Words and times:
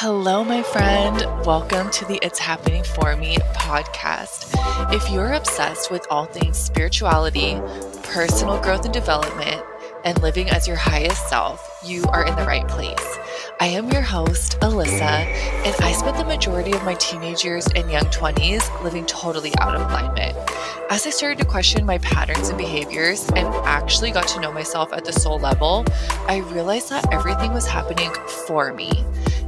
Hello, 0.00 0.44
my 0.44 0.62
friend. 0.62 1.16
Welcome 1.44 1.90
to 1.90 2.04
the 2.04 2.20
It's 2.22 2.38
Happening 2.38 2.84
For 2.84 3.16
Me 3.16 3.34
podcast. 3.56 4.54
If 4.94 5.10
you're 5.10 5.32
obsessed 5.32 5.90
with 5.90 6.06
all 6.08 6.26
things 6.26 6.56
spirituality, 6.56 7.60
personal 8.04 8.60
growth 8.60 8.84
and 8.84 8.94
development, 8.94 9.60
and 10.04 10.22
living 10.22 10.50
as 10.50 10.68
your 10.68 10.76
highest 10.76 11.28
self, 11.28 11.80
you 11.84 12.04
are 12.12 12.24
in 12.24 12.36
the 12.36 12.44
right 12.44 12.68
place. 12.68 13.18
I 13.60 13.66
am 13.66 13.90
your 13.90 14.02
host, 14.02 14.56
Ellisa, 14.60 15.02
and 15.02 15.74
I 15.82 15.90
spent 15.90 16.16
the 16.16 16.24
majority 16.24 16.70
of 16.70 16.84
my 16.84 16.94
teenage 16.94 17.44
years 17.44 17.66
and 17.74 17.90
young 17.90 18.04
20s 18.04 18.84
living 18.84 19.04
totally 19.06 19.52
out 19.58 19.74
of 19.74 19.80
alignment. 19.80 20.36
As 20.90 21.04
I 21.04 21.10
started 21.10 21.38
to 21.38 21.44
question 21.44 21.84
my 21.84 21.98
patterns 21.98 22.50
and 22.50 22.56
behaviors 22.56 23.28
and 23.30 23.48
actually 23.66 24.12
got 24.12 24.28
to 24.28 24.40
know 24.40 24.52
myself 24.52 24.92
at 24.92 25.04
the 25.04 25.12
soul 25.12 25.40
level, 25.40 25.84
I 26.28 26.36
realized 26.36 26.90
that 26.90 27.12
everything 27.12 27.52
was 27.52 27.66
happening 27.66 28.12
for 28.46 28.72
me. 28.72 29.04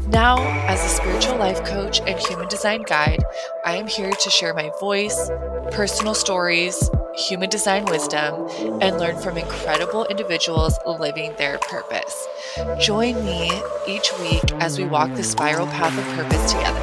Now, 0.09 0.39
as 0.67 0.85
a 0.85 0.89
spiritual 0.89 1.37
life 1.37 1.65
coach 1.65 2.01
and 2.01 2.19
human 2.19 2.49
design 2.49 2.83
guide, 2.83 3.23
I 3.65 3.77
am 3.77 3.87
here 3.87 4.11
to 4.11 4.31
share 4.31 4.53
my 4.55 4.73
voice, 4.81 5.31
personal 5.71 6.15
stories, 6.15 6.91
human 7.15 7.49
design 7.49 7.85
wisdom, 7.85 8.49
and 8.81 8.99
learn 8.99 9.17
from 9.21 9.37
incredible 9.37 10.05
individuals 10.07 10.79
living 10.85 11.33
their 11.39 11.59
purpose. 11.59 12.27
Join 12.81 13.25
me 13.25 13.51
each 13.87 14.11
week 14.21 14.43
as 14.55 14.79
we 14.79 14.85
walk 14.85 15.15
the 15.15 15.23
spiral 15.23 15.67
path 15.69 15.97
of 15.97 16.05
purpose 16.17 16.53
together. 16.53 16.81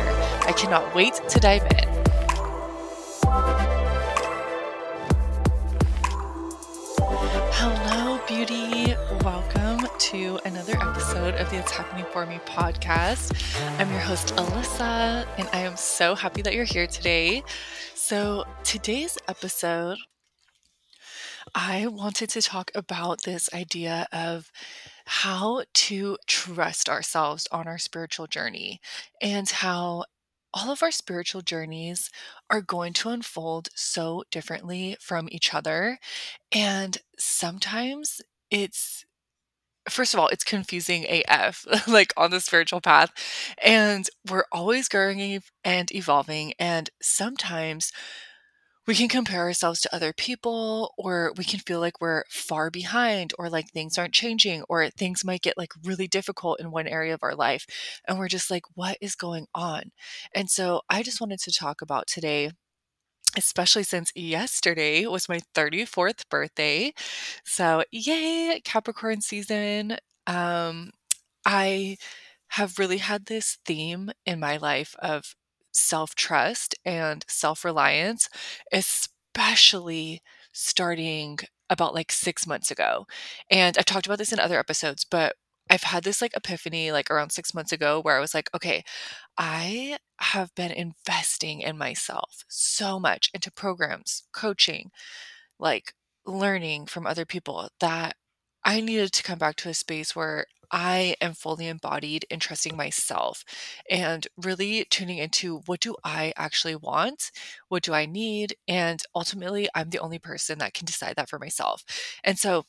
I 0.47 0.53
cannot 0.55 0.95
wait 0.95 1.13
to 1.29 1.39
dive 1.39 1.63
in. 1.63 1.87
Hello, 7.59 8.19
beauty. 8.27 8.95
Welcome 9.23 9.87
to 9.99 10.39
another 10.45 10.77
episode 10.81 11.33
of 11.35 11.49
the 11.49 11.57
It's 11.57 11.71
Happening 11.71 12.05
For 12.13 12.25
Me 12.25 12.39
podcast. 12.45 13.33
I'm 13.79 13.89
your 13.91 13.99
host, 13.99 14.33
Ellisa, 14.35 15.27
and 15.37 15.49
I 15.51 15.59
am 15.59 15.75
so 15.75 16.15
happy 16.15 16.41
that 16.43 16.53
you're 16.53 16.63
here 16.63 16.87
today. 16.87 17.43
So, 18.07 18.45
today's 18.63 19.17
episode, 19.27 19.97
I 21.53 21.87
wanted 21.87 22.29
to 22.29 22.41
talk 22.41 22.71
about 22.73 23.23
this 23.23 23.49
idea 23.53 24.07
of 24.13 24.49
how 25.05 25.65
to 25.73 26.17
trust 26.25 26.87
ourselves 26.87 27.49
on 27.51 27.67
our 27.67 27.77
spiritual 27.77 28.27
journey 28.27 28.79
and 29.21 29.49
how 29.49 30.05
all 30.53 30.71
of 30.71 30.81
our 30.81 30.91
spiritual 30.91 31.41
journeys 31.41 32.09
are 32.49 32.61
going 32.61 32.93
to 32.93 33.09
unfold 33.09 33.67
so 33.75 34.23
differently 34.31 34.95
from 35.01 35.27
each 35.29 35.53
other. 35.53 35.99
And 36.53 36.99
sometimes 37.19 38.21
it's 38.49 39.03
first 39.89 40.13
of 40.13 40.19
all, 40.19 40.27
it's 40.27 40.43
confusing 40.43 41.05
AF, 41.27 41.65
like 41.87 42.13
on 42.17 42.31
the 42.31 42.39
spiritual 42.39 42.81
path. 42.81 43.11
And 43.63 44.07
we're 44.29 44.45
always 44.51 44.87
growing 44.89 45.41
and 45.63 45.91
evolving. 45.91 46.53
And 46.59 46.89
sometimes 47.01 47.91
we 48.87 48.95
can 48.95 49.09
compare 49.09 49.41
ourselves 49.41 49.81
to 49.81 49.93
other 49.93 50.13
people, 50.13 50.93
or 50.97 51.33
we 51.35 51.43
can 51.43 51.59
feel 51.59 51.81
like 51.81 51.99
we're 51.99 52.23
far 52.29 52.71
behind, 52.71 53.33
or 53.37 53.49
like 53.49 53.69
things 53.69 53.97
aren't 53.97 54.13
changing, 54.13 54.63
or 54.69 54.89
things 54.89 55.25
might 55.25 55.41
get 55.41 55.57
like 55.57 55.73
really 55.83 56.07
difficult 56.07 56.61
in 56.61 56.71
one 56.71 56.87
area 56.87 57.13
of 57.13 57.21
our 57.21 57.35
life. 57.35 57.65
And 58.07 58.17
we're 58.17 58.29
just 58.29 58.49
like, 58.49 58.63
what 58.75 58.97
is 59.01 59.15
going 59.15 59.47
on? 59.53 59.91
And 60.33 60.49
so 60.49 60.81
I 60.89 61.03
just 61.03 61.19
wanted 61.19 61.39
to 61.39 61.51
talk 61.51 61.81
about 61.81 62.07
today 62.07 62.51
especially 63.37 63.83
since 63.83 64.11
yesterday 64.15 65.05
was 65.07 65.29
my 65.29 65.41
34th 65.55 66.29
birthday. 66.29 66.93
So, 67.45 67.83
yay, 67.91 68.61
Capricorn 68.65 69.21
season. 69.21 69.97
Um, 70.27 70.91
I 71.45 71.97
have 72.49 72.79
really 72.79 72.97
had 72.97 73.25
this 73.25 73.57
theme 73.65 74.11
in 74.25 74.39
my 74.39 74.57
life 74.57 74.95
of 74.99 75.35
self 75.71 76.15
trust 76.15 76.75
and 76.85 77.25
self 77.29 77.63
reliance, 77.65 78.29
especially 78.73 80.21
starting 80.53 81.39
about 81.69 81.93
like 81.93 82.11
six 82.11 82.47
months 82.47 82.71
ago. 82.71 83.05
And 83.51 83.77
I've 83.77 83.85
talked 83.85 84.05
about 84.07 84.17
this 84.19 84.33
in 84.33 84.39
other 84.39 84.59
episodes, 84.59 85.05
but 85.09 85.35
I've 85.69 85.83
had 85.83 86.03
this 86.03 86.21
like 86.21 86.35
epiphany 86.35 86.91
like 86.91 87.11
around 87.11 87.31
six 87.31 87.53
months 87.53 87.71
ago 87.71 87.99
where 88.01 88.17
I 88.17 88.19
was 88.21 88.33
like, 88.33 88.49
okay, 88.55 88.83
I 89.37 89.97
have 90.19 90.53
been 90.55 90.71
investing 90.71 91.61
in 91.61 91.77
myself 91.77 92.43
so 92.49 92.99
much 92.99 93.31
into 93.33 93.51
programs, 93.51 94.23
coaching, 94.33 94.91
like 95.59 95.93
learning 96.25 96.85
from 96.87 97.07
other 97.07 97.25
people 97.25 97.69
that 97.79 98.15
I 98.65 98.81
needed 98.81 99.13
to 99.13 99.23
come 99.23 99.37
back 99.39 99.55
to 99.57 99.69
a 99.69 99.73
space 99.73 100.15
where 100.15 100.45
I 100.71 101.15
am 101.21 101.33
fully 101.33 101.67
embodied 101.67 102.25
in 102.29 102.39
trusting 102.41 102.75
myself 102.75 103.45
and 103.89 104.27
really 104.35 104.85
tuning 104.89 105.17
into 105.19 105.59
what 105.65 105.79
do 105.79 105.95
I 106.03 106.33
actually 106.35 106.75
want? 106.75 107.31
What 107.69 107.83
do 107.83 107.93
I 107.93 108.05
need? 108.05 108.55
And 108.67 109.01
ultimately, 109.15 109.69
I'm 109.75 109.91
the 109.91 109.99
only 109.99 110.19
person 110.19 110.59
that 110.59 110.73
can 110.73 110.85
decide 110.85 111.15
that 111.15 111.29
for 111.29 111.39
myself. 111.39 111.83
And 112.25 112.37
so, 112.37 112.65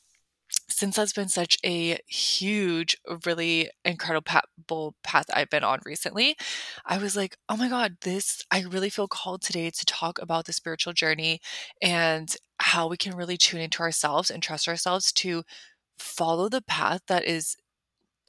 since 0.51 0.97
that's 0.97 1.13
been 1.13 1.29
such 1.29 1.59
a 1.65 1.99
huge, 2.07 2.97
really 3.25 3.71
incredible 3.85 4.95
path 5.03 5.27
I've 5.33 5.51
been 5.51 5.65
on 5.65 5.81
recently, 5.85 6.37
I 6.87 6.99
was 6.99 7.17
like, 7.17 7.37
oh 7.49 7.57
my 7.57 7.69
God, 7.69 7.97
this, 8.03 8.45
I 8.51 8.63
really 8.63 8.91
feel 8.91 9.09
called 9.09 9.43
today 9.43 9.71
to 9.71 9.85
talk 9.85 10.21
about 10.21 10.47
the 10.47 10.53
spiritual 10.53 10.93
journey 10.93 11.41
and 11.83 12.35
how 12.61 12.89
we 12.89 12.97
can 12.97 13.17
really 13.17 13.37
tune 13.37 13.61
into 13.61 13.83
ourselves 13.83 14.31
and 14.31 14.43
trust 14.43 14.69
ourselves 14.69 15.13
to 15.13 15.45
follow 15.99 16.49
the 16.49 16.63
path 16.63 17.03
that 17.09 17.25
is 17.25 17.57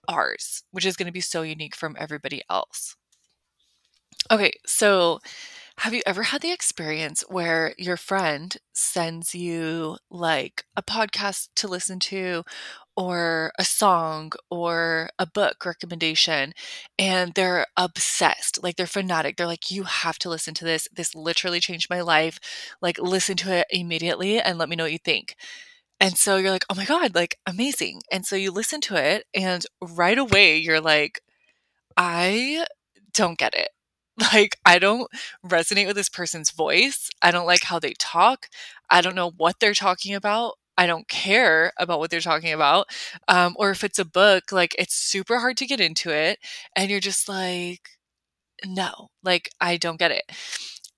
ours, 0.08 0.64
which 0.72 0.86
is 0.86 0.96
going 0.96 1.08
to 1.08 1.14
be 1.14 1.22
so 1.22 1.42
unique 1.42 1.76
from 1.76 1.96
everybody 2.00 2.42
else. 2.50 2.96
Okay, 4.32 4.52
so 4.66 5.20
have 5.80 5.94
you 5.94 6.02
ever 6.06 6.24
had 6.24 6.42
the 6.42 6.52
experience 6.52 7.24
where 7.30 7.74
your 7.78 7.96
friend 7.98 8.58
sends 8.74 9.34
you 9.34 9.98
like 10.10 10.64
a 10.76 10.84
podcast 10.84 11.50
to 11.56 11.68
listen 11.68 12.00
to 12.00 12.44
or 12.98 13.52
a 13.58 13.64
song 13.64 14.32
or 14.52 15.10
a 15.18 15.26
book 15.26 15.66
recommendation 15.66 16.54
and 16.98 17.34
they're 17.34 17.66
obsessed 17.78 18.62
like 18.62 18.76
they're 18.76 18.86
fanatic 18.86 19.38
they're 19.38 19.48
like 19.48 19.72
you 19.72 19.84
have 19.84 20.20
to 20.20 20.30
listen 20.30 20.54
to 20.54 20.66
this 20.66 20.88
this 20.94 21.16
literally 21.16 21.60
changed 21.62 21.90
my 21.90 22.02
life 22.02 22.40
like 22.82 23.00
listen 23.00 23.38
to 23.38 23.54
it 23.54 23.66
immediately 23.70 24.40
and 24.40 24.58
let 24.58 24.68
me 24.70 24.76
know 24.76 24.84
what 24.84 24.92
you 24.92 25.00
think 25.00 25.36
and 26.02 26.18
so 26.18 26.38
you're 26.38 26.52
like, 26.52 26.64
oh 26.70 26.76
my 26.76 26.86
God, 26.86 27.14
like 27.14 27.38
amazing. 27.46 28.02
And 28.10 28.26
so 28.26 28.38
you 28.38 28.52
listen 28.52 28.80
to 28.82 28.96
it, 28.96 29.26
and 29.34 29.66
right 29.82 30.18
away 30.18 30.58
you're 30.58 30.80
like, 30.80 31.20
I 31.98 32.66
don't 33.14 33.38
get 33.38 33.54
it. 33.54 33.70
Like, 34.20 34.58
I 34.66 34.80
don't 34.80 35.10
resonate 35.46 35.88
with 35.88 35.96
this 35.96 36.10
person's 36.10 36.52
voice. 36.52 37.10
I 37.22 37.32
don't 37.32 37.46
like 37.46 37.64
how 37.64 37.80
they 37.80 37.94
talk. 38.00 38.48
I 38.90 39.02
don't 39.02 39.16
know 39.16 39.32
what 39.38 39.60
they're 39.60 39.74
talking 39.74 40.14
about. 40.16 40.56
I 40.78 40.88
don't 40.88 41.08
care 41.10 41.74
about 41.78 42.00
what 42.00 42.10
they're 42.10 42.22
talking 42.22 42.54
about. 42.54 42.88
Um, 43.28 43.56
or 43.58 43.72
if 43.72 43.84
it's 43.84 44.00
a 44.00 44.06
book, 44.06 44.52
like 44.52 44.76
it's 44.80 44.96
super 44.96 45.40
hard 45.40 45.58
to 45.58 45.66
get 45.66 45.82
into 45.82 46.10
it. 46.10 46.40
And 46.76 46.90
you're 46.90 47.02
just 47.02 47.28
like, 47.28 47.90
no, 48.66 49.10
like 49.24 49.50
I 49.60 49.78
don't 49.78 50.00
get 50.00 50.12
it. 50.12 50.24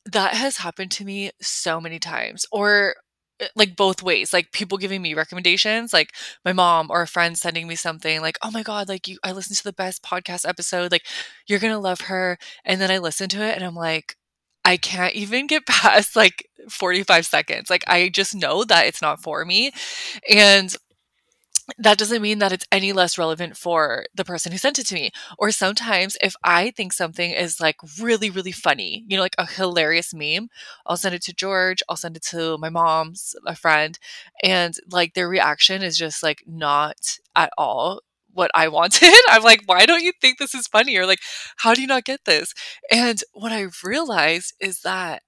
That 0.06 0.34
has 0.36 0.58
happened 0.58 0.92
to 0.92 1.06
me 1.06 1.32
so 1.42 1.82
many 1.82 2.00
times. 2.00 2.46
Or 2.52 2.96
Eh, 3.42 3.48
like 3.56 3.76
both 3.76 4.04
ways 4.04 4.32
like 4.34 4.52
people 4.52 4.78
giving 4.78 5.02
me 5.02 5.14
recommendations 5.14 5.92
like 5.92 6.14
my 6.46 6.54
mom 6.54 6.88
or 6.92 7.02
a 7.02 7.08
friend 7.08 7.38
sending 7.38 7.68
me 7.68 7.76
something 7.76 8.22
like 8.22 8.38
oh 8.44 8.52
my 8.52 8.62
god 8.64 8.88
like 8.88 9.08
you 9.08 9.18
i 9.24 9.32
listened 9.32 9.58
to 9.58 9.64
the 9.64 9.74
best 9.74 10.04
podcast 10.04 10.48
episode 10.48 10.92
like 10.92 11.06
you're 11.48 11.60
gonna 11.60 11.80
love 11.80 12.02
her 12.02 12.38
and 12.66 12.80
then 12.80 12.92
i 12.92 12.98
listen 13.00 13.28
to 13.28 13.42
it 13.44 13.56
and 13.56 13.64
i'm 13.66 13.76
like 13.76 14.16
i 14.64 14.78
can't 14.78 15.16
even 15.16 15.48
get 15.48 15.66
past 15.68 16.16
like 16.16 16.48
45 16.70 17.26
seconds 17.26 17.70
like 17.70 17.84
i 17.88 18.10
just 18.10 18.36
know 18.36 18.64
that 18.64 18.86
it's 18.86 19.02
not 19.02 19.22
for 19.22 19.44
me 19.44 19.72
and 20.30 20.76
that 21.78 21.98
doesn't 21.98 22.22
mean 22.22 22.40
that 22.40 22.52
it's 22.52 22.66
any 22.72 22.94
less 22.94 23.18
relevant 23.18 23.58
for 23.58 24.06
the 24.16 24.26
person 24.26 24.52
who 24.52 24.58
sent 24.58 24.80
it 24.80 24.86
to 24.88 24.96
me. 24.96 25.12
Or 25.38 25.52
sometimes 25.52 26.18
if 26.22 26.36
I 26.44 26.72
think 26.72 26.94
something 26.94 27.32
is 27.32 27.60
like 27.60 27.78
really, 28.00 28.30
really 28.30 28.52
funny, 28.52 29.06
you 29.08 29.18
know, 29.18 29.24
like 29.24 29.36
a 29.38 29.46
hilarious 29.46 30.14
meme, 30.14 30.50
I'll 30.86 30.98
send 30.98 31.16
it 31.16 31.22
to 31.24 31.34
George, 31.34 31.84
I'll 31.90 31.96
send 31.96 32.18
it 32.18 32.24
to 32.28 32.58
my 32.58 32.70
mom's, 32.70 33.36
a 33.46 33.56
friend, 33.56 33.98
and 34.44 34.76
like 34.92 35.14
their 35.14 35.28
reaction 35.30 35.82
is 35.84 35.98
just 35.98 36.24
like 36.24 36.44
not 36.48 37.18
at 37.36 37.52
all 37.58 38.02
what 38.34 38.52
I 38.54 38.68
wanted. 38.70 39.14
I'm 39.30 39.44
like, 39.44 39.64
why 39.66 39.86
don't 39.86 40.04
you 40.04 40.14
think 40.22 40.38
this 40.38 40.56
is 40.56 40.68
funny? 40.68 40.96
Or 40.98 41.06
like, 41.06 41.20
how 41.58 41.74
do 41.74 41.82
you 41.82 41.88
not 41.88 42.06
get 42.06 42.26
this? 42.26 42.54
And 42.92 43.22
what 43.34 43.52
I 43.52 43.68
realized 43.84 44.54
is 44.60 44.82
that 44.82 45.24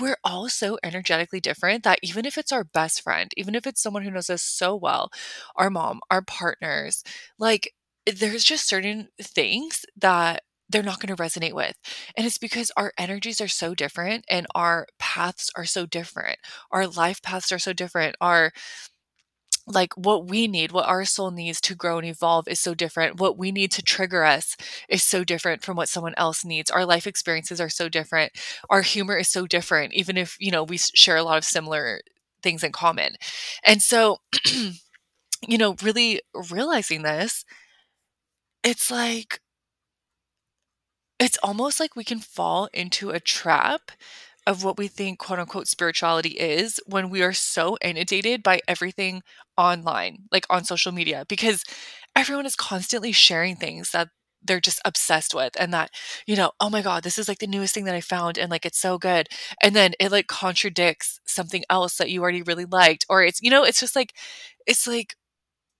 we're 0.00 0.16
all 0.24 0.48
so 0.48 0.78
energetically 0.82 1.40
different 1.40 1.84
that 1.84 2.00
even 2.02 2.26
if 2.26 2.36
it's 2.38 2.52
our 2.52 2.64
best 2.64 3.02
friend, 3.02 3.30
even 3.36 3.54
if 3.54 3.66
it's 3.66 3.82
someone 3.82 4.02
who 4.02 4.10
knows 4.10 4.30
us 4.30 4.42
so 4.42 4.74
well, 4.74 5.10
our 5.56 5.70
mom, 5.70 6.00
our 6.10 6.22
partners, 6.22 7.02
like 7.38 7.72
there's 8.06 8.44
just 8.44 8.68
certain 8.68 9.08
things 9.20 9.84
that 9.96 10.42
they're 10.68 10.82
not 10.82 10.98
going 11.00 11.14
to 11.14 11.22
resonate 11.22 11.52
with. 11.52 11.74
And 12.16 12.26
it's 12.26 12.38
because 12.38 12.72
our 12.76 12.92
energies 12.98 13.40
are 13.40 13.48
so 13.48 13.74
different 13.74 14.24
and 14.28 14.46
our 14.54 14.86
paths 14.98 15.50
are 15.56 15.64
so 15.64 15.86
different. 15.86 16.38
Our 16.72 16.86
life 16.88 17.22
paths 17.22 17.52
are 17.52 17.58
so 17.60 17.72
different. 17.72 18.16
Our 18.20 18.52
like 19.66 19.94
what 19.96 20.26
we 20.28 20.46
need, 20.46 20.70
what 20.72 20.86
our 20.88 21.04
soul 21.04 21.30
needs 21.30 21.60
to 21.62 21.74
grow 21.74 21.98
and 21.98 22.06
evolve 22.06 22.46
is 22.48 22.60
so 22.60 22.74
different. 22.74 23.18
What 23.20 23.36
we 23.36 23.50
need 23.50 23.72
to 23.72 23.82
trigger 23.82 24.24
us 24.24 24.56
is 24.88 25.02
so 25.02 25.24
different 25.24 25.62
from 25.64 25.76
what 25.76 25.88
someone 25.88 26.14
else 26.16 26.44
needs. 26.44 26.70
Our 26.70 26.86
life 26.86 27.06
experiences 27.06 27.60
are 27.60 27.68
so 27.68 27.88
different. 27.88 28.32
Our 28.70 28.82
humor 28.82 29.16
is 29.16 29.28
so 29.28 29.46
different, 29.46 29.92
even 29.94 30.16
if, 30.16 30.36
you 30.38 30.52
know, 30.52 30.62
we 30.62 30.78
share 30.78 31.16
a 31.16 31.24
lot 31.24 31.38
of 31.38 31.44
similar 31.44 32.00
things 32.42 32.62
in 32.62 32.72
common. 32.72 33.16
And 33.64 33.82
so, 33.82 34.18
you 35.48 35.58
know, 35.58 35.76
really 35.82 36.20
realizing 36.50 37.02
this, 37.02 37.44
it's 38.62 38.90
like, 38.90 39.40
it's 41.18 41.38
almost 41.42 41.80
like 41.80 41.96
we 41.96 42.04
can 42.04 42.18
fall 42.18 42.68
into 42.74 43.10
a 43.10 43.20
trap 43.20 43.90
of 44.46 44.64
what 44.64 44.78
we 44.78 44.88
think 44.88 45.18
quote 45.18 45.38
unquote 45.38 45.68
spirituality 45.68 46.30
is 46.30 46.80
when 46.86 47.10
we 47.10 47.22
are 47.22 47.32
so 47.32 47.76
inundated 47.82 48.42
by 48.42 48.60
everything 48.68 49.22
online, 49.56 50.18
like 50.32 50.46
on 50.50 50.64
social 50.64 50.92
media, 50.92 51.24
because 51.28 51.64
everyone 52.14 52.46
is 52.46 52.56
constantly 52.56 53.12
sharing 53.12 53.56
things 53.56 53.90
that 53.90 54.08
they're 54.42 54.60
just 54.60 54.80
obsessed 54.84 55.34
with 55.34 55.52
and 55.58 55.72
that 55.74 55.90
you 56.26 56.36
know 56.36 56.52
oh 56.60 56.70
my 56.70 56.80
god 56.80 57.02
this 57.02 57.18
is 57.18 57.26
like 57.26 57.38
the 57.38 57.48
newest 57.48 57.74
thing 57.74 57.84
that 57.84 57.94
i 57.96 58.00
found 58.00 58.38
and 58.38 58.50
like 58.50 58.64
it's 58.66 58.78
so 58.78 58.98
good. 58.98 59.28
And 59.62 59.74
then 59.74 59.92
it 59.98 60.12
like 60.12 60.28
contradicts 60.28 61.20
something 61.26 61.64
else 61.70 61.96
that 61.96 62.10
you 62.10 62.22
already 62.22 62.42
really 62.42 62.64
liked 62.66 63.06
or 63.08 63.22
it's 63.24 63.40
you 63.42 63.50
know 63.50 63.64
it's 63.64 63.80
just 63.80 63.96
like 63.96 64.12
it's 64.66 64.86
like 64.86 65.16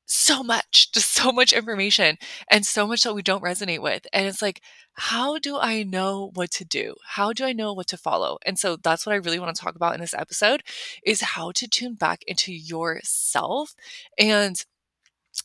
so 0.07 0.43
much, 0.43 0.93
just 0.93 1.13
so 1.13 1.33
much 1.33 1.53
information 1.53 2.17
and 2.51 2.65
so 2.65 2.87
much 2.87 3.03
that 3.03 3.15
we 3.15 3.23
don't 3.23 3.43
resonate 3.43 3.81
with. 3.83 4.07
And 4.13 4.27
it's 4.27 4.41
like, 4.41 4.63
how 4.95 5.39
do 5.39 5.59
I 5.59 5.83
know 5.83 6.31
what 6.35 6.51
to 6.53 6.65
do? 6.65 6.95
How 7.05 7.33
do 7.33 7.45
I 7.45 7.53
know 7.53 7.73
what 7.73 7.89
to 7.89 7.99
follow? 7.99 8.39
And 8.47 8.59
so 8.59 8.77
that's 8.77 9.05
what 9.05 9.13
I 9.13 9.17
really 9.17 9.39
want 9.39 9.55
to 9.55 9.61
talk 9.61 9.77
about 9.77 9.95
in 9.95 10.01
this 10.01 10.15
episode 10.15 10.63
is 11.05 11.21
how 11.21 11.51
to 11.53 11.69
tune 11.69 11.95
back 11.95 12.23
into 12.27 12.53
yourself 12.53 13.75
and 14.19 14.65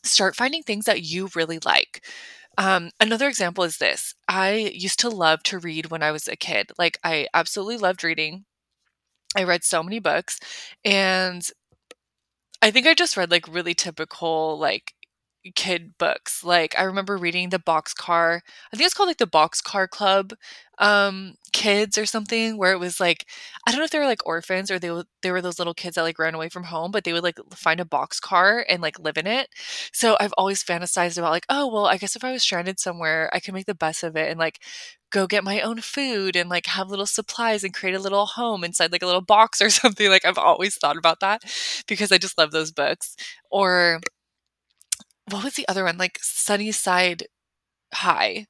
start 0.03 0.35
finding 0.35 0.63
things 0.63 0.85
that 0.85 1.01
you 1.01 1.29
really 1.35 1.59
like. 1.65 2.05
Um, 2.57 2.91
another 2.99 3.27
example 3.27 3.63
is 3.63 3.77
this. 3.77 4.13
I 4.27 4.71
used 4.73 4.99
to 5.01 5.09
love 5.09 5.43
to 5.43 5.59
read 5.59 5.87
when 5.87 6.03
I 6.03 6.11
was 6.11 6.27
a 6.27 6.35
kid. 6.35 6.71
Like 6.77 6.97
I 7.03 7.27
absolutely 7.33 7.77
loved 7.77 8.03
reading. 8.03 8.45
I 9.35 9.43
read 9.43 9.63
so 9.63 9.81
many 9.81 9.99
books 9.99 10.39
and 10.83 11.47
I 12.61 12.71
think 12.71 12.87
I 12.87 12.93
just 12.93 13.17
read 13.17 13.31
like 13.31 13.47
really 13.47 13.73
typical 13.73 14.57
like 14.57 14.93
kid 15.55 15.93
books. 15.97 16.43
Like 16.43 16.75
I 16.77 16.83
remember 16.83 17.17
reading 17.17 17.49
the 17.49 17.59
Boxcar. 17.59 18.41
I 18.73 18.77
think 18.77 18.85
it's 18.85 18.93
called 18.93 19.07
like 19.07 19.17
the 19.17 19.27
Boxcar 19.27 19.89
Club 19.89 20.33
um 20.77 21.35
kids 21.53 21.95
or 21.97 22.05
something 22.07 22.57
where 22.57 22.71
it 22.71 22.79
was 22.79 22.99
like 22.99 23.27
I 23.67 23.71
don't 23.71 23.79
know 23.79 23.83
if 23.83 23.91
they 23.91 23.99
were 23.99 24.05
like 24.05 24.25
orphans 24.25 24.71
or 24.71 24.79
they 24.79 24.89
they 25.21 25.31
were 25.31 25.41
those 25.41 25.59
little 25.59 25.73
kids 25.75 25.95
that 25.95 26.01
like 26.03 26.17
ran 26.19 26.33
away 26.35 26.49
from 26.49 26.63
home, 26.65 26.91
but 26.91 27.03
they 27.03 27.13
would 27.13 27.23
like 27.23 27.39
find 27.53 27.79
a 27.79 27.85
boxcar 27.85 28.63
and 28.69 28.81
like 28.81 28.99
live 28.99 29.17
in 29.17 29.27
it. 29.27 29.49
So 29.93 30.17
I've 30.19 30.33
always 30.37 30.63
fantasized 30.63 31.17
about 31.17 31.31
like, 31.31 31.45
oh 31.49 31.67
well, 31.67 31.85
I 31.85 31.97
guess 31.97 32.15
if 32.15 32.23
I 32.23 32.31
was 32.31 32.43
stranded 32.43 32.79
somewhere, 32.79 33.29
I 33.33 33.39
could 33.39 33.53
make 33.53 33.65
the 33.67 33.75
best 33.75 34.03
of 34.03 34.15
it 34.15 34.29
and 34.29 34.39
like 34.39 34.59
go 35.11 35.27
get 35.27 35.43
my 35.43 35.59
own 35.61 35.81
food 35.81 36.35
and 36.35 36.49
like 36.49 36.65
have 36.67 36.89
little 36.89 37.05
supplies 37.05 37.63
and 37.63 37.73
create 37.73 37.95
a 37.95 37.99
little 37.99 38.25
home 38.25 38.63
inside 38.63 38.91
like 38.91 39.03
a 39.03 39.05
little 39.05 39.21
box 39.21 39.61
or 39.61 39.69
something. 39.71 40.09
Like 40.09 40.25
I've 40.25 40.37
always 40.37 40.75
thought 40.75 40.97
about 40.97 41.19
that 41.21 41.43
because 41.87 42.11
I 42.11 42.17
just 42.17 42.37
love 42.37 42.51
those 42.51 42.71
books. 42.71 43.15
Or 43.51 43.99
what 45.31 45.43
was 45.43 45.55
the 45.55 45.67
other 45.67 45.83
one? 45.85 45.97
Like 45.97 46.19
Sunnyside 46.21 47.25
High. 47.93 48.47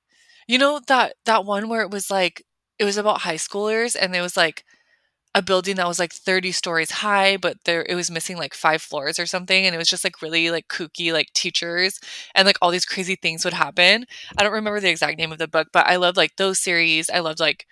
You 0.47 0.57
know 0.59 0.81
that 0.87 1.15
that 1.25 1.45
one 1.45 1.69
where 1.69 1.81
it 1.81 1.91
was 1.91 2.11
like 2.11 2.43
it 2.79 2.85
was 2.85 2.97
about 2.97 3.21
high 3.21 3.35
schoolers 3.35 3.95
and 3.99 4.15
it 4.15 4.21
was 4.21 4.37
like 4.37 4.65
a 5.35 5.41
building 5.41 5.75
that 5.77 5.87
was 5.87 5.99
like 5.99 6.13
30 6.13 6.51
stories 6.51 6.91
high 6.91 7.37
but 7.37 7.57
there 7.65 7.85
it 7.87 7.95
was 7.95 8.11
missing 8.11 8.37
like 8.37 8.53
five 8.53 8.81
floors 8.81 9.19
or 9.19 9.25
something 9.25 9.65
and 9.65 9.73
it 9.75 9.77
was 9.77 9.87
just 9.89 10.03
like 10.03 10.21
really 10.21 10.51
like 10.51 10.67
kooky 10.67 11.13
like 11.13 11.31
teachers 11.33 11.99
and 12.35 12.45
like 12.45 12.57
all 12.61 12.71
these 12.71 12.85
crazy 12.85 13.15
things 13.15 13.45
would 13.45 13.53
happen 13.53 14.05
i 14.37 14.43
don't 14.43 14.51
remember 14.53 14.79
the 14.81 14.89
exact 14.89 15.17
name 15.17 15.31
of 15.31 15.37
the 15.37 15.47
book 15.47 15.69
but 15.73 15.87
i 15.87 15.95
loved 15.95 16.17
like 16.17 16.35
those 16.37 16.59
series 16.59 17.09
i 17.09 17.19
loved 17.19 17.39
like 17.39 17.65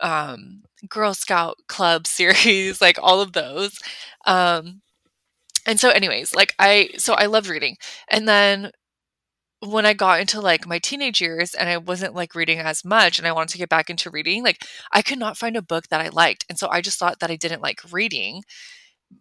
um 0.00 0.62
girl 0.88 1.14
scout 1.14 1.58
club 1.68 2.06
series 2.08 2.80
like 2.80 2.98
all 3.02 3.20
of 3.20 3.32
those 3.32 3.78
um 4.26 4.80
and 5.66 5.78
so 5.80 5.90
anyways 5.90 6.34
like 6.34 6.54
i 6.58 6.90
so 6.96 7.14
i 7.14 7.26
loved 7.26 7.48
reading 7.48 7.76
and 8.08 8.28
then 8.28 8.70
when 9.60 9.84
I 9.84 9.92
got 9.92 10.20
into 10.20 10.40
like 10.40 10.66
my 10.66 10.78
teenage 10.78 11.20
years 11.20 11.54
and 11.54 11.68
I 11.68 11.76
wasn't 11.76 12.14
like 12.14 12.34
reading 12.34 12.58
as 12.58 12.84
much 12.84 13.18
and 13.18 13.28
I 13.28 13.32
wanted 13.32 13.52
to 13.52 13.58
get 13.58 13.68
back 13.68 13.90
into 13.90 14.10
reading, 14.10 14.42
like 14.42 14.64
I 14.90 15.02
could 15.02 15.18
not 15.18 15.36
find 15.36 15.56
a 15.56 15.62
book 15.62 15.88
that 15.88 16.00
I 16.00 16.08
liked. 16.08 16.46
And 16.48 16.58
so 16.58 16.68
I 16.70 16.80
just 16.80 16.98
thought 16.98 17.20
that 17.20 17.30
I 17.30 17.36
didn't 17.36 17.60
like 17.60 17.80
reading. 17.92 18.42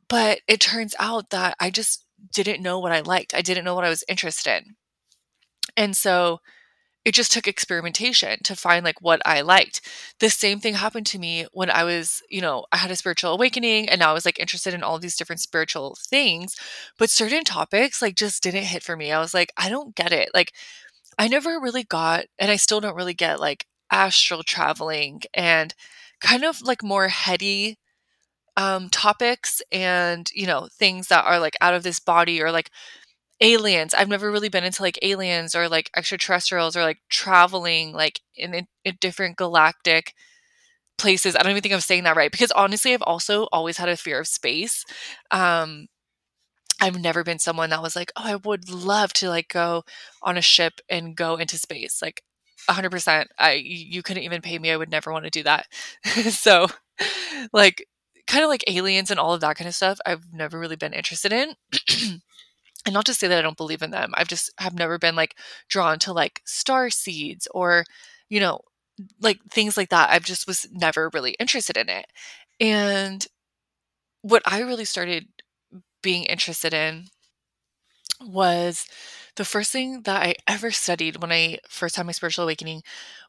But 0.08 0.40
it 0.48 0.62
turns 0.62 0.96
out 1.00 1.30
that 1.32 1.56
I 1.60 1.70
just 1.70 2.06
didn't 2.34 2.62
know 2.62 2.80
what 2.80 2.92
I 2.92 3.02
liked. 3.02 3.34
I 3.34 3.42
didn't 3.42 3.66
know 3.66 3.76
what 3.76 3.84
I 3.84 3.90
was 3.90 4.04
interested 4.08 4.64
in. 4.64 4.76
And 5.76 5.98
so 5.98 6.40
it 7.10 7.16
just 7.16 7.32
took 7.32 7.48
experimentation 7.48 8.38
to 8.44 8.56
find 8.56 8.86
like 8.86 9.02
what 9.02 9.20
I 9.26 9.42
liked. 9.42 9.82
The 10.20 10.30
same 10.30 10.60
thing 10.60 10.76
happened 10.76 11.08
to 11.08 11.18
me 11.18 11.48
when 11.54 11.72
I 11.72 11.84
was, 11.84 12.22
you 12.30 12.40
know, 12.40 12.68
I 12.72 12.78
had 12.78 12.92
a 12.92 12.96
spiritual 12.96 13.34
awakening 13.34 13.90
and 13.90 14.04
I 14.04 14.14
was 14.14 14.26
like 14.26 14.40
interested 14.40 14.76
in 14.76 14.84
all 14.84 15.00
these 15.00 15.16
different 15.18 15.42
spiritual 15.42 15.98
things, 16.00 16.56
but 17.00 17.10
certain 17.10 17.44
topics 17.44 18.00
like 18.04 18.16
just 18.16 18.44
didn't 18.44 18.66
hit 18.66 18.84
for 18.84 18.96
me. 18.96 19.12
I 19.12 19.20
was 19.20 19.34
like, 19.34 19.52
I 19.58 19.70
don't 19.70 19.96
get 19.96 20.12
it. 20.14 20.30
Like 20.36 20.54
I 21.18 21.28
never 21.28 21.60
really 21.60 21.84
got 21.84 22.26
and 22.40 22.52
I 22.52 22.58
still 22.58 22.82
don't 22.82 22.96
really 22.96 23.16
get 23.16 23.40
like 23.40 23.66
astral 23.92 24.44
traveling 24.44 25.24
and 25.34 25.74
kind 26.22 26.44
of 26.46 26.62
like 26.62 26.84
more 26.84 27.08
heady 27.08 27.80
um 28.58 28.90
topics 28.90 29.62
and, 29.72 30.30
you 30.34 30.46
know, 30.46 30.68
things 30.72 31.08
that 31.08 31.26
are 31.26 31.40
like 31.40 31.56
out 31.62 31.74
of 31.74 31.84
this 31.84 32.00
body 32.00 32.42
or 32.42 32.52
like 32.52 32.72
aliens. 33.42 33.94
I've 33.94 34.10
never 34.10 34.32
really 34.32 34.50
been 34.50 34.64
into 34.64 34.82
like 34.82 35.00
aliens 35.02 35.56
or 35.56 35.70
like 35.70 35.90
extraterrestrials 35.96 36.76
or 36.76 36.82
like 36.82 37.00
traveling 37.10 37.94
like 37.94 38.22
in, 38.36 38.54
in, 38.54 38.98
different 39.00 39.38
galactic 39.38 40.14
places. 40.98 41.36
I 41.36 41.42
don't 41.42 41.52
even 41.52 41.62
think 41.62 41.74
I'm 41.74 41.80
saying 41.80 42.04
that 42.04 42.16
right 42.16 42.32
because 42.32 42.52
honestly, 42.52 42.94
I've 42.94 43.02
also 43.02 43.48
always 43.52 43.78
had 43.78 43.90
a 43.90 43.98
fear 43.98 44.20
of 44.20 44.28
space. 44.28 44.86
Um, 45.32 45.88
I've 46.82 47.00
never 47.00 47.24
been 47.24 47.40
someone 47.40 47.70
that 47.72 47.82
was 47.82 47.96
like, 47.96 48.12
oh, 48.16 48.24
I 48.26 48.36
would 48.36 48.70
love 48.70 49.14
to 49.14 49.30
like 49.30 49.50
go 49.50 49.84
on 50.22 50.38
a 50.38 50.42
ship 50.42 50.80
and 50.90 51.16
go 51.16 51.36
into 51.36 51.58
space. 51.58 52.02
Like 52.02 52.24
100%. 52.70 53.26
I 53.38 53.54
you 53.54 54.02
couldn't 54.04 54.24
even 54.24 54.42
pay 54.42 54.60
me. 54.60 54.72
I 54.72 54.78
would 54.78 54.92
never 54.92 55.12
want 55.12 55.26
to 55.26 55.32
do 55.32 55.44
that. 55.44 55.68
so 56.04 56.68
like 57.54 57.88
kind 58.28 58.44
of 58.44 58.50
like 58.50 58.64
aliens 58.68 59.12
and 59.12 59.20
all 59.20 59.34
of 59.34 59.42
that 59.42 59.58
kind 59.58 59.68
of 59.68 59.76
stuff, 59.76 60.00
I've 60.06 60.32
never 60.32 60.60
really 60.60 60.76
been 60.76 60.94
interested 60.94 61.34
in. 61.34 61.56
and 62.86 62.94
not 62.94 63.06
to 63.08 63.14
say 63.14 63.28
that 63.28 63.38
I 63.38 63.42
don't 63.42 63.58
believe 63.58 63.82
in 63.82 63.92
them. 63.92 64.12
I've 64.16 64.28
just 64.28 64.52
have 64.60 64.74
never 64.74 64.98
been 64.98 65.16
like 65.16 65.36
drawn 65.68 66.00
to 66.00 66.14
like 66.14 66.42
star 66.46 66.90
seeds 66.90 67.48
or, 67.54 67.86
you 68.30 68.40
know, 68.40 68.62
like 69.22 69.40
things 69.52 69.78
like 69.78 69.90
that. 69.90 70.10
I've 70.12 70.26
just 70.26 70.48
was 70.48 70.68
never 70.72 71.10
really 71.14 71.32
interested 71.40 71.78
in 71.78 71.90
it. 71.90 72.06
And 72.60 73.26
what 74.22 74.44
I 74.46 74.62
really 74.62 74.86
started 74.86 75.28
being 76.04 76.24
interested 76.26 76.74
in 76.74 77.08
was 78.22 78.86
the 79.36 79.46
first 79.46 79.72
thing 79.72 80.02
that 80.04 80.22
I 80.22 80.36
ever 80.48 80.72
studied 80.72 81.22
when 81.22 81.32
I 81.32 81.60
first 81.70 81.96
had 81.96 82.06
my 82.06 82.12
spiritual 82.12 82.44
awakening 82.44 82.82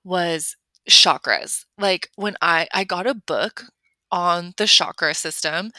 was 0.05 0.57
chakras. 0.89 1.65
Like 1.79 2.11
when 2.17 2.37
I 2.43 2.67
I 2.75 2.85
got 2.85 3.07
a 3.07 3.15
book 3.15 3.65
on 4.11 4.55
the 4.57 4.67
chakra 4.67 5.15
system 5.15 5.71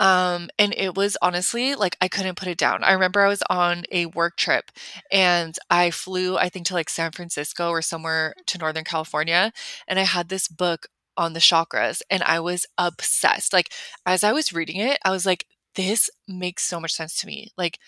um, 0.00 0.48
and 0.58 0.74
it 0.76 0.94
was 0.96 1.16
honestly 1.22 1.74
like 1.74 1.96
I 2.00 2.08
couldn't 2.08 2.36
put 2.36 2.48
it 2.48 2.58
down. 2.58 2.82
I 2.84 2.92
remember 2.92 3.20
I 3.22 3.28
was 3.28 3.42
on 3.48 3.84
a 3.90 4.06
work 4.06 4.36
trip 4.36 4.70
and 5.10 5.56
I 5.70 5.90
flew, 5.90 6.36
I 6.36 6.48
think, 6.48 6.66
to 6.66 6.74
like 6.74 6.90
San 6.90 7.12
Francisco 7.12 7.70
or 7.70 7.82
somewhere 7.82 8.34
to 8.46 8.58
Northern 8.58 8.84
California. 8.84 9.52
And 9.86 9.98
I 9.98 10.04
had 10.04 10.28
this 10.28 10.48
book 10.48 10.86
on 11.16 11.32
the 11.32 11.40
chakras 11.40 12.02
and 12.10 12.22
I 12.24 12.40
was 12.40 12.66
obsessed. 12.78 13.52
Like, 13.52 13.72
as 14.06 14.24
I 14.24 14.32
was 14.32 14.52
reading 14.52 14.76
it, 14.76 14.98
I 15.04 15.10
was 15.10 15.26
like, 15.26 15.46
this 15.76 16.10
makes 16.28 16.64
so 16.64 16.80
much 16.80 16.92
sense 16.92 17.18
to 17.20 17.26
me. 17.26 17.48
Like, 17.56 17.78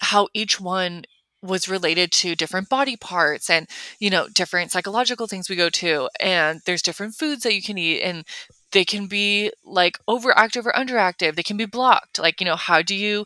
how 0.00 0.28
each 0.34 0.60
one 0.60 1.04
was 1.42 1.68
related 1.68 2.12
to 2.12 2.36
different 2.36 2.68
body 2.68 2.96
parts 2.96 3.50
and 3.50 3.68
you 3.98 4.08
know 4.08 4.28
different 4.32 4.70
psychological 4.70 5.26
things 5.26 5.50
we 5.50 5.56
go 5.56 5.68
to 5.68 6.08
and 6.20 6.60
there's 6.66 6.82
different 6.82 7.14
foods 7.14 7.42
that 7.42 7.54
you 7.54 7.60
can 7.60 7.76
eat 7.76 8.00
and 8.00 8.24
they 8.72 8.84
can 8.84 9.06
be 9.06 9.52
like 9.64 9.98
overactive 10.08 10.66
or 10.66 10.72
underactive 10.72 11.34
they 11.34 11.42
can 11.42 11.56
be 11.56 11.66
blocked 11.66 12.18
like 12.18 12.40
you 12.40 12.44
know 12.44 12.56
how 12.56 12.82
do 12.82 12.94
you 12.94 13.24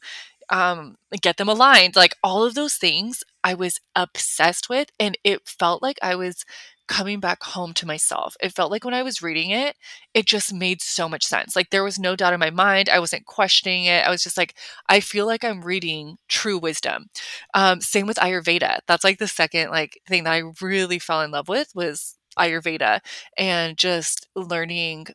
um, 0.49 0.97
get 1.23 1.39
them 1.39 1.49
aligned 1.49 1.97
like 1.97 2.15
all 2.23 2.45
of 2.45 2.55
those 2.55 2.75
things 2.75 3.25
i 3.43 3.53
was 3.53 3.81
obsessed 3.97 4.69
with 4.69 4.91
and 5.01 5.19
it 5.25 5.49
felt 5.49 5.83
like 5.83 5.99
i 6.03 6.15
was 6.15 6.45
coming 6.89 7.21
back 7.21 7.43
home 7.43 7.73
to 7.75 7.87
myself. 7.87 8.37
It 8.41 8.55
felt 8.55 8.71
like 8.71 8.85
when 8.85 8.95
I 8.95 9.03
was 9.03 9.23
reading 9.23 9.51
it, 9.51 9.77
it 10.15 10.27
just 10.27 10.53
made 10.53 10.81
so 10.81 11.09
much 11.09 11.25
sense. 11.25 11.57
Like 11.57 11.71
there 11.71 11.85
was 11.85 11.99
no 11.99 12.17
doubt 12.17 12.33
in 12.33 12.41
my 12.41 12.51
mind. 12.51 12.89
I 12.89 13.01
wasn't 13.01 13.27
questioning 13.27 13.85
it. 13.85 14.07
I 14.07 14.11
was 14.11 14.23
just 14.23 14.37
like, 14.37 14.55
I 14.89 15.01
feel 15.01 15.27
like 15.27 15.45
I'm 15.45 15.63
reading 15.63 16.19
true 16.29 16.59
wisdom. 16.59 17.07
Um, 17.55 17.81
same 17.81 18.07
with 18.07 18.19
Ayurveda. 18.19 18.81
That's 18.87 19.05
like 19.05 19.19
the 19.19 19.29
second 19.29 19.71
like 19.71 20.01
thing 20.07 20.25
that 20.25 20.33
I 20.33 20.43
really 20.61 20.99
fell 20.99 21.23
in 21.23 21.31
love 21.31 21.49
with 21.49 21.75
was 21.75 22.17
Ayurveda 22.39 23.01
and 23.37 23.77
just 23.77 24.29
learning 24.37 25.07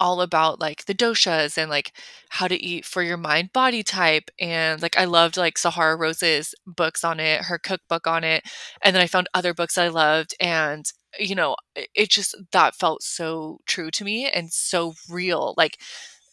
all 0.00 0.20
about 0.20 0.60
like 0.60 0.84
the 0.86 0.94
doshas 0.94 1.58
and 1.58 1.70
like 1.70 1.92
how 2.30 2.48
to 2.48 2.62
eat 2.62 2.84
for 2.84 3.02
your 3.02 3.16
mind 3.16 3.52
body 3.52 3.82
type 3.82 4.30
and 4.38 4.80
like 4.82 4.96
I 4.98 5.04
loved 5.04 5.36
like 5.36 5.58
Sahara 5.58 5.96
Rose's 5.96 6.54
books 6.66 7.04
on 7.04 7.20
it, 7.20 7.42
her 7.42 7.58
cookbook 7.58 8.06
on 8.06 8.24
it, 8.24 8.44
and 8.82 8.94
then 8.94 9.02
I 9.02 9.06
found 9.06 9.28
other 9.34 9.54
books 9.54 9.78
I 9.78 9.88
loved 9.88 10.34
and 10.40 10.84
you 11.18 11.34
know, 11.34 11.56
it 11.94 12.10
just 12.10 12.36
that 12.52 12.74
felt 12.74 13.02
so 13.02 13.58
true 13.66 13.90
to 13.92 14.04
me 14.04 14.28
and 14.28 14.52
so 14.52 14.94
real. 15.08 15.54
Like 15.56 15.78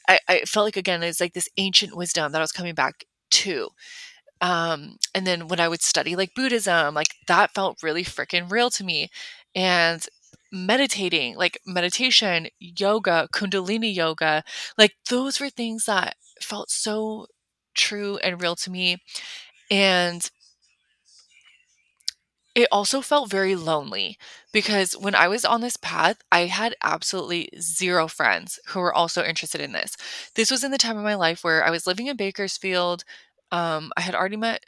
I, 0.07 0.19
I 0.27 0.39
felt 0.41 0.65
like 0.65 0.77
again 0.77 1.03
it's 1.03 1.21
like 1.21 1.33
this 1.33 1.49
ancient 1.57 1.95
wisdom 1.95 2.31
that 2.31 2.39
I 2.39 2.43
was 2.43 2.51
coming 2.51 2.75
back 2.75 3.05
to. 3.31 3.69
Um, 4.41 4.97
and 5.13 5.25
then 5.25 5.47
when 5.47 5.59
I 5.59 5.67
would 5.67 5.81
study 5.81 6.15
like 6.15 6.35
Buddhism, 6.35 6.93
like 6.93 7.15
that 7.27 7.53
felt 7.53 7.83
really 7.83 8.03
freaking 8.03 8.51
real 8.51 8.69
to 8.71 8.83
me. 8.83 9.09
And 9.55 10.05
meditating, 10.51 11.35
like 11.37 11.59
meditation, 11.65 12.47
yoga, 12.59 13.27
Kundalini 13.33 13.93
yoga, 13.93 14.43
like 14.77 14.93
those 15.09 15.39
were 15.39 15.49
things 15.49 15.85
that 15.85 16.15
felt 16.41 16.69
so 16.69 17.27
true 17.73 18.17
and 18.17 18.41
real 18.41 18.55
to 18.57 18.71
me. 18.71 18.97
And 19.71 20.29
it 22.55 22.69
also 22.71 23.01
felt 23.01 23.29
very 23.29 23.53
lonely 23.55 24.17
because 24.53 24.93
when 24.93 25.13
I 25.13 25.27
was 25.27 25.43
on 25.43 25.59
this 25.59 25.75
path, 25.75 26.21
I 26.31 26.45
had 26.45 26.75
absolutely 26.81 27.49
zero 27.59 28.07
friends 28.07 28.59
who 28.67 28.79
were 28.79 28.93
also 28.93 29.23
interested 29.23 29.59
in 29.59 29.73
this. 29.73 29.97
This 30.35 30.49
was 30.49 30.63
in 30.63 30.71
the 30.71 30.77
time 30.77 30.97
of 30.97 31.03
my 31.03 31.15
life 31.15 31.43
where 31.43 31.65
I 31.65 31.69
was 31.69 31.85
living 31.85 32.07
in 32.07 32.15
Bakersfield. 32.15 33.03
Um, 33.51 33.91
I 33.97 34.01
had 34.01 34.15
already 34.15 34.37
met 34.37 34.63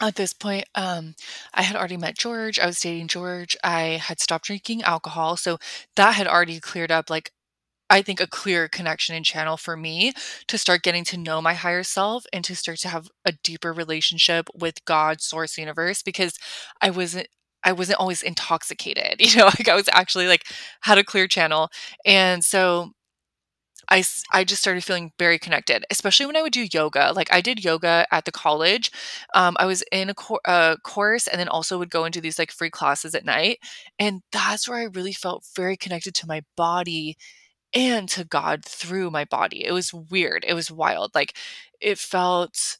at 0.00 0.16
this 0.16 0.32
point, 0.32 0.64
um, 0.74 1.14
I 1.54 1.62
had 1.62 1.76
already 1.76 1.96
met 1.96 2.16
George. 2.18 2.58
I 2.58 2.66
was 2.66 2.80
dating 2.80 3.08
George. 3.08 3.56
I 3.64 4.00
had 4.02 4.20
stopped 4.20 4.46
drinking 4.46 4.82
alcohol. 4.82 5.36
So 5.36 5.58
that 5.96 6.14
had 6.14 6.26
already 6.26 6.60
cleared 6.60 6.92
up, 6.92 7.10
like, 7.10 7.32
I 7.90 8.02
think 8.02 8.20
a 8.20 8.26
clear 8.26 8.68
connection 8.68 9.14
and 9.16 9.24
channel 9.24 9.56
for 9.56 9.76
me 9.76 10.12
to 10.48 10.58
start 10.58 10.82
getting 10.82 11.04
to 11.06 11.18
know 11.18 11.42
my 11.42 11.54
higher 11.54 11.82
self 11.84 12.24
and 12.32 12.44
to 12.44 12.56
start 12.56 12.78
to 12.80 12.88
have 12.88 13.08
a 13.24 13.32
deeper 13.44 13.72
relationship 13.72 14.48
with 14.54 14.84
God, 14.86 15.20
source, 15.20 15.58
universe, 15.58 16.02
because 16.02 16.38
I 16.82 16.90
wasn't. 16.90 17.28
I 17.64 17.72
wasn't 17.72 17.98
always 18.00 18.22
intoxicated, 18.22 19.16
you 19.20 19.36
know, 19.36 19.46
like 19.46 19.68
I 19.68 19.74
was 19.74 19.88
actually 19.92 20.28
like 20.28 20.44
had 20.82 20.98
a 20.98 21.04
clear 21.04 21.26
channel. 21.28 21.70
And 22.06 22.44
so 22.44 22.92
I, 23.90 24.04
I 24.32 24.44
just 24.44 24.60
started 24.60 24.84
feeling 24.84 25.12
very 25.18 25.38
connected, 25.38 25.84
especially 25.90 26.26
when 26.26 26.36
I 26.36 26.42
would 26.42 26.52
do 26.52 26.68
yoga. 26.72 27.12
Like 27.14 27.32
I 27.32 27.40
did 27.40 27.64
yoga 27.64 28.06
at 28.10 28.24
the 28.24 28.32
college. 28.32 28.90
Um, 29.34 29.56
I 29.58 29.66
was 29.66 29.82
in 29.92 30.10
a, 30.10 30.14
a 30.44 30.76
course 30.84 31.26
and 31.26 31.40
then 31.40 31.48
also 31.48 31.78
would 31.78 31.90
go 31.90 32.04
into 32.04 32.20
these 32.20 32.38
like 32.38 32.50
free 32.52 32.70
classes 32.70 33.14
at 33.14 33.24
night. 33.24 33.58
And 33.98 34.22
that's 34.32 34.68
where 34.68 34.78
I 34.78 34.84
really 34.84 35.12
felt 35.12 35.46
very 35.56 35.76
connected 35.76 36.14
to 36.16 36.26
my 36.26 36.42
body 36.56 37.16
and 37.74 38.08
to 38.10 38.24
God 38.24 38.64
through 38.64 39.10
my 39.10 39.24
body. 39.24 39.64
It 39.64 39.72
was 39.72 39.92
weird. 39.94 40.44
It 40.46 40.54
was 40.54 40.70
wild. 40.70 41.14
Like 41.14 41.36
it 41.80 41.98
felt 41.98 42.78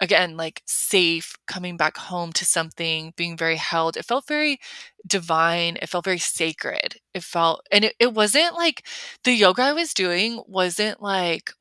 again 0.00 0.36
like 0.36 0.62
safe 0.66 1.34
coming 1.46 1.76
back 1.76 1.96
home 1.96 2.32
to 2.32 2.44
something 2.44 3.12
being 3.16 3.36
very 3.36 3.56
held 3.56 3.96
it 3.96 4.04
felt 4.04 4.26
very 4.26 4.58
divine 5.06 5.76
it 5.82 5.88
felt 5.88 6.04
very 6.04 6.18
sacred 6.18 6.96
it 7.14 7.22
felt 7.22 7.62
and 7.72 7.84
it, 7.84 7.94
it 7.98 8.14
wasn't 8.14 8.54
like 8.54 8.86
the 9.24 9.32
yoga 9.32 9.62
i 9.62 9.72
was 9.72 9.92
doing 9.94 10.42
wasn't 10.46 11.02
like 11.02 11.52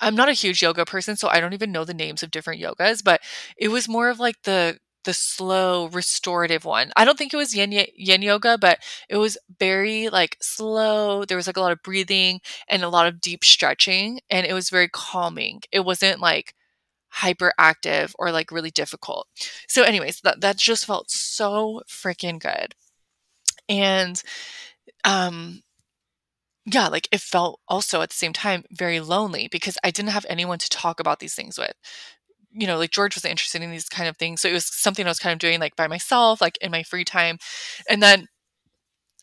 i'm 0.00 0.14
not 0.14 0.28
a 0.28 0.32
huge 0.32 0.62
yoga 0.62 0.84
person 0.84 1.16
so 1.16 1.28
i 1.28 1.40
don't 1.40 1.52
even 1.52 1.72
know 1.72 1.84
the 1.84 1.94
names 1.94 2.22
of 2.22 2.30
different 2.30 2.60
yogas 2.60 3.02
but 3.02 3.20
it 3.56 3.68
was 3.68 3.88
more 3.88 4.08
of 4.08 4.18
like 4.20 4.36
the 4.44 4.78
the 5.04 5.12
slow 5.12 5.88
restorative 5.88 6.64
one. 6.64 6.90
I 6.96 7.04
don't 7.04 7.18
think 7.18 7.34
it 7.34 7.36
was 7.36 7.54
yin, 7.54 7.72
yin 7.94 8.22
yoga 8.22 8.56
but 8.56 8.78
it 9.10 9.18
was 9.18 9.36
very 9.60 10.08
like 10.08 10.38
slow 10.40 11.26
there 11.26 11.36
was 11.36 11.46
like 11.46 11.58
a 11.58 11.60
lot 11.60 11.72
of 11.72 11.82
breathing 11.82 12.40
and 12.70 12.82
a 12.82 12.88
lot 12.88 13.06
of 13.06 13.20
deep 13.20 13.44
stretching 13.44 14.20
and 14.30 14.46
it 14.46 14.54
was 14.54 14.70
very 14.70 14.88
calming. 14.88 15.60
It 15.70 15.80
wasn't 15.84 16.20
like 16.20 16.54
hyperactive 17.16 18.12
or 18.18 18.30
like 18.32 18.50
really 18.50 18.70
difficult. 18.70 19.28
So, 19.68 19.82
anyways, 19.82 20.20
that 20.22 20.40
that 20.40 20.56
just 20.56 20.86
felt 20.86 21.10
so 21.10 21.82
freaking 21.88 22.40
good. 22.40 22.74
And 23.68 24.22
um 25.04 25.62
yeah, 26.66 26.88
like 26.88 27.08
it 27.12 27.20
felt 27.20 27.60
also 27.68 28.00
at 28.00 28.08
the 28.10 28.14
same 28.14 28.32
time 28.32 28.64
very 28.70 29.00
lonely 29.00 29.48
because 29.50 29.76
I 29.84 29.90
didn't 29.90 30.10
have 30.10 30.26
anyone 30.28 30.58
to 30.58 30.68
talk 30.68 30.98
about 30.98 31.20
these 31.20 31.34
things 31.34 31.58
with. 31.58 31.74
You 32.52 32.66
know, 32.66 32.78
like 32.78 32.90
George 32.90 33.14
was 33.16 33.24
interested 33.24 33.62
in 33.62 33.70
these 33.70 33.88
kind 33.88 34.08
of 34.08 34.16
things. 34.16 34.40
So 34.40 34.48
it 34.48 34.52
was 34.52 34.66
something 34.74 35.04
I 35.06 35.10
was 35.10 35.18
kind 35.18 35.32
of 35.32 35.40
doing 35.40 35.60
like 35.60 35.76
by 35.76 35.88
myself, 35.88 36.40
like 36.40 36.56
in 36.62 36.70
my 36.70 36.82
free 36.82 37.04
time. 37.04 37.38
And 37.90 38.02
then 38.02 38.28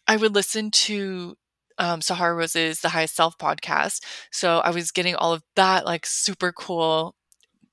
I 0.07 0.17
would 0.17 0.35
listen 0.35 0.71
to 0.71 1.35
um, 1.77 2.01
Sahara 2.01 2.35
Rose's 2.35 2.81
The 2.81 2.89
Highest 2.89 3.15
Self 3.15 3.37
podcast. 3.37 4.03
So 4.31 4.59
I 4.59 4.71
was 4.71 4.91
getting 4.91 5.15
all 5.15 5.33
of 5.33 5.43
that 5.55 5.85
like 5.85 6.05
super 6.05 6.51
cool 6.51 7.15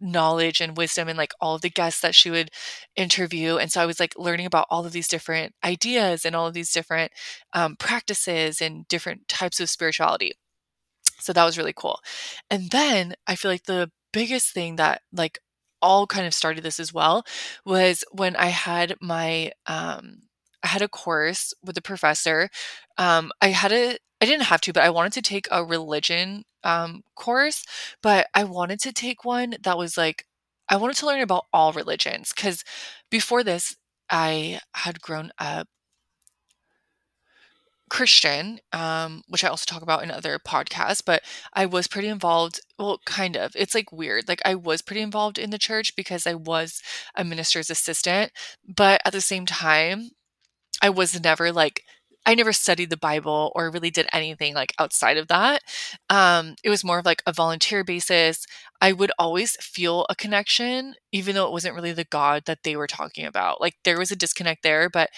knowledge 0.01 0.61
and 0.61 0.77
wisdom 0.77 1.09
and 1.09 1.19
like 1.19 1.33
all 1.41 1.55
of 1.57 1.63
the 1.63 1.71
guests 1.71 2.01
that 2.01 2.15
she 2.15 2.31
would 2.31 2.51
interview. 2.97 3.57
And 3.57 3.71
so 3.73 3.83
I 3.83 3.87
was 3.87 4.01
like 4.01 4.15
learning 4.17 4.47
about 4.47 4.67
all 4.71 4.87
of 4.87 4.93
these 4.93 5.09
different 5.09 5.55
ideas 5.65 6.25
and 6.25 6.37
all 6.37 6.47
of 6.47 6.55
these 6.55 6.73
different 6.73 7.13
um, 7.53 7.77
practices 7.77 8.61
and 8.61 8.87
different 8.89 9.29
types 9.29 9.61
of 9.61 9.71
spirituality. 9.71 10.33
So 11.21 11.33
that 11.33 11.45
was 11.45 11.59
really 11.59 11.73
cool. 11.75 12.01
And 12.51 12.71
then 12.71 13.15
I 13.27 13.35
feel 13.35 13.51
like 13.51 13.65
the 13.65 13.91
biggest 14.13 14.53
thing 14.53 14.77
that 14.77 15.03
like 15.13 15.39
all 15.83 16.07
kind 16.07 16.27
of 16.27 16.35
started 16.35 16.65
this 16.65 16.81
as 16.81 16.93
well 16.93 17.25
was 17.65 18.05
when 18.13 18.37
I 18.37 18.47
had 18.47 18.95
my 19.01 19.53
um 19.67 20.23
I 20.63 20.69
had 20.69 20.83
a 20.83 20.89
course 20.89 21.55
with 21.65 21.77
a 21.79 21.83
professor. 21.83 22.51
Um 22.99 23.33
I 23.41 23.49
had 23.49 23.73
a 23.73 23.97
I 24.21 24.27
didn't 24.27 24.47
have 24.47 24.61
to, 24.63 24.73
but 24.73 24.83
I 24.83 24.91
wanted 24.91 25.13
to 25.15 25.23
take 25.23 25.47
a 25.51 25.65
religion 25.65 26.45
um, 26.65 27.03
course, 27.15 27.65
but 28.03 28.27
I 28.35 28.43
wanted 28.45 28.81
to 28.81 28.93
take 28.93 29.25
one 29.25 29.55
that 29.63 29.79
was 29.79 29.97
like, 29.97 30.25
I 30.69 30.77
wanted 30.77 30.97
to 30.97 31.07
learn 31.07 31.21
about 31.21 31.47
all 31.53 31.73
religions 31.73 32.33
because 32.35 32.65
before 33.11 33.45
this, 33.45 33.77
I 34.11 34.61
had 34.75 35.01
grown 35.01 35.31
up 35.39 35.69
Christian, 37.91 38.61
um, 38.75 39.23
which 39.29 39.43
I 39.43 39.49
also 39.49 39.65
talk 39.65 39.81
about 39.81 40.03
in 40.03 40.11
other 40.11 40.39
podcasts, 40.39 41.01
but 41.05 41.23
I 41.55 41.65
was 41.65 41.87
pretty 41.87 42.09
involved. 42.09 42.61
Well, 42.79 43.01
kind 43.07 43.35
of. 43.35 43.53
It's 43.57 43.75
like 43.75 43.91
weird. 43.93 44.29
Like 44.29 44.43
I 44.45 44.55
was 44.57 44.83
pretty 44.83 45.01
involved 45.01 45.39
in 45.39 45.49
the 45.51 45.59
church 45.59 45.97
because 45.97 46.27
I 46.27 46.35
was 46.35 46.83
a 47.17 47.25
minister's 47.25 47.71
assistant, 47.71 48.33
but 48.67 49.01
at 49.07 49.13
the 49.15 49.23
same 49.23 49.47
time, 49.47 50.11
I 50.83 50.91
was 50.91 51.21
never 51.23 51.53
like 51.53 51.85
I 52.29 52.35
never 52.35 52.53
studied 52.53 52.91
the 52.91 52.99
Bible 52.99 53.53
or 53.55 53.71
really 53.71 53.91
did 53.91 54.07
anything 54.13 54.55
like 54.55 54.75
outside 54.79 55.17
of 55.17 55.29
that. 55.29 55.63
Um, 56.11 56.57
it 56.63 56.69
was 56.69 56.85
more 56.85 56.99
of 56.99 57.07
like 57.07 57.23
a 57.27 57.33
volunteer 57.33 57.85
basis. 57.85 58.45
I 58.83 58.93
would 58.93 59.11
always 59.19 59.57
feel 59.63 60.05
a 60.11 60.15
connection, 60.15 60.95
even 61.11 61.35
though 61.35 61.47
it 61.47 61.53
wasn't 61.53 61.75
really 61.75 61.93
the 61.93 62.05
God 62.05 62.43
that 62.45 62.65
they 62.65 62.77
were 62.77 62.87
talking 62.87 63.25
about. 63.25 63.63
Like 63.63 63.77
there 63.85 63.99
was 63.99 64.11
a 64.11 64.17
disconnect 64.17 64.63
there, 64.63 64.91
but 64.91 65.09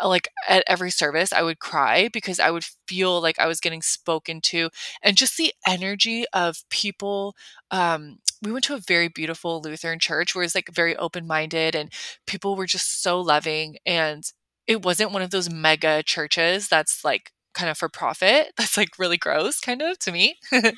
uh, 0.00 0.08
like 0.08 0.28
at 0.48 0.62
every 0.68 0.92
service, 0.92 1.32
I 1.32 1.42
would 1.42 1.58
cry 1.58 2.08
because 2.12 2.38
I 2.38 2.52
would 2.52 2.64
feel 2.86 3.20
like 3.20 3.40
I 3.40 3.48
was 3.48 3.60
getting 3.60 3.82
spoken 3.82 4.40
to, 4.42 4.70
and 5.02 5.16
just 5.16 5.36
the 5.36 5.52
energy 5.66 6.24
of 6.32 6.62
people. 6.70 7.34
Um, 7.72 8.18
we 8.42 8.52
went 8.52 8.64
to 8.66 8.74
a 8.74 8.80
very 8.86 9.08
beautiful 9.08 9.60
Lutheran 9.60 9.98
church 9.98 10.34
where 10.34 10.44
it's 10.44 10.54
like 10.54 10.70
very 10.72 10.96
open 10.96 11.26
minded, 11.26 11.74
and 11.74 11.92
people 12.26 12.56
were 12.56 12.66
just 12.66 13.02
so 13.02 13.20
loving 13.20 13.76
and 13.84 14.24
it 14.70 14.84
wasn't 14.84 15.12
one 15.12 15.22
of 15.22 15.30
those 15.32 15.50
mega 15.50 16.02
churches 16.04 16.68
that's 16.68 17.04
like 17.04 17.32
kind 17.54 17.68
of 17.70 17.76
for 17.76 17.88
profit 17.88 18.52
that's 18.58 18.76
like 18.76 18.98
really 18.98 19.18
gross 19.18 19.60
kind 19.60 19.82
of 19.82 19.98
to 20.00 20.12
me. 20.12 20.36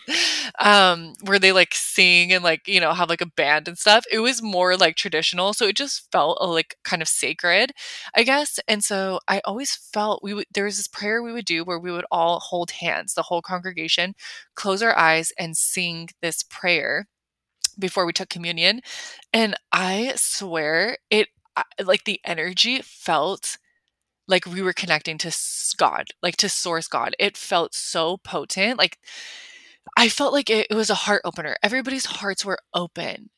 Um 0.58 1.14
where 1.24 1.38
they 1.38 1.52
like 1.52 1.74
sing 1.74 2.32
and 2.32 2.44
like 2.44 2.66
you 2.68 2.80
know 2.80 2.92
have 2.92 3.08
like 3.08 3.20
a 3.20 3.26
band 3.26 3.68
and 3.68 3.78
stuff. 3.78 4.04
It 4.10 4.20
was 4.20 4.42
more 4.42 4.76
like 4.76 4.96
traditional 4.96 5.52
so 5.54 5.66
it 5.66 5.76
just 5.76 6.10
felt 6.12 6.38
uh, 6.40 6.48
like 6.48 6.76
kind 6.84 7.02
of 7.02 7.08
sacred 7.08 7.72
i 8.16 8.22
guess. 8.22 8.58
And 8.68 8.82
so 8.84 9.20
i 9.28 9.40
always 9.44 9.74
felt 9.76 10.22
we 10.22 10.34
would 10.34 10.46
there 10.54 10.64
was 10.64 10.76
this 10.78 10.88
prayer 10.88 11.22
we 11.22 11.32
would 11.32 11.44
do 11.46 11.64
where 11.64 11.78
we 11.80 11.92
would 11.92 12.06
all 12.10 12.40
hold 12.40 12.72
hands 12.72 13.14
the 13.14 13.22
whole 13.22 13.42
congregation 13.42 14.14
close 14.54 14.82
our 14.82 14.96
eyes 14.96 15.32
and 15.38 15.56
sing 15.56 16.08
this 16.22 16.42
prayer 16.42 17.06
before 17.78 18.06
we 18.06 18.12
took 18.12 18.28
communion. 18.30 18.80
And 19.32 19.56
i 19.72 20.12
swear 20.16 20.98
it 21.10 21.28
like 21.84 22.04
the 22.04 22.20
energy 22.24 22.80
felt 22.82 23.58
like 24.28 24.46
we 24.46 24.62
were 24.62 24.72
connecting 24.72 25.18
to 25.18 25.36
God, 25.76 26.08
like 26.22 26.36
to 26.38 26.48
source 26.48 26.88
God. 26.88 27.14
It 27.18 27.36
felt 27.36 27.74
so 27.74 28.18
potent. 28.18 28.78
Like 28.78 28.98
I 29.96 30.08
felt 30.08 30.32
like 30.32 30.50
it, 30.50 30.66
it 30.70 30.74
was 30.74 30.90
a 30.90 30.94
heart 30.94 31.22
opener. 31.24 31.56
Everybody's 31.62 32.06
hearts 32.06 32.44
were 32.44 32.58
open 32.74 33.30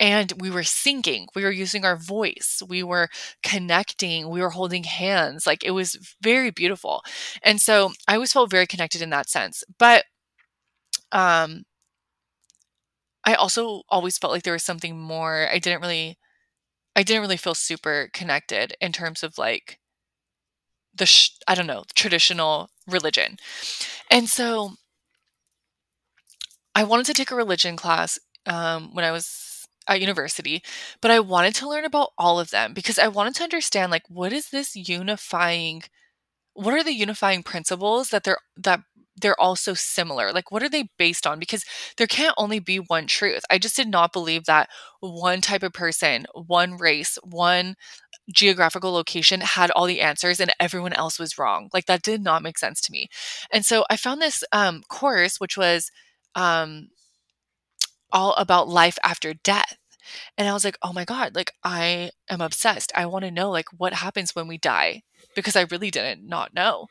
and 0.00 0.32
we 0.40 0.50
were 0.50 0.64
singing 0.64 1.26
we 1.34 1.44
were 1.44 1.50
using 1.52 1.84
our 1.84 1.96
voice 1.96 2.62
we 2.68 2.82
were 2.82 3.08
connecting 3.42 4.30
we 4.30 4.40
were 4.40 4.50
holding 4.50 4.84
hands 4.84 5.46
like 5.46 5.62
it 5.62 5.72
was 5.72 6.16
very 6.22 6.50
beautiful 6.50 7.02
and 7.42 7.60
so 7.60 7.92
i 8.08 8.14
always 8.14 8.32
felt 8.32 8.50
very 8.50 8.66
connected 8.66 9.02
in 9.02 9.10
that 9.10 9.28
sense 9.28 9.62
but 9.78 10.04
um 11.12 11.64
i 13.24 13.34
also 13.34 13.82
always 13.88 14.18
felt 14.18 14.32
like 14.32 14.42
there 14.42 14.52
was 14.52 14.62
something 14.62 14.98
more 14.98 15.48
i 15.52 15.58
didn't 15.58 15.80
really 15.80 16.18
i 16.96 17.04
didn't 17.04 17.22
really 17.22 17.38
feel 17.38 17.56
super 17.56 18.10
connected 18.14 18.74
in 18.82 18.92
terms 18.92 19.24
of 19.24 19.38
like 19.38 19.79
the 20.94 21.06
sh- 21.06 21.30
I 21.48 21.54
don't 21.54 21.66
know 21.66 21.84
traditional 21.94 22.70
religion, 22.86 23.38
and 24.10 24.28
so 24.28 24.74
I 26.74 26.84
wanted 26.84 27.06
to 27.06 27.14
take 27.14 27.30
a 27.30 27.34
religion 27.36 27.76
class 27.76 28.18
um, 28.46 28.94
when 28.94 29.04
I 29.04 29.10
was 29.10 29.66
at 29.88 30.00
university, 30.00 30.62
but 31.00 31.10
I 31.10 31.20
wanted 31.20 31.54
to 31.56 31.68
learn 31.68 31.84
about 31.84 32.10
all 32.18 32.38
of 32.38 32.50
them 32.50 32.74
because 32.74 32.98
I 32.98 33.08
wanted 33.08 33.34
to 33.36 33.42
understand 33.44 33.90
like 33.90 34.04
what 34.08 34.32
is 34.32 34.50
this 34.50 34.76
unifying 34.76 35.82
what 36.54 36.74
are 36.74 36.84
the 36.84 36.94
unifying 36.94 37.42
principles 37.42 38.10
that 38.10 38.24
they're 38.24 38.38
that 38.56 38.80
they're 39.20 39.40
all 39.40 39.56
so 39.56 39.74
similar? 39.74 40.32
Like 40.32 40.52
what 40.52 40.62
are 40.62 40.68
they 40.68 40.90
based 40.98 41.26
on? 41.26 41.38
Because 41.40 41.64
there 41.98 42.06
can't 42.08 42.34
only 42.38 42.58
be 42.60 42.78
one 42.78 43.06
truth. 43.06 43.42
I 43.50 43.58
just 43.58 43.76
did 43.76 43.88
not 43.88 44.12
believe 44.12 44.46
that 44.46 44.68
one 45.00 45.40
type 45.42 45.62
of 45.64 45.72
person 45.72 46.26
one 46.34 46.76
race 46.78 47.18
one 47.24 47.76
geographical 48.32 48.92
location 48.92 49.40
had 49.40 49.70
all 49.72 49.86
the 49.86 50.00
answers 50.00 50.40
and 50.40 50.52
everyone 50.60 50.92
else 50.92 51.18
was 51.18 51.38
wrong. 51.38 51.68
Like 51.72 51.86
that 51.86 52.02
did 52.02 52.22
not 52.22 52.42
make 52.42 52.58
sense 52.58 52.80
to 52.82 52.92
me. 52.92 53.08
And 53.52 53.64
so 53.64 53.84
i 53.90 53.96
found 53.96 54.20
this 54.20 54.44
um, 54.52 54.82
course 54.88 55.40
which 55.40 55.56
was 55.56 55.90
um, 56.34 56.88
all 58.12 58.34
about 58.34 58.68
life 58.68 58.98
after 59.04 59.34
death. 59.34 59.76
And 60.36 60.48
i 60.48 60.52
was 60.52 60.64
like 60.64 60.78
oh 60.82 60.92
my 60.92 61.04
god 61.04 61.34
like 61.34 61.52
i 61.64 62.10
am 62.28 62.40
obsessed. 62.40 62.92
I 62.94 63.06
want 63.06 63.24
to 63.24 63.30
know 63.30 63.50
like 63.50 63.66
what 63.76 63.94
happens 63.94 64.34
when 64.34 64.48
we 64.48 64.58
die 64.58 65.02
because 65.34 65.56
I 65.56 65.66
really 65.70 65.90
didn't 65.90 66.26
not 66.28 66.54
know. 66.54 66.88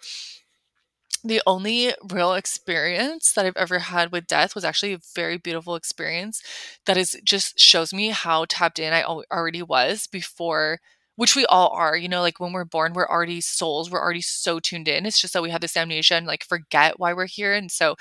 The 1.24 1.42
only 1.46 1.94
real 2.10 2.34
experience 2.34 3.34
that 3.34 3.46
I've 3.46 3.58
ever 3.58 3.80
had 3.80 4.12
with 4.12 4.28
death 4.28 4.56
was 4.56 4.64
actually 4.64 4.94
a 4.94 5.00
very 5.16 5.38
beautiful 5.38 5.76
experience 5.76 6.42
that 6.86 6.96
is 6.96 7.20
just 7.26 7.60
shows 7.60 7.94
me 7.94 8.10
how 8.10 8.46
tapped 8.48 8.80
in 8.80 8.94
I 8.94 9.04
already 9.04 9.62
was 9.62 10.08
before 10.08 10.80
which 11.20 11.36
we 11.36 11.46
all 11.48 11.70
are, 11.74 11.98
you 11.98 12.08
know, 12.08 12.22
like 12.22 12.40
when 12.40 12.54
we're 12.54 12.64
born, 12.64 12.94
we're 12.94 13.06
already 13.06 13.42
souls, 13.42 13.92
we're 13.92 14.02
already 14.02 14.22
so 14.22 14.58
tuned 14.58 14.88
in. 14.88 15.06
It's 15.06 15.20
just 15.20 15.34
that 15.34 15.42
we 15.42 15.50
have 15.50 15.60
this 15.60 15.76
amnesia 15.76 16.16
and 16.16 16.26
like 16.26 16.46
forget 16.46 16.98
why 16.98 17.12
we're 17.12 17.26
here. 17.26 17.54
And 17.54 17.70
so 17.70 17.98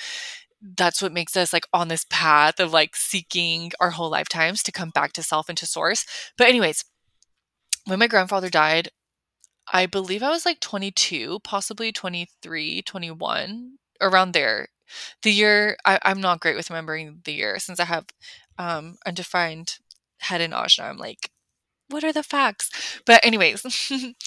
that's 0.76 1.02
what 1.02 1.12
makes 1.12 1.36
us 1.36 1.52
like 1.52 1.66
on 1.72 1.88
this 1.88 2.06
path 2.10 2.60
of 2.60 2.72
like 2.72 2.94
seeking 2.94 3.72
our 3.80 3.90
whole 3.90 4.08
lifetimes 4.08 4.62
to 4.62 4.70
come 4.70 4.90
back 4.90 5.12
to 5.14 5.24
self 5.24 5.48
and 5.48 5.58
to 5.58 5.66
source. 5.66 6.06
But, 6.36 6.46
anyways, 6.46 6.84
when 7.86 7.98
my 7.98 8.06
grandfather 8.06 8.50
died, 8.50 8.90
I 9.72 9.86
believe 9.86 10.22
I 10.22 10.30
was 10.30 10.46
like 10.46 10.60
22, 10.60 11.40
possibly 11.42 11.90
23, 11.90 12.82
21, 12.82 13.78
around 14.00 14.30
there. 14.30 14.68
The 15.24 15.32
year, 15.32 15.76
I, 15.84 15.98
I'm 16.04 16.20
not 16.20 16.38
great 16.38 16.54
with 16.54 16.70
remembering 16.70 17.22
the 17.24 17.32
year 17.32 17.58
since 17.58 17.80
I 17.80 17.84
have 17.86 18.06
um, 18.58 18.94
undefined 19.04 19.78
head 20.18 20.40
and 20.40 20.52
ajna. 20.52 20.84
I'm 20.84 20.98
like, 20.98 21.32
what 21.88 22.04
are 22.04 22.12
the 22.12 22.22
facts? 22.22 22.70
But, 23.06 23.24
anyways, 23.24 23.64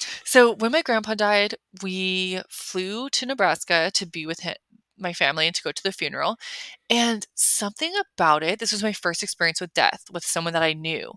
so 0.26 0.54
when 0.56 0.72
my 0.72 0.82
grandpa 0.82 1.16
died, 1.16 1.56
we 1.84 2.42
flew 2.50 3.10
to 3.10 3.26
Nebraska 3.26 3.92
to 3.94 4.06
be 4.06 4.26
with 4.26 4.42
him, 4.42 4.56
my 4.98 5.14
family 5.14 5.48
and 5.48 5.56
to 5.56 5.64
go 5.64 5.72
to 5.72 5.84
the 5.84 5.92
funeral. 5.92 6.38
And 6.90 7.26
something 7.36 7.94
about 8.16 8.44
it, 8.44 8.60
this 8.60 8.72
was 8.72 8.84
my 8.84 8.94
first 8.94 9.24
experience 9.24 9.62
with 9.62 9.74
death 9.74 10.04
with 10.12 10.24
someone 10.26 10.54
that 10.54 10.64
I 10.64 10.74
knew. 10.74 11.14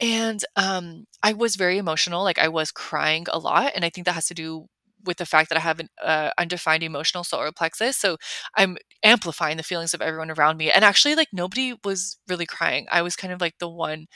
And 0.00 0.44
um, 0.56 1.06
I 1.22 1.32
was 1.32 1.56
very 1.56 1.78
emotional. 1.78 2.24
Like 2.24 2.38
I 2.38 2.48
was 2.48 2.72
crying 2.72 3.26
a 3.30 3.38
lot. 3.38 3.72
And 3.74 3.84
I 3.84 3.90
think 3.90 4.06
that 4.06 4.14
has 4.14 4.28
to 4.28 4.34
do 4.34 4.66
with 5.04 5.18
the 5.18 5.26
fact 5.26 5.48
that 5.50 5.58
I 5.58 5.60
have 5.60 5.80
an 5.80 5.88
uh, 6.02 6.30
undefined 6.38 6.82
emotional 6.82 7.24
solar 7.24 7.52
plexus. 7.52 7.96
So 7.96 8.16
I'm 8.56 8.76
amplifying 9.04 9.56
the 9.56 9.62
feelings 9.62 9.94
of 9.94 10.02
everyone 10.02 10.30
around 10.30 10.56
me. 10.58 10.70
And 10.70 10.84
actually, 10.84 11.14
like 11.14 11.28
nobody 11.32 11.74
was 11.84 12.18
really 12.28 12.46
crying. 12.46 12.86
I 12.90 13.02
was 13.02 13.16
kind 13.16 13.32
of 13.32 13.40
like 13.40 13.54
the 13.58 13.68
one 13.68 14.06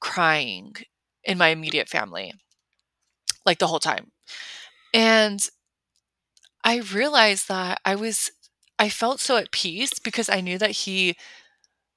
crying 0.00 0.74
in 1.28 1.38
my 1.38 1.50
immediate 1.50 1.90
family, 1.90 2.34
like 3.44 3.58
the 3.58 3.66
whole 3.66 3.78
time. 3.80 4.10
And 4.94 5.40
I 6.64 6.78
realized 6.78 7.48
that 7.48 7.80
I 7.84 7.94
was, 7.94 8.30
I 8.78 8.88
felt 8.88 9.20
so 9.20 9.36
at 9.36 9.52
peace 9.52 9.98
because 9.98 10.28
I 10.28 10.40
knew 10.40 10.58
that 10.58 10.70
he 10.72 11.16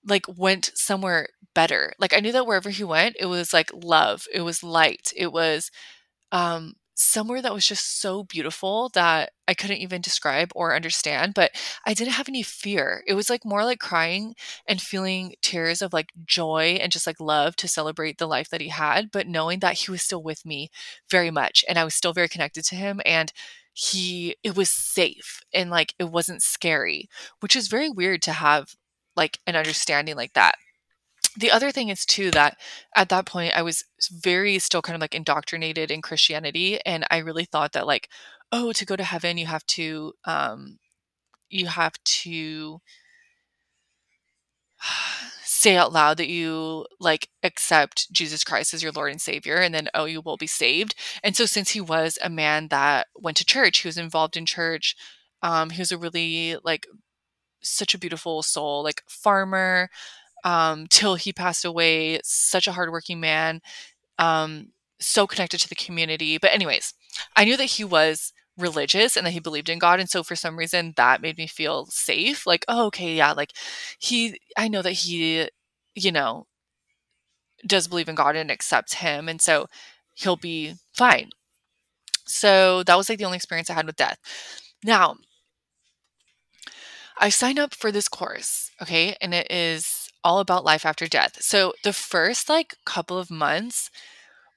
like 0.05 0.25
went 0.27 0.71
somewhere 0.75 1.29
better. 1.55 1.93
Like 2.00 2.13
I 2.15 2.19
knew 2.21 2.31
that 2.33 2.47
wherever 2.47 2.69
he 2.69 2.83
went, 2.83 3.17
it 3.19 3.27
was 3.27 3.53
like 3.53 3.71
love, 3.73 4.25
it 4.33 4.41
was 4.41 4.63
light, 4.63 5.13
it 5.15 5.31
was 5.33 5.71
um 6.31 6.75
somewhere 7.01 7.41
that 7.41 7.53
was 7.53 7.65
just 7.65 8.00
so 8.01 8.24
beautiful 8.24 8.89
that 8.93 9.32
I 9.47 9.54
couldn't 9.54 9.78
even 9.78 10.02
describe 10.02 10.52
or 10.56 10.75
understand, 10.75 11.34
but 11.34 11.52
I 11.86 11.93
didn't 11.93 12.13
have 12.13 12.30
any 12.30 12.43
fear. 12.43 13.04
It 13.08 13.13
was 13.15 13.30
like 13.30 13.43
more 13.45 13.65
like 13.65 13.80
crying 13.80 14.36
and 14.67 14.82
feeling 14.82 15.36
tears 15.41 15.82
of 15.82 15.93
like 15.93 16.12
joy 16.25 16.78
and 16.82 16.91
just 16.91 17.08
like 17.08 17.19
love 17.19 17.56
to 17.58 17.67
celebrate 17.67 18.17
the 18.17 18.28
life 18.28 18.49
that 18.49 18.62
he 18.62 18.69
had, 18.69 19.12
but 19.12 19.28
knowing 19.28 19.60
that 19.60 19.75
he 19.80 19.91
was 19.91 20.02
still 20.02 20.23
with 20.23 20.45
me 20.45 20.69
very 21.10 21.32
much 21.32 21.65
and 21.67 21.78
I 21.78 21.84
was 21.84 21.95
still 21.95 22.13
very 22.13 22.30
connected 22.30 22.63
to 22.65 22.75
him 22.75 23.02
and 23.06 23.32
he 23.73 24.36
it 24.43 24.56
was 24.56 24.69
safe 24.69 25.41
and 25.54 25.69
like 25.69 25.93
it 25.99 26.06
wasn't 26.10 26.41
scary, 26.41 27.10
which 27.39 27.56
is 27.56 27.67
very 27.67 27.89
weird 27.89 28.21
to 28.23 28.34
have 28.34 28.75
like 29.15 29.39
an 29.47 29.56
understanding 29.56 30.15
like 30.15 30.34
that 30.34 30.56
the 31.38 31.52
other 31.52 31.72
thing 31.72 31.89
is 31.89 32.06
too 32.06 32.32
that 32.32 32.58
at 32.96 33.10
that 33.10 33.26
point 33.26 33.54
I 33.56 33.62
was 33.62 33.84
very 34.12 34.60
still 34.60 34.82
kind 34.82 34.96
of 34.96 35.02
like 35.02 35.15
indoctrinated 35.15 35.91
in 35.91 36.02
Christianity 36.02 36.80
and 36.86 37.06
I 37.10 37.17
really 37.20 37.46
thought 37.46 37.74
that 37.74 37.88
like 37.88 38.10
oh 38.52 38.74
to 38.74 38.86
go 38.86 38.96
to 38.96 39.04
heaven 39.04 39.38
you 39.38 39.46
have 39.46 39.65
to 39.67 40.13
um 40.26 40.80
you 41.50 41.67
have 41.67 41.94
to 42.04 42.82
say 45.44 45.76
out 45.78 45.94
loud 45.94 46.17
that 46.17 46.28
you 46.30 46.86
like 47.00 47.30
accept 47.44 48.12
Jesus 48.12 48.44
Christ 48.44 48.74
as 48.74 48.82
your 48.82 48.91
Lord 48.91 49.12
and 49.12 49.22
Savior 49.22 49.58
and 49.58 49.74
then 49.74 49.89
oh 49.94 50.06
you 50.06 50.22
will 50.22 50.38
be 50.38 50.48
saved. 50.48 50.96
And 51.24 51.36
so 51.36 51.46
since 51.46 51.72
he 51.72 51.82
was 51.82 52.17
a 52.22 52.30
man 52.30 52.67
that 52.70 53.08
went 53.15 53.38
to 53.38 53.46
church, 53.46 53.80
he 53.80 53.88
was 53.88 53.98
involved 53.98 54.38
in 54.38 54.46
church, 54.46 54.96
um 55.41 55.70
he 55.72 55.82
was 55.82 55.91
a 55.91 55.98
really 55.98 56.58
like 56.63 56.88
such 57.62 57.94
a 57.94 58.00
beautiful 58.00 58.44
soul, 58.44 58.84
like 58.84 59.04
farmer, 59.08 59.89
um, 60.43 60.88
till 60.88 61.15
he 61.15 61.34
passed 61.34 61.65
away. 61.65 62.19
Such 62.23 62.67
a 62.67 62.71
hardworking 62.73 63.19
man, 63.19 63.62
um, 64.19 64.69
so 64.99 65.27
connected 65.27 65.60
to 65.60 65.69
the 65.69 65.75
community. 65.75 66.38
But, 66.38 66.54
anyways, 66.54 66.93
I 67.36 67.45
knew 67.45 67.58
that 67.58 67.65
he 67.65 67.84
was 67.84 68.34
religious 68.58 69.17
and 69.17 69.25
that 69.25 69.32
he 69.32 69.39
believed 69.39 69.69
in 69.69 69.80
God. 69.80 69.99
And 69.99 70.10
so, 70.10 70.23
for 70.23 70.36
some 70.36 70.58
reason, 70.58 70.93
that 70.97 71.21
made 71.21 71.38
me 71.38 71.47
feel 71.47 71.86
safe. 71.88 72.45
Like, 72.45 72.65
oh, 72.67 72.88
okay, 72.88 73.15
yeah, 73.15 73.32
like 73.34 73.51
he, 73.99 74.39
I 74.58 74.67
know 74.67 74.82
that 74.82 74.91
he, 74.91 75.49
you 75.95 76.12
know, 76.12 76.47
does 77.65 77.88
believe 77.88 78.10
in 78.10 78.15
God 78.15 78.36
and 78.36 78.51
accepts 78.51 78.95
him. 78.95 79.30
And 79.30 79.41
so 79.41 79.67
he'll 80.15 80.36
be 80.38 80.75
fine. 80.93 81.30
So, 82.25 82.84
that 82.84 82.95
was 82.95 83.10
like 83.10 83.17
the 83.19 83.25
only 83.25 83.38
experience 83.38 83.69
I 83.69 83.73
had 83.73 83.86
with 83.86 83.95
death. 83.95 84.17
Now, 84.84 85.17
I 87.17 87.30
signed 87.30 87.60
up 87.60 87.73
for 87.75 87.91
this 87.91 88.08
course, 88.10 88.71
okay, 88.82 89.15
and 89.21 89.34
it 89.34 89.51
is 89.51 90.00
all 90.23 90.39
about 90.39 90.65
life 90.65 90.86
after 90.86 91.07
death. 91.07 91.41
So 91.41 91.73
the 91.84 91.93
first 91.93 92.49
like 92.49 92.75
couple 92.86 93.17
of 93.17 93.31
months, 93.31 93.89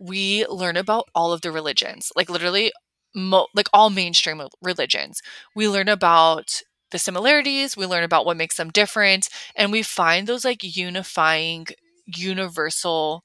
we 0.01 0.47
learn 0.47 0.77
about 0.77 1.09
all 1.15 1.33
of 1.33 1.41
the 1.43 1.53
religions, 1.53 2.11
like 2.17 2.31
literally, 2.31 2.73
mo- 3.15 3.49
like 3.55 3.69
all 3.73 3.91
mainstream 3.91 4.43
religions. 4.63 5.21
We 5.55 5.69
learn 5.69 5.89
about 5.89 6.63
the 6.91 6.99
similarities, 6.99 7.77
we 7.77 7.87
learn 7.87 8.05
about 8.05 8.27
what 8.27 8.37
makes 8.37 8.57
them 8.57 8.71
different, 8.71 9.29
and 9.57 9.73
we 9.73 9.83
find 9.83 10.27
those 10.27 10.45
like 10.45 10.61
unifying, 10.63 11.67
universal 12.07 13.25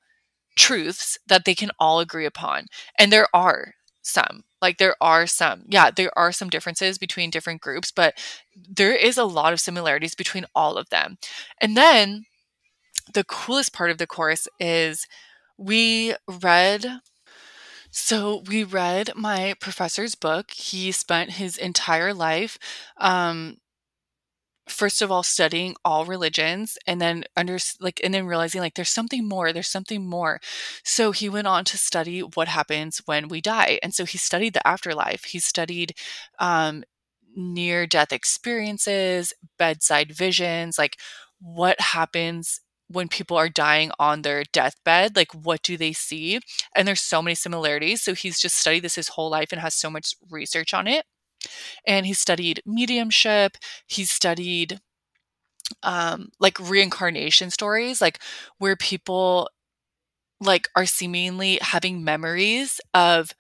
truths 0.57 1.17
that 1.27 1.45
they 1.45 1.55
can 1.55 1.71
all 1.79 1.99
agree 1.99 2.25
upon. 2.25 2.65
And 2.97 3.11
there 3.11 3.27
are 3.33 3.73
some. 4.01 4.43
Like 4.61 4.77
there 4.77 4.95
are 4.99 5.25
some, 5.27 5.63
yeah, 5.69 5.89
there 5.91 6.11
are 6.17 6.31
some 6.31 6.49
differences 6.49 6.97
between 6.97 7.29
different 7.29 7.61
groups, 7.61 7.91
but 7.91 8.15
there 8.55 8.93
is 8.93 9.17
a 9.17 9.23
lot 9.23 9.53
of 9.53 9.59
similarities 9.61 10.15
between 10.15 10.45
all 10.53 10.77
of 10.77 10.89
them. 10.89 11.17
And 11.61 11.77
then 11.77 12.25
the 13.13 13.23
coolest 13.23 13.73
part 13.73 13.91
of 13.91 13.97
the 13.97 14.07
course 14.07 14.47
is 14.59 15.07
we 15.57 16.15
read 16.41 17.01
so 17.91 18.43
we 18.47 18.63
read 18.63 19.11
my 19.15 19.55
professor's 19.59 20.15
book. 20.15 20.51
He 20.51 20.91
spent 20.91 21.31
his 21.31 21.57
entire 21.57 22.13
life 22.13 22.57
um, 22.97 23.57
first 24.67 25.01
of 25.01 25.11
all 25.11 25.23
studying 25.23 25.75
all 25.83 26.05
religions 26.05 26.77
and 26.85 27.01
then 27.01 27.23
under 27.35 27.57
like 27.79 27.99
and 28.03 28.13
then 28.13 28.27
realizing 28.27 28.61
like 28.61 28.75
there's 28.75 28.89
something 28.89 29.27
more 29.27 29.51
there's 29.51 29.67
something 29.67 30.05
more. 30.05 30.39
So 30.83 31.11
he 31.11 31.27
went 31.27 31.47
on 31.47 31.65
to 31.65 31.77
study 31.77 32.19
what 32.21 32.47
happens 32.47 33.01
when 33.05 33.29
we 33.29 33.41
die. 33.41 33.79
And 33.81 33.93
so 33.95 34.05
he 34.05 34.17
studied 34.19 34.53
the 34.53 34.67
afterlife. 34.67 35.23
He 35.25 35.39
studied 35.39 35.93
um, 36.37 36.83
near 37.35 37.87
death 37.87 38.11
experiences 38.13 39.33
bedside 39.57 40.11
visions 40.11 40.77
like 40.77 40.97
what 41.39 41.79
happens 41.79 42.59
when 42.89 43.07
people 43.07 43.37
are 43.37 43.49
dying 43.49 43.91
on 43.99 44.21
their 44.23 44.43
deathbed 44.53 45.15
like 45.15 45.33
what 45.33 45.61
do 45.63 45.77
they 45.77 45.93
see? 45.93 46.39
And 46.75 46.87
there's 46.87 47.01
so 47.01 47.21
many 47.21 47.35
similarities 47.35 48.01
so 48.01 48.13
he's 48.15 48.39
just 48.39 48.57
studied 48.57 48.81
this 48.81 48.95
his 48.95 49.09
whole 49.09 49.29
life 49.29 49.49
and 49.51 49.61
has 49.61 49.75
so 49.75 49.89
much 49.89 50.15
research 50.31 50.73
on 50.73 50.87
it. 50.87 51.05
And 51.87 52.05
he 52.05 52.13
studied 52.13 52.61
mediumship 52.65 53.57
he 53.87 54.05
studied 54.05 54.79
um 55.83 56.29
like 56.39 56.59
reincarnation 56.59 57.49
stories 57.51 58.01
like 58.01 58.19
where 58.57 58.75
people 58.75 59.49
like 60.41 60.69
are 60.75 60.85
seemingly 60.85 61.59
having 61.61 62.03
memories 62.03 62.81
of 62.93 63.33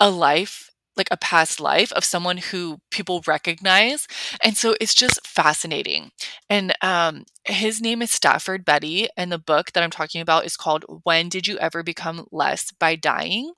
a 0.00 0.10
life 0.10 0.70
like 0.98 1.08
a 1.10 1.16
past 1.16 1.60
life 1.60 1.92
of 1.92 2.04
someone 2.04 2.38
who 2.38 2.80
people 2.90 3.22
recognize. 3.26 4.06
And 4.42 4.56
so 4.56 4.74
it's 4.80 4.94
just 4.94 5.26
fascinating. 5.26 6.10
And 6.50 6.74
um, 6.82 7.24
his 7.44 7.80
name 7.80 8.02
is 8.02 8.10
Stafford 8.10 8.64
Betty. 8.64 9.08
And 9.16 9.32
the 9.32 9.38
book 9.38 9.72
that 9.72 9.82
I'm 9.82 9.90
talking 9.90 10.20
about 10.20 10.44
is 10.44 10.56
called 10.56 10.84
When 11.04 11.28
Did 11.28 11.46
You 11.46 11.58
Ever 11.58 11.82
Become 11.82 12.26
Less 12.30 12.72
by 12.72 12.96
Dying? 12.96 13.52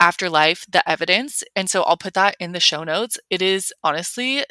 Afterlife, 0.00 0.64
the 0.70 0.88
Evidence. 0.88 1.42
And 1.56 1.68
so 1.68 1.82
I'll 1.82 1.96
put 1.96 2.14
that 2.14 2.36
in 2.38 2.52
the 2.52 2.60
show 2.60 2.84
notes. 2.84 3.18
It 3.30 3.42
is 3.42 3.72
honestly 3.82 4.44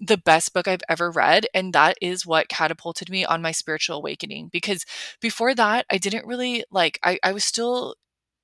the 0.00 0.16
best 0.16 0.54
book 0.54 0.68
I've 0.68 0.82
ever 0.88 1.10
read. 1.10 1.46
And 1.52 1.72
that 1.72 1.96
is 2.00 2.24
what 2.24 2.48
catapulted 2.48 3.10
me 3.10 3.24
on 3.24 3.42
my 3.42 3.50
spiritual 3.50 3.96
awakening. 3.96 4.48
Because 4.52 4.86
before 5.20 5.54
that, 5.56 5.86
I 5.90 5.98
didn't 5.98 6.26
really 6.26 6.64
like, 6.70 6.98
I, 7.04 7.18
I 7.22 7.32
was 7.32 7.44
still 7.44 7.96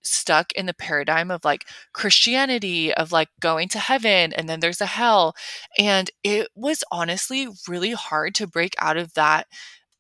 stuck 0.05 0.53
in 0.53 0.67
the 0.67 0.75
paradigm 0.75 1.31
of 1.31 1.45
like 1.45 1.67
Christianity, 1.93 2.93
of 2.95 3.13
like 3.13 3.29
going 3.41 3.69
to 3.71 3.79
heaven 3.79 4.33
and 4.35 4.49
then 4.49 4.61
there's 4.61 4.81
a 4.81 4.87
hell. 4.87 5.35
And 5.79 6.11
it 6.23 6.49
was 6.55 6.85
honestly 6.93 7.49
really 7.69 7.93
hard 7.93 8.35
to 8.37 8.47
break 8.47 8.75
out 8.81 8.97
of 8.97 9.15
that 9.15 9.47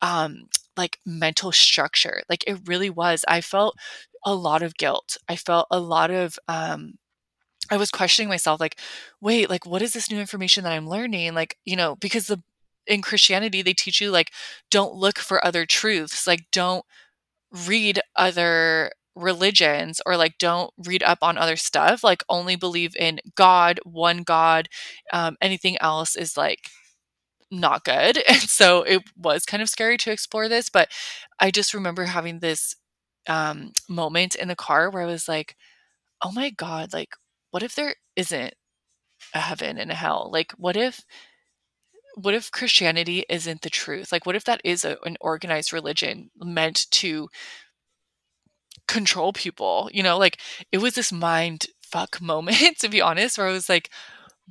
um 0.02 0.48
like 0.76 0.98
mental 1.06 1.52
structure. 1.52 2.22
Like 2.28 2.44
it 2.46 2.58
really 2.66 2.90
was. 2.90 3.24
I 3.28 3.40
felt 3.40 3.76
a 4.24 4.34
lot 4.34 4.62
of 4.62 4.76
guilt. 4.76 5.16
I 5.28 5.36
felt 5.36 5.66
a 5.70 5.80
lot 5.80 6.10
of 6.10 6.38
um 6.48 6.94
I 7.70 7.76
was 7.78 7.90
questioning 7.90 8.28
myself 8.28 8.60
like, 8.60 8.78
wait, 9.20 9.48
like 9.50 9.66
what 9.66 9.82
is 9.82 9.92
this 9.94 10.10
new 10.10 10.20
information 10.20 10.64
that 10.64 10.72
I'm 10.72 10.88
learning? 10.88 11.34
Like, 11.34 11.56
you 11.64 11.76
know, 11.76 11.96
because 11.96 12.26
the 12.26 12.42
in 12.86 13.00
Christianity 13.02 13.62
they 13.62 13.72
teach 13.72 14.00
you 14.00 14.10
like 14.10 14.30
don't 14.70 14.94
look 14.94 15.18
for 15.18 15.44
other 15.44 15.64
truths. 15.66 16.26
Like 16.26 16.46
don't 16.52 16.84
read 17.66 18.00
other 18.16 18.90
religions 19.16 20.00
or 20.06 20.16
like 20.16 20.38
don't 20.38 20.72
read 20.86 21.02
up 21.02 21.18
on 21.22 21.38
other 21.38 21.56
stuff 21.56 22.02
like 22.04 22.22
only 22.28 22.56
believe 22.56 22.96
in 22.96 23.20
god 23.36 23.78
one 23.84 24.22
god 24.22 24.68
um, 25.12 25.36
anything 25.40 25.76
else 25.80 26.16
is 26.16 26.36
like 26.36 26.68
not 27.50 27.84
good. 27.84 28.22
And 28.28 28.40
so 28.42 28.82
it 28.82 29.02
was 29.16 29.44
kind 29.44 29.62
of 29.62 29.68
scary 29.68 29.96
to 29.98 30.10
explore 30.12 30.48
this 30.48 30.68
but 30.68 30.88
i 31.40 31.50
just 31.50 31.74
remember 31.74 32.04
having 32.04 32.40
this 32.40 32.74
um, 33.28 33.72
moment 33.88 34.34
in 34.34 34.48
the 34.48 34.56
car 34.56 34.90
where 34.90 35.02
i 35.02 35.06
was 35.06 35.28
like 35.28 35.56
oh 36.22 36.32
my 36.32 36.50
god 36.50 36.92
like 36.94 37.10
what 37.52 37.62
if 37.62 37.74
there 37.76 37.96
isn't 38.16 38.54
a 39.34 39.40
heaven 39.40 39.78
and 39.78 39.90
a 39.90 39.94
hell? 39.94 40.30
Like 40.32 40.52
what 40.52 40.76
if 40.76 41.04
what 42.16 42.34
if 42.34 42.50
christianity 42.50 43.24
isn't 43.28 43.62
the 43.62 43.70
truth? 43.70 44.12
Like 44.12 44.26
what 44.26 44.36
if 44.36 44.44
that 44.44 44.60
is 44.64 44.84
a, 44.84 44.96
an 45.04 45.16
organized 45.20 45.72
religion 45.72 46.30
meant 46.40 46.86
to 46.92 47.28
control 48.88 49.32
people, 49.32 49.90
you 49.92 50.02
know, 50.02 50.18
like 50.18 50.38
it 50.72 50.78
was 50.78 50.94
this 50.94 51.12
mind 51.12 51.66
fuck 51.82 52.20
moment 52.20 52.78
to 52.80 52.88
be 52.88 53.00
honest 53.00 53.38
where 53.38 53.46
I 53.48 53.52
was 53.52 53.68
like 53.68 53.90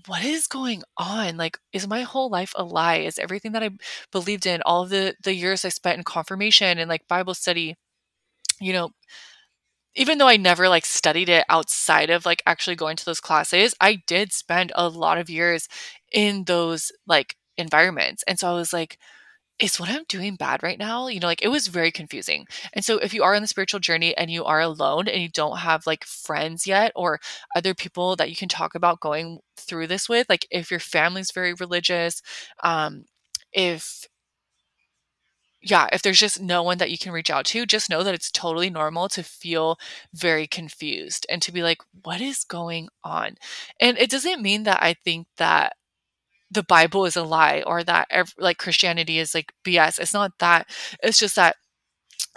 what 0.07 0.23
is 0.25 0.47
going 0.47 0.83
on? 0.97 1.37
Like 1.37 1.59
is 1.73 1.87
my 1.87 2.01
whole 2.01 2.29
life 2.29 2.53
a 2.55 2.63
lie? 2.63 2.97
Is 2.97 3.19
everything 3.19 3.51
that 3.53 3.63
I 3.63 3.69
believed 4.11 4.45
in 4.47 4.61
all 4.65 4.85
the 4.85 5.15
the 5.23 5.33
years 5.35 5.65
I 5.65 5.69
spent 5.69 5.97
in 5.99 6.03
confirmation 6.03 6.79
and 6.79 6.89
like 6.89 7.07
Bible 7.07 7.33
study, 7.35 7.75
you 8.61 8.73
know, 8.73 8.91
even 9.95 10.17
though 10.17 10.27
I 10.27 10.37
never 10.37 10.69
like 10.69 10.85
studied 10.85 11.29
it 11.29 11.45
outside 11.49 12.09
of 12.09 12.25
like 12.25 12.41
actually 12.47 12.75
going 12.75 12.95
to 12.97 13.05
those 13.05 13.19
classes, 13.19 13.75
I 13.79 14.01
did 14.07 14.33
spend 14.33 14.71
a 14.75 14.87
lot 14.89 15.19
of 15.19 15.29
years 15.29 15.67
in 16.11 16.45
those 16.45 16.91
like 17.05 17.35
environments. 17.57 18.23
And 18.27 18.39
so 18.39 18.49
I 18.49 18.53
was 18.53 18.73
like, 18.73 18.97
is 19.59 19.79
what 19.79 19.89
I'm 19.89 20.03
doing 20.09 20.35
bad 20.35 20.63
right 20.63 20.79
now? 20.79 21.07
You 21.07 21.19
know, 21.19 21.27
like 21.27 21.41
it 21.43 21.47
was 21.49 21.67
very 21.67 21.91
confusing. 21.91 22.45
And 22.73 22.83
so 22.83 22.97
if 22.97 23.13
you 23.13 23.23
are 23.23 23.35
on 23.35 23.41
the 23.41 23.47
spiritual 23.47 23.79
journey 23.79 24.15
and 24.17 24.29
you 24.31 24.43
are 24.45 24.59
alone 24.59 25.07
and 25.07 25.21
you 25.21 25.29
don't 25.29 25.57
have 25.59 25.85
like 25.87 26.03
friends 26.05 26.65
yet 26.67 26.91
or 26.95 27.19
other 27.55 27.73
people 27.73 28.15
that 28.17 28.29
you 28.29 28.35
can 28.35 28.49
talk 28.49 28.75
about 28.75 28.99
going 28.99 29.39
through 29.57 29.87
this 29.87 30.09
with, 30.09 30.27
like 30.29 30.47
if 30.51 30.71
your 30.71 30.79
family's 30.79 31.31
very 31.31 31.53
religious, 31.53 32.21
um, 32.63 33.05
if 33.53 34.07
yeah, 35.61 35.87
if 35.93 36.01
there's 36.01 36.19
just 36.19 36.41
no 36.41 36.61
one 36.61 36.77
that 36.79 36.91
you 36.91 36.97
can 36.97 37.13
reach 37.13 37.29
out 37.29 37.45
to, 37.45 37.65
just 37.65 37.89
know 37.89 38.03
that 38.03 38.13
it's 38.13 38.29
totally 38.31 38.69
normal 38.69 39.07
to 39.09 39.23
feel 39.23 39.77
very 40.13 40.45
confused 40.45 41.25
and 41.29 41.41
to 41.41 41.53
be 41.53 41.63
like, 41.63 41.77
what 42.03 42.19
is 42.19 42.43
going 42.43 42.89
on? 43.03 43.35
And 43.79 43.97
it 43.97 44.09
doesn't 44.09 44.41
mean 44.41 44.63
that 44.63 44.83
I 44.83 44.93
think 44.93 45.27
that 45.37 45.73
the 46.53 46.63
Bible 46.63 47.05
is 47.05 47.15
a 47.15 47.23
lie 47.23 47.63
or 47.65 47.83
that 47.83 48.07
like 48.37 48.57
Christianity 48.57 49.19
is 49.19 49.33
like 49.33 49.53
BS. 49.65 49.99
It's 49.99 50.13
not 50.13 50.31
that. 50.39 50.69
It's 51.01 51.19
just 51.19 51.35
that 51.35 51.55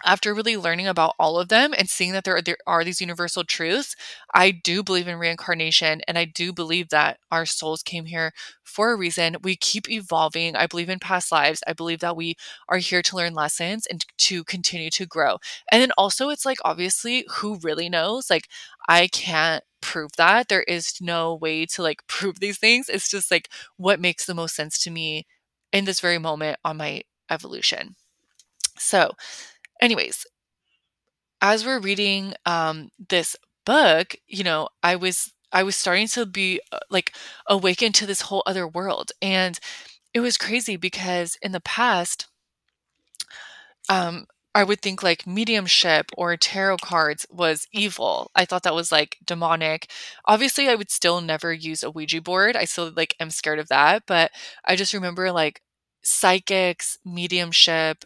after 0.04 0.34
really 0.34 0.56
learning 0.56 0.86
about 0.86 1.14
all 1.18 1.38
of 1.38 1.48
them 1.48 1.74
and 1.76 1.88
seeing 1.88 2.12
that 2.12 2.24
there 2.24 2.36
are, 2.36 2.42
there 2.42 2.58
are 2.66 2.84
these 2.84 3.00
universal 3.00 3.44
truths, 3.44 3.96
I 4.34 4.50
do 4.50 4.82
believe 4.82 5.08
in 5.08 5.18
reincarnation 5.18 6.02
and 6.06 6.18
I 6.18 6.26
do 6.26 6.52
believe 6.52 6.90
that 6.90 7.18
our 7.32 7.46
souls 7.46 7.82
came 7.82 8.04
here 8.06 8.32
for 8.62 8.92
a 8.92 8.96
reason. 8.96 9.36
We 9.42 9.56
keep 9.56 9.88
evolving. 9.90 10.54
I 10.54 10.66
believe 10.66 10.90
in 10.90 10.98
past 10.98 11.32
lives. 11.32 11.62
I 11.66 11.72
believe 11.72 12.00
that 12.00 12.16
we 12.16 12.36
are 12.68 12.78
here 12.78 13.02
to 13.02 13.16
learn 13.16 13.34
lessons 13.34 13.86
and 13.86 14.04
to 14.18 14.44
continue 14.44 14.90
to 14.90 15.06
grow. 15.06 15.38
And 15.72 15.80
then 15.80 15.92
also, 15.96 16.28
it's 16.28 16.44
like 16.44 16.58
obviously, 16.64 17.24
who 17.36 17.58
really 17.62 17.88
knows? 17.88 18.28
Like, 18.30 18.48
I 18.88 19.08
can't 19.08 19.64
prove 19.80 20.10
that. 20.16 20.48
There 20.48 20.62
is 20.62 20.94
no 21.00 21.34
way 21.34 21.66
to 21.66 21.82
like 21.82 22.04
prove 22.08 22.40
these 22.40 22.58
things. 22.58 22.88
It's 22.88 23.10
just 23.10 23.30
like 23.30 23.48
what 23.76 24.00
makes 24.00 24.26
the 24.26 24.34
most 24.34 24.54
sense 24.54 24.78
to 24.80 24.90
me 24.90 25.26
in 25.72 25.84
this 25.84 26.00
very 26.00 26.18
moment 26.18 26.58
on 26.64 26.76
my 26.76 27.02
evolution. 27.30 27.96
So, 28.78 29.12
anyways, 29.80 30.26
as 31.40 31.64
we're 31.64 31.80
reading 31.80 32.34
um, 32.44 32.90
this 33.08 33.36
book, 33.64 34.16
you 34.26 34.44
know, 34.44 34.68
I 34.82 34.96
was 34.96 35.32
I 35.52 35.62
was 35.62 35.76
starting 35.76 36.08
to 36.08 36.26
be 36.26 36.60
uh, 36.72 36.78
like 36.90 37.12
awakened 37.48 37.94
to 37.96 38.06
this 38.06 38.22
whole 38.22 38.42
other 38.46 38.66
world, 38.66 39.12
and 39.22 39.58
it 40.14 40.20
was 40.20 40.38
crazy 40.38 40.76
because 40.76 41.38
in 41.42 41.52
the 41.52 41.60
past, 41.60 42.26
um, 43.88 44.26
I 44.54 44.64
would 44.64 44.80
think 44.80 45.02
like 45.02 45.26
mediumship 45.26 46.10
or 46.16 46.36
tarot 46.36 46.78
cards 46.78 47.26
was 47.30 47.66
evil. 47.72 48.30
I 48.34 48.44
thought 48.46 48.62
that 48.62 48.74
was 48.74 48.90
like 48.90 49.18
demonic. 49.24 49.90
Obviously, 50.24 50.68
I 50.68 50.74
would 50.74 50.90
still 50.90 51.20
never 51.20 51.52
use 51.52 51.82
a 51.82 51.90
Ouija 51.90 52.22
board. 52.22 52.56
I 52.56 52.64
still 52.64 52.90
like 52.96 53.14
am 53.20 53.30
scared 53.30 53.58
of 53.58 53.68
that, 53.68 54.04
but 54.06 54.30
I 54.64 54.74
just 54.76 54.94
remember 54.94 55.30
like 55.30 55.60
psychics, 56.02 56.98
mediumship, 57.04 58.04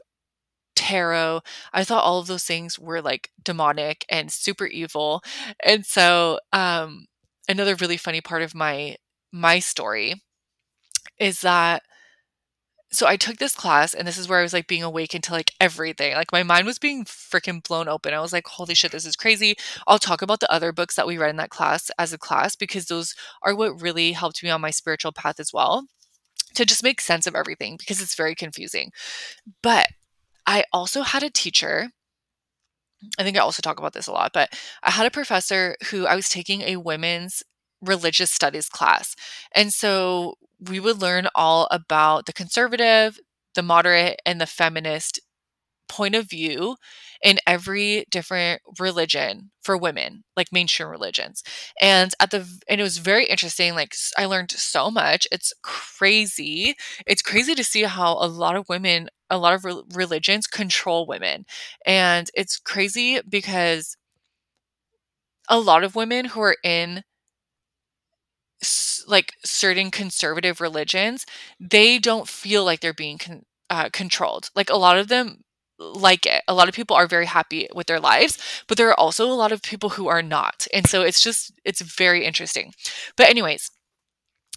tarot. 0.80 1.42
I 1.72 1.84
thought 1.84 2.02
all 2.02 2.18
of 2.18 2.26
those 2.26 2.44
things 2.44 2.78
were 2.78 3.02
like 3.02 3.30
demonic 3.42 4.06
and 4.08 4.32
super 4.32 4.66
evil. 4.66 5.22
And 5.64 5.84
so 5.84 6.40
um 6.52 7.06
another 7.48 7.74
really 7.74 7.98
funny 7.98 8.20
part 8.20 8.42
of 8.42 8.54
my 8.54 8.96
my 9.32 9.58
story 9.58 10.22
is 11.18 11.42
that 11.42 11.82
so 12.92 13.06
I 13.06 13.16
took 13.16 13.36
this 13.36 13.54
class 13.54 13.94
and 13.94 14.08
this 14.08 14.18
is 14.18 14.28
where 14.28 14.40
I 14.40 14.42
was 14.42 14.52
like 14.52 14.66
being 14.66 14.82
awakened 14.82 15.22
to 15.24 15.32
like 15.32 15.52
everything. 15.60 16.14
Like 16.14 16.32
my 16.32 16.42
mind 16.42 16.66
was 16.66 16.80
being 16.80 17.04
freaking 17.04 17.62
blown 17.62 17.86
open. 17.88 18.14
I 18.14 18.20
was 18.20 18.32
like, 18.32 18.46
holy 18.48 18.74
shit, 18.74 18.90
this 18.90 19.06
is 19.06 19.14
crazy. 19.14 19.54
I'll 19.86 20.00
talk 20.00 20.22
about 20.22 20.40
the 20.40 20.50
other 20.50 20.72
books 20.72 20.96
that 20.96 21.06
we 21.06 21.16
read 21.16 21.30
in 21.30 21.36
that 21.36 21.50
class 21.50 21.90
as 21.98 22.12
a 22.12 22.18
class 22.18 22.56
because 22.56 22.86
those 22.86 23.14
are 23.42 23.54
what 23.54 23.80
really 23.80 24.12
helped 24.12 24.42
me 24.42 24.50
on 24.50 24.60
my 24.60 24.70
spiritual 24.70 25.12
path 25.12 25.38
as 25.38 25.52
well 25.52 25.86
to 26.54 26.64
just 26.64 26.82
make 26.82 27.00
sense 27.00 27.28
of 27.28 27.36
everything 27.36 27.76
because 27.76 28.00
it's 28.00 28.16
very 28.16 28.34
confusing. 28.34 28.90
But 29.62 29.86
I 30.50 30.64
also 30.72 31.02
had 31.02 31.22
a 31.22 31.30
teacher 31.30 31.90
I 33.18 33.22
think 33.22 33.36
I 33.38 33.40
also 33.40 33.62
talk 33.62 33.78
about 33.78 33.94
this 33.94 34.08
a 34.08 34.12
lot, 34.12 34.32
but 34.34 34.52
I 34.82 34.90
had 34.90 35.06
a 35.06 35.10
professor 35.10 35.74
who 35.90 36.06
I 36.06 36.14
was 36.14 36.28
taking 36.28 36.60
a 36.60 36.76
women's 36.76 37.42
religious 37.80 38.30
studies 38.30 38.68
class. 38.68 39.14
And 39.54 39.72
so 39.72 40.34
we 40.60 40.80
would 40.80 41.00
learn 41.00 41.28
all 41.34 41.66
about 41.70 42.26
the 42.26 42.34
conservative, 42.34 43.18
the 43.54 43.62
moderate, 43.62 44.20
and 44.26 44.38
the 44.38 44.46
feminist 44.46 45.18
point 45.90 46.14
of 46.16 46.30
view 46.30 46.76
in 47.22 47.38
every 47.46 48.06
different 48.10 48.62
religion 48.78 49.50
for 49.62 49.76
women 49.76 50.24
like 50.36 50.52
mainstream 50.52 50.88
religions. 50.88 51.42
And 51.80 52.12
at 52.20 52.30
the 52.30 52.46
and 52.68 52.80
it 52.80 52.84
was 52.84 52.98
very 52.98 53.26
interesting 53.26 53.74
like 53.74 53.94
i 54.16 54.26
learned 54.26 54.52
so 54.52 54.90
much. 54.90 55.26
It's 55.32 55.52
crazy. 55.62 56.74
It's 57.06 57.22
crazy 57.22 57.54
to 57.54 57.64
see 57.64 57.82
how 57.84 58.14
a 58.14 58.26
lot 58.28 58.56
of 58.56 58.68
women 58.68 59.08
a 59.30 59.38
lot 59.38 59.54
of 59.54 59.64
re- 59.64 59.82
religions 59.94 60.46
control 60.46 61.06
women. 61.06 61.46
And 61.86 62.30
it's 62.34 62.58
crazy 62.58 63.20
because 63.28 63.96
a 65.50 65.60
lot 65.60 65.84
of 65.84 65.94
women 65.94 66.24
who 66.26 66.40
are 66.40 66.56
in 66.64 67.04
like 69.06 69.32
certain 69.44 69.90
conservative 69.90 70.60
religions, 70.60 71.24
they 71.58 71.98
don't 71.98 72.28
feel 72.28 72.64
like 72.64 72.80
they're 72.80 72.92
being 72.94 73.18
con- 73.18 73.44
uh, 73.70 73.88
controlled. 73.92 74.50
Like 74.54 74.70
a 74.70 74.76
lot 74.76 74.98
of 74.98 75.08
them 75.08 75.42
like 75.80 76.26
it. 76.26 76.42
A 76.48 76.54
lot 76.54 76.68
of 76.68 76.74
people 76.74 76.96
are 76.96 77.06
very 77.08 77.26
happy 77.26 77.68
with 77.74 77.86
their 77.88 78.00
lives, 78.00 78.38
but 78.68 78.78
there 78.78 78.88
are 78.90 79.00
also 79.00 79.26
a 79.26 79.34
lot 79.34 79.52
of 79.52 79.62
people 79.62 79.90
who 79.90 80.08
are 80.08 80.22
not. 80.22 80.66
And 80.74 80.86
so 80.88 81.02
it's 81.02 81.20
just 81.22 81.52
it's 81.64 81.80
very 81.80 82.24
interesting. 82.24 82.72
But 83.16 83.28
anyways, 83.30 83.70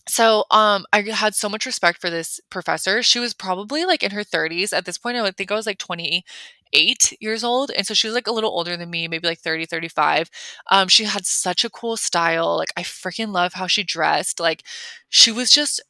so 0.07 0.43
um 0.51 0.86
I 0.91 1.01
had 1.01 1.36
so 1.36 1.47
much 1.49 1.65
respect 1.65 2.01
for 2.01 2.09
this 2.09 2.39
professor. 2.49 3.01
She 3.03 3.19
was 3.19 3.33
probably 3.33 3.86
like 3.86 4.03
in 4.03 4.12
her 4.12 4.23
30s. 4.23 4.73
At 4.73 4.86
this 4.86 4.97
point 4.97 5.17
I 5.17 5.31
think 5.31 5.51
I 5.51 5.55
was 5.55 5.65
like 5.65 5.77
28 5.77 6.25
28 6.73 7.13
years 7.21 7.43
old. 7.43 7.71
And 7.71 7.86
so 7.88 7.93
she 7.93 8.07
was 8.07 8.15
like 8.15 8.27
a 8.27 8.31
little 8.31 8.49
older 8.51 8.75
than 8.75 8.89
me, 8.89 9.07
maybe 9.07 9.27
like 9.27 9.39
30, 9.39 9.65
35. 9.65 10.29
Um, 10.71 10.88
she 10.89 11.05
had 11.05 11.25
such 11.25 11.63
a 11.63 11.69
cool 11.69 11.97
style. 11.97 12.57
Like, 12.57 12.71
I 12.77 12.81
freaking 12.83 13.31
love 13.31 13.53
how 13.53 13.67
she 13.67 13.83
dressed. 13.83 14.39
Like, 14.39 14.63
she 15.09 15.31
was 15.31 15.51
just 15.51 15.81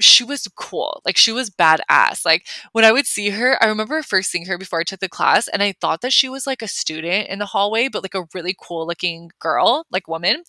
she 0.00 0.24
was 0.24 0.48
cool. 0.56 1.00
Like 1.04 1.16
she 1.16 1.30
was 1.32 1.50
badass. 1.50 2.24
Like 2.24 2.46
when 2.72 2.84
I 2.84 2.92
would 2.92 3.06
see 3.06 3.30
her, 3.30 3.62
I 3.62 3.66
remember 3.66 4.02
first 4.02 4.30
seeing 4.30 4.46
her 4.46 4.58
before 4.58 4.80
I 4.80 4.84
took 4.84 5.00
the 5.00 5.08
class 5.08 5.46
and 5.48 5.62
I 5.62 5.72
thought 5.80 6.00
that 6.00 6.12
she 6.12 6.28
was 6.28 6.46
like 6.46 6.62
a 6.62 6.68
student 6.68 7.28
in 7.28 7.38
the 7.38 7.46
hallway, 7.46 7.88
but 7.88 8.02
like 8.02 8.14
a 8.14 8.26
really 8.34 8.56
cool 8.60 8.86
looking 8.86 9.30
girl, 9.38 9.86
like 9.90 10.08
woman. 10.08 10.42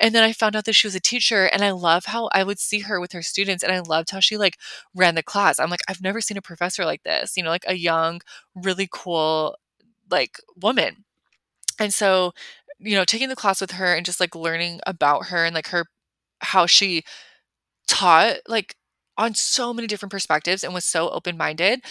And 0.00 0.14
then 0.14 0.22
I 0.22 0.32
found 0.32 0.54
out 0.54 0.64
that 0.66 0.74
she 0.74 0.86
was 0.86 0.94
a 0.94 1.00
teacher 1.00 1.46
and 1.46 1.62
I 1.62 1.70
love 1.70 2.06
how 2.06 2.28
I 2.32 2.44
would 2.44 2.58
see 2.58 2.80
her 2.80 3.00
with 3.00 3.12
her 3.12 3.22
students 3.22 3.62
and 3.64 3.72
I 3.72 3.80
loved 3.80 4.10
how 4.10 4.20
she 4.20 4.36
like 4.36 4.58
ran 4.94 5.14
the 5.14 5.22
class. 5.22 5.58
I'm 5.58 5.70
like, 5.70 5.80
I've 5.88 6.02
never 6.02 6.20
seen 6.20 6.36
a 6.36 6.42
professor 6.42 6.84
like 6.84 7.02
this, 7.02 7.36
you 7.36 7.42
know, 7.42 7.50
like 7.50 7.64
a 7.66 7.74
young, 7.74 8.20
really 8.54 8.88
cool 8.90 9.56
like 10.10 10.36
woman. 10.60 11.04
And 11.78 11.94
so, 11.94 12.32
you 12.78 12.96
know, 12.96 13.04
taking 13.04 13.28
the 13.28 13.36
class 13.36 13.60
with 13.60 13.72
her 13.72 13.94
and 13.94 14.04
just 14.04 14.20
like 14.20 14.34
learning 14.34 14.80
about 14.86 15.26
her 15.26 15.44
and 15.44 15.54
like 15.54 15.68
her 15.68 15.86
how 16.40 16.66
she 16.66 17.02
taught 17.86 18.36
like 18.46 18.76
on 19.20 19.34
so 19.34 19.72
many 19.72 19.86
different 19.86 20.10
perspectives 20.10 20.64
and 20.64 20.74
was 20.74 20.84
so 20.84 21.10
open 21.10 21.36
minded. 21.36 21.82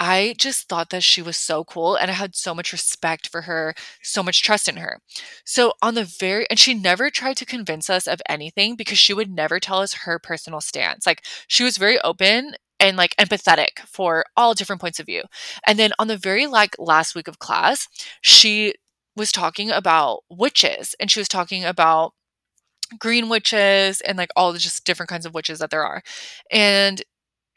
I 0.00 0.34
just 0.38 0.68
thought 0.68 0.90
that 0.90 1.02
she 1.04 1.22
was 1.22 1.36
so 1.36 1.64
cool 1.64 1.96
and 1.96 2.10
I 2.10 2.14
had 2.14 2.34
so 2.34 2.54
much 2.54 2.72
respect 2.72 3.28
for 3.28 3.42
her, 3.42 3.74
so 4.02 4.22
much 4.22 4.42
trust 4.42 4.68
in 4.68 4.76
her. 4.78 5.00
So, 5.44 5.74
on 5.82 5.94
the 5.94 6.04
very, 6.04 6.46
and 6.50 6.58
she 6.58 6.74
never 6.74 7.10
tried 7.10 7.36
to 7.38 7.46
convince 7.46 7.90
us 7.90 8.06
of 8.08 8.22
anything 8.28 8.74
because 8.76 8.98
she 8.98 9.12
would 9.14 9.30
never 9.30 9.60
tell 9.60 9.80
us 9.80 9.94
her 9.94 10.18
personal 10.18 10.60
stance. 10.60 11.06
Like, 11.06 11.24
she 11.46 11.62
was 11.64 11.76
very 11.76 12.00
open 12.00 12.54
and 12.80 12.96
like 12.96 13.16
empathetic 13.16 13.80
for 13.86 14.24
all 14.36 14.54
different 14.54 14.80
points 14.80 15.00
of 15.00 15.06
view. 15.06 15.22
And 15.66 15.78
then 15.78 15.92
on 15.98 16.08
the 16.08 16.16
very 16.16 16.46
like 16.46 16.76
last 16.78 17.14
week 17.14 17.28
of 17.28 17.38
class, 17.38 17.88
she 18.22 18.74
was 19.16 19.32
talking 19.32 19.70
about 19.70 20.20
witches 20.30 20.94
and 21.00 21.10
she 21.10 21.20
was 21.20 21.28
talking 21.28 21.64
about 21.64 22.12
green 22.98 23.28
witches 23.28 24.00
and 24.02 24.18
like 24.18 24.30
all 24.36 24.52
the 24.52 24.58
just 24.58 24.84
different 24.84 25.10
kinds 25.10 25.26
of 25.26 25.34
witches 25.34 25.58
that 25.60 25.70
there 25.70 25.84
are. 25.84 26.02
And 26.50 27.02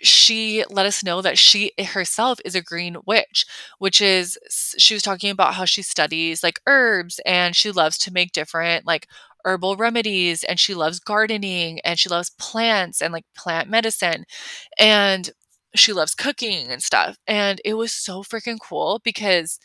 she 0.01 0.63
let 0.69 0.85
us 0.87 1.03
know 1.03 1.21
that 1.21 1.37
she 1.37 1.71
herself 1.79 2.39
is 2.45 2.55
a 2.55 2.61
green 2.61 2.97
witch, 3.05 3.45
which 3.79 4.01
is 4.01 4.37
she 4.77 4.95
was 4.95 5.03
talking 5.03 5.29
about 5.31 5.53
how 5.55 5.65
she 5.65 5.81
studies 5.83 6.43
like 6.43 6.59
herbs 6.67 7.19
and 7.25 7.55
she 7.55 7.71
loves 7.71 7.97
to 7.99 8.13
make 8.13 8.31
different 8.31 8.85
like 8.87 9.07
herbal 9.45 9.75
remedies 9.77 10.43
and 10.43 10.59
she 10.59 10.73
loves 10.73 10.99
gardening 10.99 11.79
and 11.81 11.99
she 11.99 12.09
loves 12.09 12.31
plants 12.31 13.01
and 13.01 13.13
like 13.13 13.25
plant 13.35 13.69
medicine 13.69 14.25
and 14.79 15.31
she 15.75 15.93
loves 15.93 16.15
cooking 16.15 16.67
and 16.69 16.83
stuff. 16.83 17.17
And 17.27 17.61
it 17.65 17.75
was 17.75 17.91
so 17.93 18.23
freaking 18.23 18.59
cool 18.61 19.01
because 19.03 19.59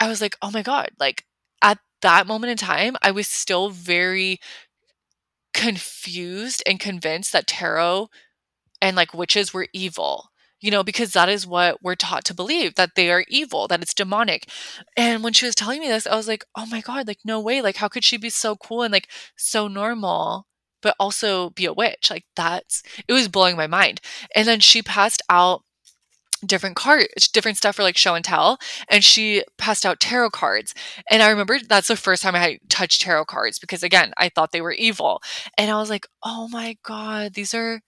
I 0.00 0.08
was 0.08 0.20
like, 0.20 0.36
"Oh 0.42 0.50
my 0.50 0.62
god, 0.62 0.90
like 0.98 1.24
at 1.62 1.78
that 2.02 2.26
moment 2.26 2.50
in 2.52 2.56
time, 2.56 2.96
I 3.02 3.10
was 3.10 3.28
still 3.28 3.70
very 3.70 4.40
confused 5.52 6.62
and 6.66 6.80
convinced 6.80 7.32
that 7.32 7.46
tarot 7.46 8.08
and 8.80 8.96
like 8.96 9.14
witches 9.14 9.52
were 9.52 9.68
evil 9.72 10.30
you 10.60 10.70
know 10.70 10.82
because 10.84 11.12
that 11.12 11.28
is 11.28 11.46
what 11.46 11.82
we're 11.82 11.94
taught 11.94 12.24
to 12.24 12.34
believe 12.34 12.74
that 12.76 12.94
they 12.94 13.10
are 13.10 13.24
evil 13.28 13.66
that 13.68 13.82
it's 13.82 13.94
demonic. 13.94 14.48
And 14.96 15.24
when 15.24 15.32
she 15.32 15.46
was 15.46 15.54
telling 15.54 15.80
me 15.80 15.88
this 15.88 16.06
i 16.06 16.16
was 16.16 16.28
like 16.28 16.44
oh 16.54 16.66
my 16.66 16.80
god 16.80 17.06
like 17.08 17.20
no 17.24 17.40
way 17.40 17.62
like 17.62 17.76
how 17.76 17.88
could 17.88 18.04
she 18.04 18.16
be 18.16 18.30
so 18.30 18.56
cool 18.56 18.82
and 18.82 18.92
like 18.92 19.08
so 19.36 19.68
normal 19.68 20.46
but 20.82 20.96
also 20.98 21.50
be 21.50 21.66
a 21.66 21.72
witch? 21.72 22.10
Like 22.10 22.24
that's 22.36 22.82
it 23.08 23.12
was 23.12 23.28
blowing 23.28 23.56
my 23.56 23.66
mind. 23.66 24.00
And 24.34 24.46
then 24.46 24.60
she 24.60 24.82
passed 24.82 25.22
out 25.28 25.62
different 26.44 26.76
cards, 26.76 27.28
different 27.28 27.58
stuff 27.58 27.76
for 27.76 27.82
like 27.82 27.96
show 27.96 28.14
and 28.14 28.24
tell. 28.24 28.58
And 28.88 29.04
she 29.04 29.44
passed 29.58 29.84
out 29.84 30.00
tarot 30.00 30.30
cards. 30.30 30.74
And 31.10 31.22
I 31.22 31.30
remember 31.30 31.58
that's 31.68 31.88
the 31.88 31.96
first 31.96 32.22
time 32.22 32.34
I 32.34 32.38
had 32.38 32.58
touched 32.68 33.02
tarot 33.02 33.26
cards 33.26 33.58
because 33.58 33.82
again, 33.82 34.12
I 34.16 34.28
thought 34.28 34.52
they 34.52 34.60
were 34.60 34.72
evil. 34.72 35.22
And 35.58 35.70
I 35.70 35.76
was 35.76 35.90
like, 35.90 36.06
oh 36.22 36.48
my 36.48 36.76
God, 36.82 37.34
these 37.34 37.54
are 37.54 37.80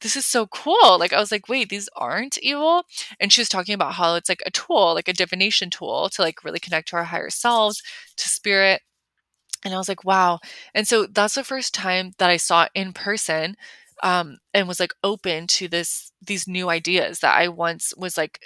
this 0.00 0.16
is 0.16 0.26
so 0.26 0.46
cool. 0.48 0.98
Like 0.98 1.12
I 1.12 1.18
was 1.18 1.32
like, 1.32 1.48
wait, 1.48 1.70
these 1.70 1.88
aren't 1.96 2.36
evil. 2.38 2.84
And 3.18 3.32
she 3.32 3.40
was 3.40 3.48
talking 3.48 3.74
about 3.74 3.94
how 3.94 4.16
it's 4.16 4.28
like 4.28 4.42
a 4.44 4.50
tool, 4.50 4.94
like 4.94 5.08
a 5.08 5.14
divination 5.14 5.70
tool 5.70 6.10
to 6.10 6.22
like 6.22 6.44
really 6.44 6.60
connect 6.60 6.88
to 6.88 6.96
our 6.96 7.04
higher 7.04 7.30
selves, 7.30 7.82
to 8.18 8.28
spirit. 8.28 8.82
And 9.64 9.72
I 9.72 9.78
was 9.78 9.88
like, 9.88 10.04
wow. 10.04 10.40
And 10.74 10.86
so 10.86 11.06
that's 11.06 11.36
the 11.36 11.44
first 11.44 11.72
time 11.74 12.12
that 12.18 12.28
I 12.28 12.36
saw 12.36 12.68
in 12.74 12.92
person 12.92 13.56
um, 14.04 14.38
and 14.54 14.68
was 14.68 14.80
like 14.80 14.94
open 15.02 15.48
to 15.48 15.68
this 15.68 16.12
these 16.22 16.46
new 16.46 16.68
ideas 16.70 17.20
that 17.20 17.36
I 17.36 17.48
once 17.48 17.94
was 17.96 18.16
like 18.16 18.38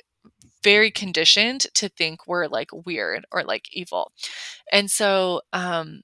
very 0.65 0.91
conditioned 0.91 1.67
to 1.75 1.89
think 1.89 2.27
were 2.27 2.49
like 2.49 2.71
weird 2.73 3.27
or 3.33 3.45
like 3.45 3.67
evil. 3.73 4.13
And 4.73 4.91
so 4.91 5.43
um 5.53 6.03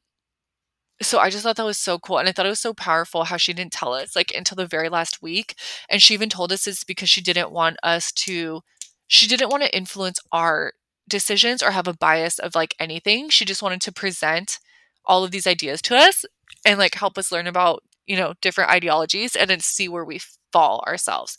so 1.02 1.18
I 1.18 1.30
just 1.30 1.42
thought 1.42 1.56
that 1.56 1.64
was 1.64 1.78
so 1.78 1.98
cool 1.98 2.18
and 2.18 2.28
I 2.28 2.32
thought 2.32 2.46
it 2.46 2.50
was 2.50 2.60
so 2.60 2.72
powerful 2.74 3.24
how 3.24 3.36
she 3.36 3.52
didn't 3.52 3.72
tell 3.72 3.92
us 3.94 4.14
like 4.16 4.32
until 4.34 4.56
the 4.56 4.66
very 4.66 4.88
last 4.88 5.22
week 5.22 5.56
and 5.88 6.02
she 6.02 6.14
even 6.14 6.28
told 6.28 6.52
us 6.52 6.66
it's 6.66 6.84
because 6.84 7.10
she 7.10 7.20
didn't 7.20 7.50
want 7.50 7.76
us 7.82 8.12
to 8.12 8.62
she 9.08 9.26
didn't 9.26 9.50
want 9.50 9.62
to 9.64 9.76
influence 9.76 10.18
our 10.32 10.72
decisions 11.08 11.62
or 11.62 11.72
have 11.72 11.88
a 11.88 11.94
bias 11.94 12.38
of 12.38 12.54
like 12.54 12.74
anything. 12.80 13.28
She 13.28 13.44
just 13.44 13.62
wanted 13.62 13.80
to 13.82 13.92
present 13.92 14.58
all 15.04 15.24
of 15.24 15.30
these 15.30 15.46
ideas 15.46 15.82
to 15.82 15.96
us 15.96 16.24
and 16.64 16.78
like 16.78 16.94
help 16.94 17.18
us 17.18 17.30
learn 17.30 17.46
about 17.46 17.82
you 18.06 18.16
know, 18.16 18.34
different 18.40 18.70
ideologies 18.70 19.36
and 19.36 19.48
then 19.48 19.60
see 19.60 19.88
where 19.88 20.04
we 20.04 20.20
fall 20.52 20.84
ourselves. 20.86 21.36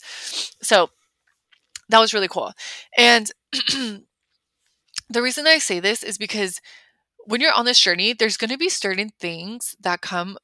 So 0.62 0.90
that 1.88 2.00
was 2.00 2.12
really 2.12 2.28
cool. 2.28 2.52
And 2.96 3.30
the 3.70 4.02
reason 5.22 5.46
I 5.46 5.58
say 5.58 5.80
this 5.80 6.02
is 6.02 6.18
because 6.18 6.60
when 7.26 7.40
you're 7.40 7.52
on 7.52 7.64
this 7.64 7.80
journey, 7.80 8.12
there's 8.12 8.36
going 8.36 8.50
to 8.50 8.58
be 8.58 8.68
certain 8.68 9.10
things 9.20 9.74
that 9.80 10.00
come 10.00 10.38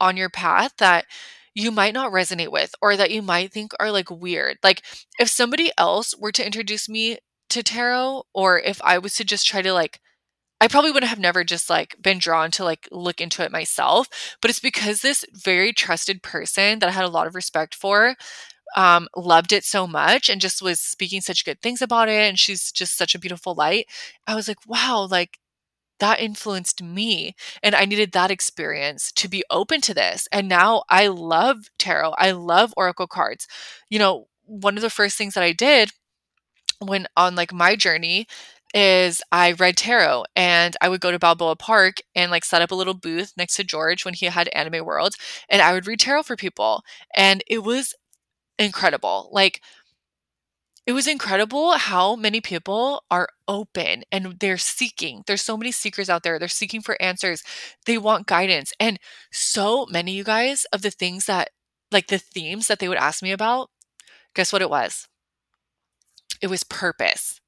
on 0.00 0.16
your 0.16 0.30
path 0.30 0.72
that 0.78 1.06
you 1.54 1.70
might 1.70 1.94
not 1.94 2.12
resonate 2.12 2.52
with 2.52 2.74
or 2.80 2.96
that 2.96 3.10
you 3.10 3.20
might 3.20 3.52
think 3.52 3.72
are 3.80 3.90
like 3.90 4.10
weird. 4.10 4.58
Like 4.62 4.82
if 5.18 5.28
somebody 5.28 5.72
else 5.76 6.14
were 6.16 6.32
to 6.32 6.46
introduce 6.46 6.88
me 6.88 7.18
to 7.50 7.62
tarot 7.62 8.24
or 8.32 8.60
if 8.60 8.80
I 8.82 8.98
was 8.98 9.14
to 9.16 9.24
just 9.24 9.46
try 9.46 9.62
to 9.62 9.72
like 9.72 10.00
I 10.60 10.68
probably 10.68 10.90
would 10.90 11.04
have 11.04 11.18
never 11.20 11.44
just 11.44 11.70
like 11.70 11.96
been 12.02 12.18
drawn 12.18 12.50
to 12.52 12.64
like 12.64 12.88
look 12.90 13.20
into 13.20 13.44
it 13.44 13.52
myself, 13.52 14.08
but 14.40 14.50
it's 14.50 14.60
because 14.60 15.00
this 15.00 15.24
very 15.32 15.72
trusted 15.72 16.22
person 16.22 16.80
that 16.80 16.88
I 16.88 16.92
had 16.92 17.04
a 17.04 17.08
lot 17.08 17.26
of 17.28 17.34
respect 17.34 17.74
for 17.74 18.16
um, 18.76 19.08
loved 19.16 19.52
it 19.52 19.64
so 19.64 19.86
much 19.86 20.28
and 20.28 20.40
just 20.40 20.62
was 20.62 20.80
speaking 20.80 21.20
such 21.20 21.44
good 21.44 21.60
things 21.62 21.82
about 21.82 22.08
it. 22.08 22.28
And 22.28 22.38
she's 22.38 22.72
just 22.72 22.96
such 22.96 23.14
a 23.14 23.18
beautiful 23.18 23.54
light. 23.54 23.86
I 24.26 24.34
was 24.34 24.48
like, 24.48 24.58
wow, 24.66 25.08
like 25.10 25.38
that 26.00 26.20
influenced 26.20 26.82
me. 26.82 27.34
And 27.62 27.74
I 27.74 27.84
needed 27.84 28.12
that 28.12 28.30
experience 28.30 29.12
to 29.12 29.28
be 29.28 29.44
open 29.50 29.80
to 29.82 29.94
this. 29.94 30.28
And 30.32 30.48
now 30.48 30.84
I 30.88 31.08
love 31.08 31.70
tarot, 31.78 32.14
I 32.18 32.32
love 32.32 32.74
oracle 32.76 33.08
cards. 33.08 33.48
You 33.90 33.98
know, 33.98 34.28
one 34.44 34.76
of 34.76 34.82
the 34.82 34.90
first 34.90 35.18
things 35.18 35.34
that 35.34 35.44
I 35.44 35.52
did 35.52 35.92
when 36.80 37.06
on 37.16 37.34
like 37.34 37.52
my 37.52 37.76
journey 37.76 38.26
is 38.74 39.22
I 39.32 39.52
read 39.52 39.76
tarot 39.76 40.24
and 40.36 40.76
I 40.80 40.88
would 40.88 41.00
go 41.00 41.10
to 41.10 41.18
Balboa 41.18 41.56
Park 41.56 41.96
and 42.14 42.30
like 42.30 42.44
set 42.44 42.62
up 42.62 42.70
a 42.70 42.74
little 42.74 42.94
booth 42.94 43.32
next 43.36 43.56
to 43.56 43.64
George 43.64 44.04
when 44.04 44.14
he 44.14 44.26
had 44.26 44.48
Anime 44.48 44.84
World 44.84 45.14
and 45.48 45.62
I 45.62 45.72
would 45.72 45.86
read 45.86 46.00
tarot 46.00 46.24
for 46.24 46.36
people. 46.36 46.82
And 47.16 47.42
it 47.48 47.62
was 47.62 47.94
incredible. 48.58 49.30
Like, 49.32 49.62
it 50.86 50.92
was 50.92 51.06
incredible 51.06 51.72
how 51.72 52.16
many 52.16 52.40
people 52.40 53.04
are 53.10 53.28
open 53.46 54.04
and 54.10 54.36
they're 54.40 54.56
seeking. 54.56 55.22
There's 55.26 55.42
so 55.42 55.56
many 55.56 55.70
seekers 55.70 56.08
out 56.08 56.22
there. 56.22 56.38
They're 56.38 56.48
seeking 56.48 56.80
for 56.80 57.00
answers. 57.00 57.42
They 57.84 57.98
want 57.98 58.26
guidance. 58.26 58.72
And 58.80 58.98
so 59.30 59.86
many, 59.90 60.12
you 60.12 60.24
guys, 60.24 60.64
of 60.72 60.80
the 60.80 60.90
things 60.90 61.26
that, 61.26 61.50
like 61.92 62.06
the 62.06 62.18
themes 62.18 62.68
that 62.68 62.78
they 62.78 62.88
would 62.88 62.96
ask 62.96 63.22
me 63.22 63.32
about, 63.32 63.68
guess 64.34 64.50
what 64.50 64.62
it 64.62 64.70
was? 64.70 65.08
It 66.40 66.46
was 66.46 66.64
purpose 66.64 67.40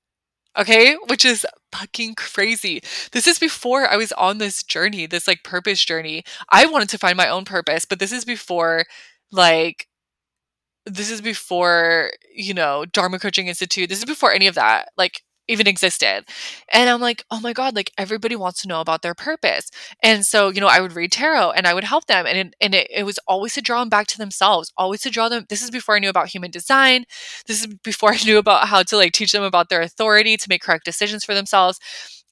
Okay, 0.59 0.97
which 1.07 1.25
is 1.25 1.47
fucking 1.73 2.17
crazy. 2.17 2.83
This 3.13 3.27
is 3.29 3.39
before 3.39 3.87
I 3.87 3.97
was 3.97 4.13
on 4.13 4.39
this 4.39 4.63
journey, 4.65 5.07
this 5.07 5.29
like 5.29 5.45
purpose 5.45 5.85
journey. 5.85 6.25
I 6.51 6.67
wanted 6.67 6.89
to 6.91 6.99
find 6.99 7.17
my 7.17 7.29
own 7.29 7.45
purpose, 7.45 7.85
but 7.85 8.01
this 8.01 8.13
is 8.13 8.25
before 8.25 8.85
like 9.31 9.87
this 10.87 11.11
is 11.11 11.21
before, 11.21 12.11
you 12.35 12.55
know, 12.55 12.85
Dharma 12.87 13.19
Coaching 13.19 13.49
Institute. 13.49 13.89
This 13.89 13.99
is 13.99 14.05
before 14.05 14.33
any 14.33 14.47
of 14.47 14.55
that. 14.57 14.89
Like 14.97 15.23
even 15.51 15.67
existed. 15.67 16.25
And 16.73 16.89
I'm 16.89 17.01
like, 17.01 17.25
oh 17.31 17.41
my 17.41 17.53
God, 17.53 17.75
like 17.75 17.91
everybody 17.99 18.37
wants 18.37 18.63
to 18.63 18.69
know 18.69 18.81
about 18.81 19.03
their 19.03 19.15
purpose. 19.15 19.71
And 20.03 20.25
so, 20.25 20.49
you 20.49 20.61
know, 20.61 20.69
I 20.69 20.81
would 20.81 20.93
read 20.95 21.13
tarot 21.13 21.53
and 21.53 21.67
I 21.67 21.75
would 21.75 21.85
help 21.85 22.07
them. 22.07 22.27
And, 22.27 22.39
it, 22.39 22.55
and 22.61 22.75
it, 22.75 22.89
it 22.91 23.05
was 23.05 23.19
always 23.27 23.55
to 23.55 23.63
draw 23.63 23.81
them 23.81 23.89
back 23.89 24.07
to 24.09 24.19
themselves, 24.19 24.73
always 24.77 25.03
to 25.03 25.11
draw 25.11 25.29
them. 25.29 25.47
This 25.49 25.63
is 25.63 25.71
before 25.71 25.97
I 25.97 25.99
knew 25.99 26.09
about 26.09 26.29
human 26.29 26.51
design. 26.51 27.05
This 27.47 27.61
is 27.61 27.67
before 27.85 28.13
I 28.13 28.19
knew 28.25 28.39
about 28.39 28.69
how 28.69 28.83
to 28.83 28.97
like 28.97 29.13
teach 29.13 29.33
them 29.33 29.43
about 29.43 29.69
their 29.69 29.83
authority 29.83 30.37
to 30.37 30.47
make 30.49 30.63
correct 30.63 30.85
decisions 30.85 31.25
for 31.25 31.35
themselves. 31.35 31.79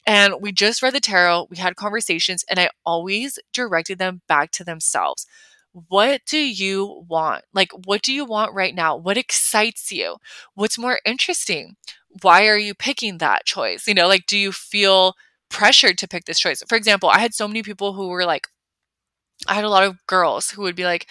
And 0.06 0.34
we 0.40 0.52
just 0.52 0.82
read 0.82 0.94
the 0.94 1.00
tarot, 1.00 1.48
we 1.50 1.58
had 1.58 1.76
conversations, 1.76 2.42
and 2.48 2.58
I 2.58 2.70
always 2.86 3.38
directed 3.52 3.98
them 3.98 4.22
back 4.26 4.52
to 4.52 4.64
themselves 4.64 5.26
what 5.88 6.22
do 6.26 6.38
you 6.38 7.04
want? 7.08 7.44
Like, 7.52 7.70
what 7.84 8.02
do 8.02 8.12
you 8.12 8.24
want 8.24 8.54
right 8.54 8.74
now? 8.74 8.96
What 8.96 9.16
excites 9.16 9.92
you? 9.92 10.16
What's 10.54 10.78
more 10.78 11.00
interesting? 11.04 11.76
Why 12.22 12.46
are 12.48 12.58
you 12.58 12.74
picking 12.74 13.18
that 13.18 13.44
choice? 13.44 13.86
You 13.86 13.94
know, 13.94 14.08
like, 14.08 14.26
do 14.26 14.38
you 14.38 14.52
feel 14.52 15.14
pressured 15.50 15.98
to 15.98 16.08
pick 16.08 16.24
this 16.24 16.40
choice? 16.40 16.62
For 16.68 16.76
example, 16.76 17.08
I 17.08 17.18
had 17.18 17.34
so 17.34 17.48
many 17.48 17.62
people 17.62 17.92
who 17.92 18.08
were 18.08 18.24
like, 18.24 18.48
I 19.46 19.54
had 19.54 19.64
a 19.64 19.70
lot 19.70 19.84
of 19.84 20.04
girls 20.06 20.50
who 20.50 20.62
would 20.62 20.76
be 20.76 20.84
like, 20.84 21.08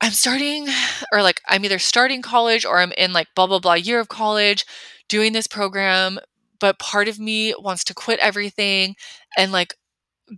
I'm 0.00 0.12
starting, 0.12 0.66
or 1.12 1.22
like, 1.22 1.40
I'm 1.48 1.64
either 1.64 1.78
starting 1.78 2.22
college 2.22 2.64
or 2.64 2.78
I'm 2.78 2.92
in 2.92 3.12
like 3.12 3.28
blah, 3.34 3.46
blah, 3.46 3.58
blah 3.60 3.74
year 3.74 4.00
of 4.00 4.08
college 4.08 4.64
doing 5.08 5.32
this 5.32 5.46
program. 5.46 6.18
But 6.60 6.78
part 6.78 7.08
of 7.08 7.18
me 7.18 7.54
wants 7.58 7.84
to 7.84 7.94
quit 7.94 8.18
everything 8.20 8.96
and 9.36 9.52
like 9.52 9.74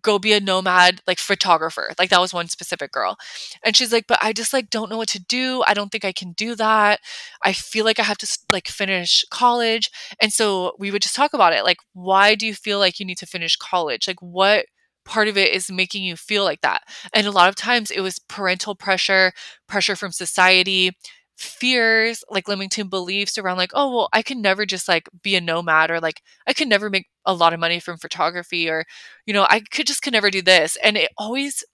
go 0.03 0.19
be 0.19 0.33
a 0.33 0.41
nomad 0.41 1.01
like 1.07 1.19
photographer 1.19 1.93
like 1.99 2.11
that 2.11 2.21
was 2.21 2.35
one 2.35 2.49
specific 2.49 2.93
girl. 2.93 3.17
And 3.65 3.77
she's 3.77 3.93
like 3.93 4.07
but 4.07 4.19
i 4.21 4.33
just 4.33 4.53
like 4.53 4.71
don't 4.71 4.91
know 4.91 4.97
what 4.97 5.09
to 5.11 5.21
do. 5.23 5.63
I 5.67 5.75
don't 5.75 5.91
think 5.91 6.05
i 6.05 6.13
can 6.13 6.33
do 6.33 6.55
that. 6.57 7.01
I 7.43 7.53
feel 7.53 7.85
like 7.85 7.99
i 7.99 8.03
have 8.03 8.19
to 8.19 8.39
like 8.51 8.69
finish 8.69 9.25
college. 9.31 9.91
And 10.21 10.33
so 10.33 10.75
we 10.79 10.91
would 10.91 11.03
just 11.03 11.15
talk 11.15 11.35
about 11.35 11.53
it 11.53 11.65
like 11.65 11.79
why 11.93 12.35
do 12.35 12.47
you 12.47 12.55
feel 12.55 12.79
like 12.79 12.99
you 13.01 13.07
need 13.07 13.19
to 13.19 13.27
finish 13.27 13.57
college? 13.57 14.09
Like 14.09 14.21
what 14.21 14.67
part 15.05 15.29
of 15.29 15.39
it 15.39 15.53
is 15.53 15.71
making 15.71 16.03
you 16.03 16.17
feel 16.17 16.45
like 16.45 16.63
that? 16.63 16.83
And 17.15 17.27
a 17.27 17.31
lot 17.31 17.49
of 17.49 17.55
times 17.55 17.91
it 17.91 18.01
was 18.01 18.19
parental 18.19 18.75
pressure 18.75 19.33
pressure 19.69 19.97
from 19.97 20.13
society 20.13 20.97
fears 21.37 22.25
like 22.31 22.49
limiting 22.49 22.89
beliefs 22.89 23.37
around 23.37 23.59
like 23.59 23.71
oh 23.75 23.95
well 23.95 24.09
i 24.15 24.23
can 24.23 24.41
never 24.41 24.65
just 24.65 24.89
like 24.89 25.07
be 25.23 25.37
a 25.37 25.41
nomad 25.41 25.91
or 25.91 26.01
like 26.01 26.23
i 26.47 26.53
can 26.55 26.67
never 26.67 26.89
make 26.89 27.09
a 27.27 27.35
lot 27.35 27.53
of 27.53 27.61
money 27.61 27.81
from 27.81 27.99
photography 27.99 28.69
or 28.69 28.85
you 29.27 29.35
know 29.35 29.47
i 29.51 29.61
could 29.61 29.87
just 29.87 30.03
could 30.03 30.13
never 30.13 30.31
do 30.31 30.43
this 30.43 30.77
and 30.83 30.97
it 30.97 31.11
always 31.19 31.65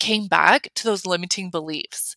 came 0.00 0.26
back 0.26 0.68
to 0.74 0.84
those 0.84 1.06
limiting 1.06 1.50
beliefs 1.50 2.16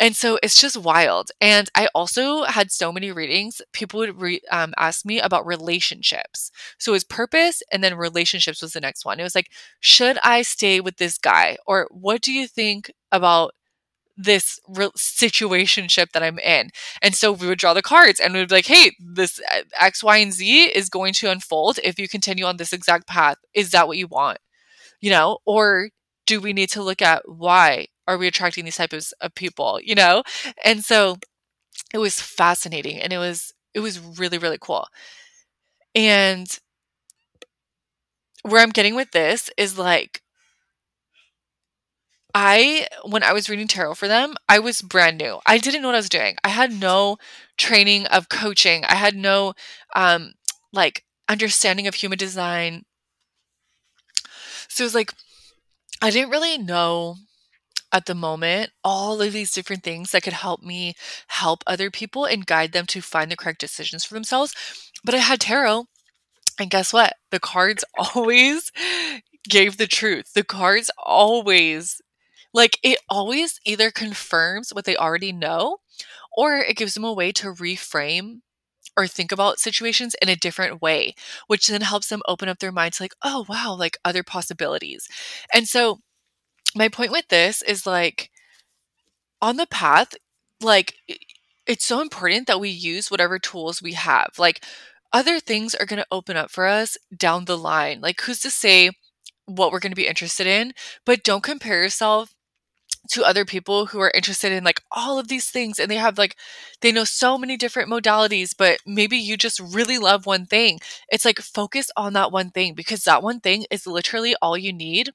and 0.00 0.16
so 0.16 0.38
it's 0.42 0.60
just 0.60 0.76
wild 0.76 1.30
and 1.40 1.70
i 1.74 1.88
also 1.94 2.44
had 2.44 2.70
so 2.72 2.92
many 2.92 3.12
readings 3.12 3.62
people 3.72 4.00
would 4.00 4.20
re- 4.20 4.40
um, 4.50 4.74
ask 4.78 5.04
me 5.06 5.20
about 5.20 5.46
relationships 5.46 6.50
so 6.78 6.92
it 6.92 6.94
was 6.94 7.04
purpose 7.04 7.62
and 7.72 7.84
then 7.84 7.96
relationships 7.96 8.62
was 8.62 8.72
the 8.72 8.80
next 8.80 9.04
one 9.04 9.20
it 9.20 9.22
was 9.24 9.34
like 9.34 9.50
should 9.80 10.18
i 10.24 10.42
stay 10.42 10.80
with 10.80 10.96
this 10.96 11.18
guy? 11.18 11.56
or 11.66 11.88
what 11.90 12.20
do 12.22 12.32
you 12.32 12.46
think 12.48 12.90
about 13.12 13.52
this 14.16 14.60
re- 14.68 14.90
situationship 14.96 16.12
that 16.12 16.22
I'm 16.22 16.38
in. 16.38 16.70
And 17.02 17.14
so 17.14 17.32
we 17.32 17.46
would 17.46 17.58
draw 17.58 17.74
the 17.74 17.82
cards 17.82 18.20
and 18.20 18.34
we'd 18.34 18.48
be 18.48 18.54
like, 18.54 18.66
hey, 18.66 18.92
this 18.98 19.40
uh, 19.52 19.62
X, 19.78 20.02
Y, 20.02 20.16
and 20.18 20.32
Z 20.32 20.64
is 20.66 20.88
going 20.88 21.12
to 21.14 21.30
unfold 21.30 21.78
if 21.82 21.98
you 21.98 22.08
continue 22.08 22.44
on 22.44 22.56
this 22.56 22.72
exact 22.72 23.06
path. 23.06 23.36
Is 23.54 23.70
that 23.70 23.88
what 23.88 23.98
you 23.98 24.06
want? 24.06 24.38
You 25.00 25.10
know, 25.10 25.38
or 25.44 25.90
do 26.26 26.40
we 26.40 26.52
need 26.52 26.70
to 26.70 26.82
look 26.82 27.02
at 27.02 27.28
why 27.28 27.86
are 28.06 28.16
we 28.18 28.26
attracting 28.26 28.64
these 28.64 28.76
types 28.76 29.12
of 29.20 29.34
people? 29.34 29.80
You 29.82 29.94
know? 29.94 30.22
And 30.64 30.84
so 30.84 31.16
it 31.92 31.98
was 31.98 32.20
fascinating 32.20 32.98
and 33.00 33.12
it 33.12 33.18
was 33.18 33.52
it 33.74 33.80
was 33.80 33.98
really, 33.98 34.38
really 34.38 34.58
cool. 34.60 34.86
And 35.94 36.46
where 38.42 38.60
I'm 38.60 38.70
getting 38.70 38.94
with 38.94 39.10
this 39.12 39.50
is 39.56 39.78
like 39.78 40.20
I 42.34 42.88
when 43.04 43.22
I 43.22 43.32
was 43.32 43.48
reading 43.48 43.68
tarot 43.68 43.94
for 43.94 44.08
them, 44.08 44.34
I 44.48 44.58
was 44.58 44.82
brand 44.82 45.18
new. 45.18 45.40
I 45.46 45.58
didn't 45.58 45.82
know 45.82 45.88
what 45.88 45.94
I 45.94 45.98
was 45.98 46.08
doing. 46.08 46.36
I 46.44 46.48
had 46.48 46.72
no 46.72 47.16
training 47.56 48.06
of 48.06 48.28
coaching. 48.28 48.84
I 48.86 48.96
had 48.96 49.16
no 49.16 49.54
um 49.94 50.34
like 50.72 51.04
understanding 51.28 51.86
of 51.86 51.94
human 51.94 52.18
design. 52.18 52.84
So 54.68 54.84
it 54.84 54.86
was 54.86 54.94
like 54.94 55.12
I 56.02 56.10
didn't 56.10 56.30
really 56.30 56.58
know 56.58 57.18
at 57.92 58.06
the 58.06 58.14
moment 58.14 58.72
all 58.84 59.22
of 59.22 59.32
these 59.32 59.52
different 59.52 59.84
things 59.84 60.12
that 60.12 60.22
could 60.22 60.32
help 60.34 60.62
me 60.62 60.94
help 61.28 61.64
other 61.66 61.90
people 61.90 62.24
and 62.26 62.46
guide 62.46 62.72
them 62.72 62.86
to 62.86 63.02
find 63.02 63.30
the 63.30 63.36
correct 63.36 63.60
decisions 63.60 64.04
for 64.04 64.14
themselves. 64.14 64.54
But 65.04 65.14
I 65.14 65.18
had 65.18 65.40
tarot 65.40 65.86
and 66.58 66.70
guess 66.70 66.92
what? 66.92 67.14
The 67.30 67.40
cards 67.40 67.84
always 68.14 68.72
gave 69.48 69.76
the 69.76 69.86
truth. 69.86 70.32
The 70.34 70.44
cards 70.44 70.90
always 70.98 72.00
like 72.54 72.78
it 72.82 72.98
always 73.10 73.60
either 73.66 73.90
confirms 73.90 74.70
what 74.70 74.86
they 74.86 74.96
already 74.96 75.32
know 75.32 75.78
or 76.36 76.56
it 76.56 76.76
gives 76.76 76.94
them 76.94 77.04
a 77.04 77.12
way 77.12 77.32
to 77.32 77.52
reframe 77.52 78.40
or 78.96 79.06
think 79.06 79.32
about 79.32 79.58
situations 79.58 80.14
in 80.22 80.28
a 80.28 80.36
different 80.36 80.80
way, 80.80 81.14
which 81.48 81.66
then 81.66 81.80
helps 81.80 82.08
them 82.08 82.22
open 82.28 82.48
up 82.48 82.60
their 82.60 82.72
minds 82.72 83.00
like, 83.00 83.14
oh, 83.22 83.44
wow, 83.48 83.74
like 83.76 83.98
other 84.04 84.22
possibilities. 84.22 85.08
And 85.52 85.66
so, 85.68 85.98
my 86.76 86.88
point 86.88 87.12
with 87.12 87.28
this 87.28 87.62
is 87.62 87.86
like 87.86 88.30
on 89.42 89.56
the 89.56 89.66
path, 89.66 90.14
like 90.60 90.94
it's 91.66 91.84
so 91.84 92.00
important 92.00 92.46
that 92.46 92.60
we 92.60 92.68
use 92.70 93.10
whatever 93.10 93.38
tools 93.38 93.82
we 93.82 93.92
have. 93.94 94.30
Like, 94.38 94.62
other 95.12 95.40
things 95.40 95.74
are 95.74 95.86
going 95.86 96.00
to 96.00 96.06
open 96.10 96.36
up 96.36 96.50
for 96.50 96.66
us 96.66 96.96
down 97.16 97.44
the 97.44 97.56
line. 97.56 98.00
Like, 98.00 98.20
who's 98.22 98.40
to 98.40 98.50
say 98.50 98.90
what 99.46 99.72
we're 99.72 99.80
going 99.80 99.92
to 99.92 99.96
be 99.96 100.08
interested 100.08 100.46
in? 100.46 100.72
But 101.06 101.22
don't 101.24 101.42
compare 101.42 101.82
yourself 101.82 102.34
to 103.10 103.24
other 103.24 103.44
people 103.44 103.86
who 103.86 104.00
are 104.00 104.12
interested 104.14 104.52
in 104.52 104.64
like 104.64 104.80
all 104.90 105.18
of 105.18 105.28
these 105.28 105.50
things 105.50 105.78
and 105.78 105.90
they 105.90 105.96
have 105.96 106.18
like 106.18 106.36
they 106.80 106.90
know 106.92 107.04
so 107.04 107.36
many 107.38 107.56
different 107.56 107.90
modalities 107.90 108.54
but 108.56 108.78
maybe 108.86 109.16
you 109.16 109.36
just 109.36 109.60
really 109.60 109.98
love 109.98 110.26
one 110.26 110.46
thing. 110.46 110.80
It's 111.08 111.24
like 111.24 111.38
focus 111.40 111.90
on 111.96 112.12
that 112.14 112.32
one 112.32 112.50
thing 112.50 112.74
because 112.74 113.04
that 113.04 113.22
one 113.22 113.40
thing 113.40 113.66
is 113.70 113.86
literally 113.86 114.34
all 114.42 114.56
you 114.56 114.72
need 114.72 115.10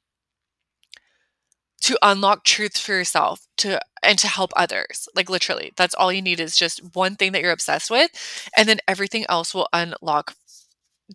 to 1.82 1.98
unlock 2.02 2.44
truth 2.44 2.78
for 2.78 2.94
yourself 2.94 3.48
to 3.58 3.80
and 4.04 4.20
to 4.20 4.28
help 4.28 4.52
others 4.56 5.08
like 5.16 5.30
literally 5.30 5.72
that's 5.78 5.96
all 5.96 6.12
you 6.12 6.22
need 6.22 6.40
is 6.40 6.58
just 6.58 6.82
one 6.94 7.16
thing 7.16 7.32
that 7.32 7.42
you're 7.42 7.52
obsessed 7.52 7.90
with 7.90 8.12
and 8.58 8.68
then 8.68 8.80
everything 8.88 9.26
else 9.30 9.54
will 9.54 9.68
unlock 9.72 10.36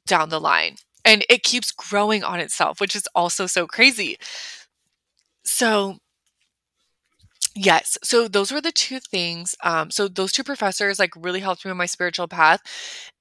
down 0.06 0.28
the 0.30 0.40
line 0.40 0.76
and 1.04 1.24
it 1.28 1.42
keeps 1.42 1.72
growing 1.72 2.24
on 2.24 2.40
itself 2.40 2.80
which 2.80 2.96
is 2.96 3.08
also 3.14 3.46
so 3.46 3.66
crazy. 3.66 4.18
So 5.44 5.98
Yes. 7.56 7.96
So 8.02 8.26
those 8.26 8.50
were 8.50 8.60
the 8.60 8.72
two 8.72 8.98
things. 8.98 9.54
Um, 9.62 9.88
so 9.92 10.08
those 10.08 10.32
two 10.32 10.42
professors 10.42 10.98
like 10.98 11.12
really 11.16 11.38
helped 11.38 11.64
me 11.64 11.70
on 11.70 11.76
my 11.76 11.86
spiritual 11.86 12.26
path. 12.26 12.60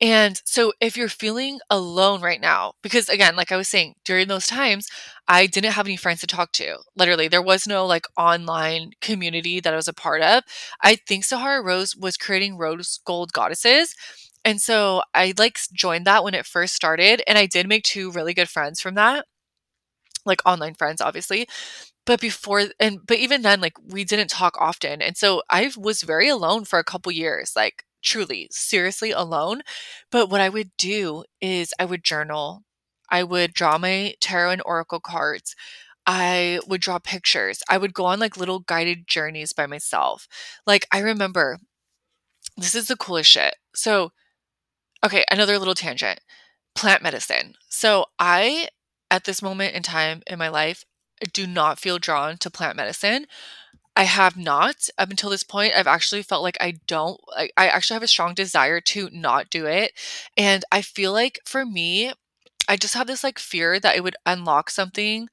And 0.02 0.42
so 0.44 0.74
if 0.82 0.98
you're 0.98 1.08
feeling 1.08 1.60
alone 1.70 2.20
right 2.22 2.42
now, 2.42 2.74
because 2.82 3.10
again, 3.10 3.36
like 3.36 3.52
I 3.52 3.58
was 3.58 3.68
saying, 3.68 3.94
during 4.04 4.28
those 4.28 4.48
times, 4.48 4.88
I 5.28 5.46
didn't 5.46 5.74
have 5.74 5.86
any 5.86 5.98
friends 5.98 6.22
to 6.22 6.28
talk 6.28 6.52
to. 6.54 6.78
Literally, 6.96 7.28
there 7.28 7.44
was 7.44 7.68
no 7.68 7.86
like 7.86 8.06
online 8.18 8.92
community 9.02 9.60
that 9.60 9.72
I 9.74 9.78
was 9.78 9.88
a 9.88 9.94
part 9.94 10.22
of. 10.24 10.44
I 10.82 10.96
think 11.08 11.26
Sahara 11.26 11.62
Rose 11.64 11.96
was 11.96 12.18
creating 12.18 12.58
rose 12.58 13.00
gold 13.06 13.34
goddesses. 13.34 13.94
And 14.44 14.60
so 14.60 15.04
I 15.14 15.34
like 15.38 15.60
joined 15.74 16.06
that 16.08 16.24
when 16.24 16.34
it 16.34 16.48
first 16.48 16.74
started. 16.74 17.22
And 17.28 17.38
I 17.38 17.46
did 17.46 17.68
make 17.68 17.84
two 17.84 18.12
really 18.12 18.34
good 18.34 18.50
friends 18.50 18.82
from 18.82 18.96
that 18.96 19.26
like 20.26 20.42
online 20.46 20.74
friends 20.74 21.02
obviously 21.02 21.48
but 22.06 22.20
before 22.20 22.64
and 22.80 23.00
but 23.06 23.18
even 23.18 23.42
then 23.42 23.62
like 23.62 23.74
we 23.88 24.04
didn't 24.04 24.30
talk 24.30 24.56
often 24.60 25.02
and 25.02 25.18
so 25.18 25.42
i 25.50 25.72
was 25.78 26.02
very 26.02 26.28
alone 26.28 26.66
for 26.66 26.80
a 26.80 26.84
couple 26.84 27.12
years 27.12 27.54
like 27.56 27.84
truly 28.02 28.48
seriously 28.52 29.12
alone 29.12 29.62
but 30.12 30.30
what 30.30 30.42
i 30.42 30.50
would 30.50 30.72
do 30.78 31.24
is 31.42 31.74
i 31.80 31.86
would 31.86 32.04
journal 32.04 32.64
i 33.10 33.24
would 33.24 33.54
draw 33.54 33.78
my 33.78 34.14
tarot 34.20 34.52
and 34.52 34.62
oracle 34.66 35.00
cards 35.00 35.56
i 36.06 36.60
would 36.68 36.82
draw 36.82 37.00
pictures 37.00 37.64
i 37.70 37.78
would 37.78 37.94
go 37.94 38.06
on 38.06 38.20
like 38.20 38.38
little 38.38 38.60
guided 38.60 39.08
journeys 39.08 39.54
by 39.54 39.66
myself 39.66 40.28
like 40.68 40.86
i 40.92 41.00
remember 41.00 41.58
this 42.58 42.76
is 42.76 42.88
the 42.88 42.98
coolest 42.98 43.30
shit 43.30 43.56
so 43.74 44.12
okay 45.06 45.24
another 45.32 45.58
little 45.58 45.76
tangent 45.76 46.20
plant 46.76 47.02
medicine 47.02 47.54
so 47.70 48.06
i 48.20 48.68
at 49.10 49.24
this 49.24 49.42
moment 49.42 49.74
in 49.76 49.84
time 49.84 50.22
in 50.28 50.38
my 50.38 50.50
life 50.50 50.84
do 51.32 51.48
not 51.48 51.80
feel 51.80 52.00
drawn 52.00 52.38
to 52.38 52.50
plant 52.50 52.78
medicine. 52.78 53.28
I 53.96 54.04
have 54.04 54.36
not 54.36 54.90
up 54.98 55.12
until 55.12 55.30
this 55.30 55.44
point. 55.44 55.74
I've 55.76 55.88
actually 55.88 56.24
felt 56.24 56.42
like 56.42 56.58
I 56.60 56.76
don't, 56.88 57.20
I, 57.36 57.50
I 57.56 57.68
actually 57.68 57.96
have 57.96 58.04
a 58.04 58.08
strong 58.08 58.34
desire 58.34 58.82
to 58.82 59.10
not 59.12 59.50
do 59.50 59.66
it. 59.68 59.94
And 60.36 60.66
I 60.72 60.82
feel 60.82 61.14
like 61.14 61.40
for 61.46 61.66
me, 61.66 62.12
I 62.68 62.76
just 62.76 62.96
have 62.96 63.08
this 63.08 63.24
like 63.24 63.38
fear 63.38 63.80
that 63.80 63.96
it 63.96 64.04
would 64.04 64.16
unlock 64.26 64.70
something 64.70 65.28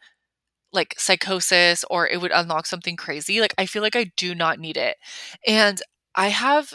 like 0.72 0.94
psychosis 0.98 1.84
or 1.90 2.06
it 2.06 2.20
would 2.20 2.32
unlock 2.32 2.66
something 2.66 2.96
crazy. 2.96 3.40
Like 3.40 3.54
I 3.56 3.66
feel 3.66 3.82
like 3.82 3.96
I 3.96 4.12
do 4.16 4.34
not 4.34 4.58
need 4.58 4.76
it. 4.76 4.96
And 5.46 5.80
I 6.14 6.28
have, 6.28 6.74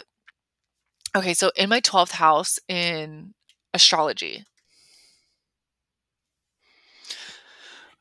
okay, 1.16 1.34
so 1.34 1.50
in 1.56 1.68
my 1.68 1.80
12th 1.80 2.12
house 2.12 2.58
in 2.68 3.34
astrology, 3.72 4.44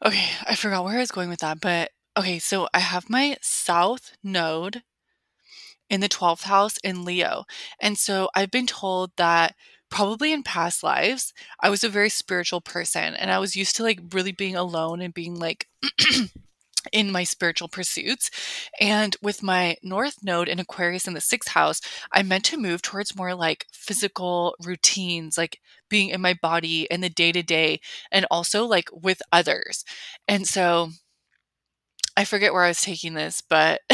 Okay, 0.03 0.29
I 0.47 0.55
forgot 0.55 0.83
where 0.83 0.97
I 0.97 0.99
was 0.99 1.11
going 1.11 1.29
with 1.29 1.39
that, 1.39 1.61
but 1.61 1.91
okay, 2.17 2.39
so 2.39 2.67
I 2.73 2.79
have 2.79 3.09
my 3.09 3.37
south 3.41 4.13
node 4.23 4.83
in 5.89 6.01
the 6.01 6.09
12th 6.09 6.43
house 6.43 6.77
in 6.83 7.05
Leo. 7.05 7.45
And 7.79 7.97
so 7.97 8.29
I've 8.35 8.51
been 8.51 8.67
told 8.67 9.11
that 9.17 9.55
probably 9.89 10.33
in 10.33 10.43
past 10.43 10.83
lives, 10.83 11.33
I 11.61 11.69
was 11.69 11.83
a 11.83 11.89
very 11.89 12.09
spiritual 12.09 12.61
person 12.61 13.13
and 13.13 13.31
I 13.31 13.39
was 13.39 13.55
used 13.55 13.75
to 13.77 13.83
like 13.83 13.99
really 14.11 14.31
being 14.31 14.55
alone 14.55 15.01
and 15.01 15.13
being 15.13 15.39
like 15.39 15.67
in 16.91 17.11
my 17.11 17.23
spiritual 17.23 17.67
pursuits. 17.67 18.29
And 18.79 19.15
with 19.21 19.43
my 19.43 19.77
North 19.83 20.23
Node 20.23 20.47
in 20.49 20.59
Aquarius 20.59 21.07
in 21.07 21.13
the 21.13 21.21
sixth 21.21 21.51
house, 21.51 21.81
I 22.11 22.23
meant 22.23 22.45
to 22.45 22.57
move 22.57 22.81
towards 22.81 23.15
more 23.15 23.33
like 23.33 23.65
physical 23.71 24.55
routines, 24.63 25.37
like 25.37 25.59
being 25.89 26.09
in 26.09 26.21
my 26.21 26.33
body 26.33 26.83
in 26.91 27.01
the 27.01 27.09
day 27.09 27.31
to 27.31 27.43
day, 27.43 27.79
and 28.11 28.25
also 28.31 28.65
like 28.65 28.89
with 28.91 29.21
others. 29.31 29.85
And 30.27 30.47
so 30.47 30.89
I 32.17 32.25
forget 32.25 32.53
where 32.53 32.63
I 32.63 32.69
was 32.69 32.81
taking 32.81 33.13
this, 33.13 33.41
but. 33.41 33.81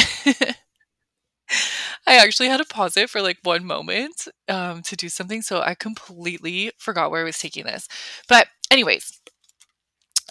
I 2.08 2.16
actually 2.18 2.48
had 2.48 2.58
to 2.58 2.66
pause 2.66 2.98
it 2.98 3.10
for 3.10 3.22
like 3.22 3.38
one 3.44 3.66
moment 3.66 4.28
um, 4.48 4.82
to 4.84 4.96
do 4.96 5.10
something. 5.10 5.42
So 5.42 5.62
I 5.62 5.76
completely 5.76 6.72
forgot 6.78 7.12
where 7.12 7.22
I 7.22 7.26
was 7.26 7.38
taking 7.38 7.66
this. 7.66 7.88
But, 8.28 8.48
anyways, 8.72 9.20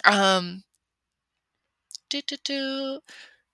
um, 0.03 0.63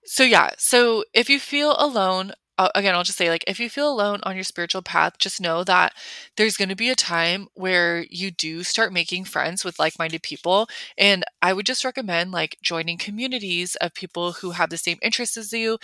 so 0.04 0.22
yeah, 0.24 0.50
so 0.58 1.04
if 1.14 1.28
you 1.28 1.38
feel 1.38 1.76
alone, 1.78 2.32
uh, 2.58 2.70
again, 2.74 2.94
I'll 2.94 3.04
just 3.04 3.18
say 3.18 3.28
like 3.30 3.44
if 3.46 3.60
you 3.60 3.68
feel 3.70 3.90
alone 3.92 4.20
on 4.24 4.34
your 4.34 4.44
spiritual 4.44 4.82
path, 4.82 5.18
just 5.18 5.40
know 5.40 5.64
that 5.64 5.92
there's 6.36 6.56
going 6.56 6.70
to 6.70 6.76
be 6.76 6.88
a 6.90 6.94
time 6.96 7.48
where 7.54 8.04
you 8.10 8.30
do 8.30 8.62
start 8.64 8.92
making 8.92 9.24
friends 9.24 9.64
with 9.64 9.78
like-minded 9.78 10.22
people, 10.22 10.68
and 10.96 11.24
I 11.42 11.52
would 11.52 11.66
just 11.66 11.84
recommend 11.84 12.32
like 12.32 12.56
joining 12.62 12.98
communities 12.98 13.76
of 13.76 13.94
people 13.94 14.32
who 14.32 14.52
have 14.52 14.70
the 14.70 14.78
same 14.78 14.98
interests 15.02 15.36
as 15.36 15.52
you. 15.52 15.78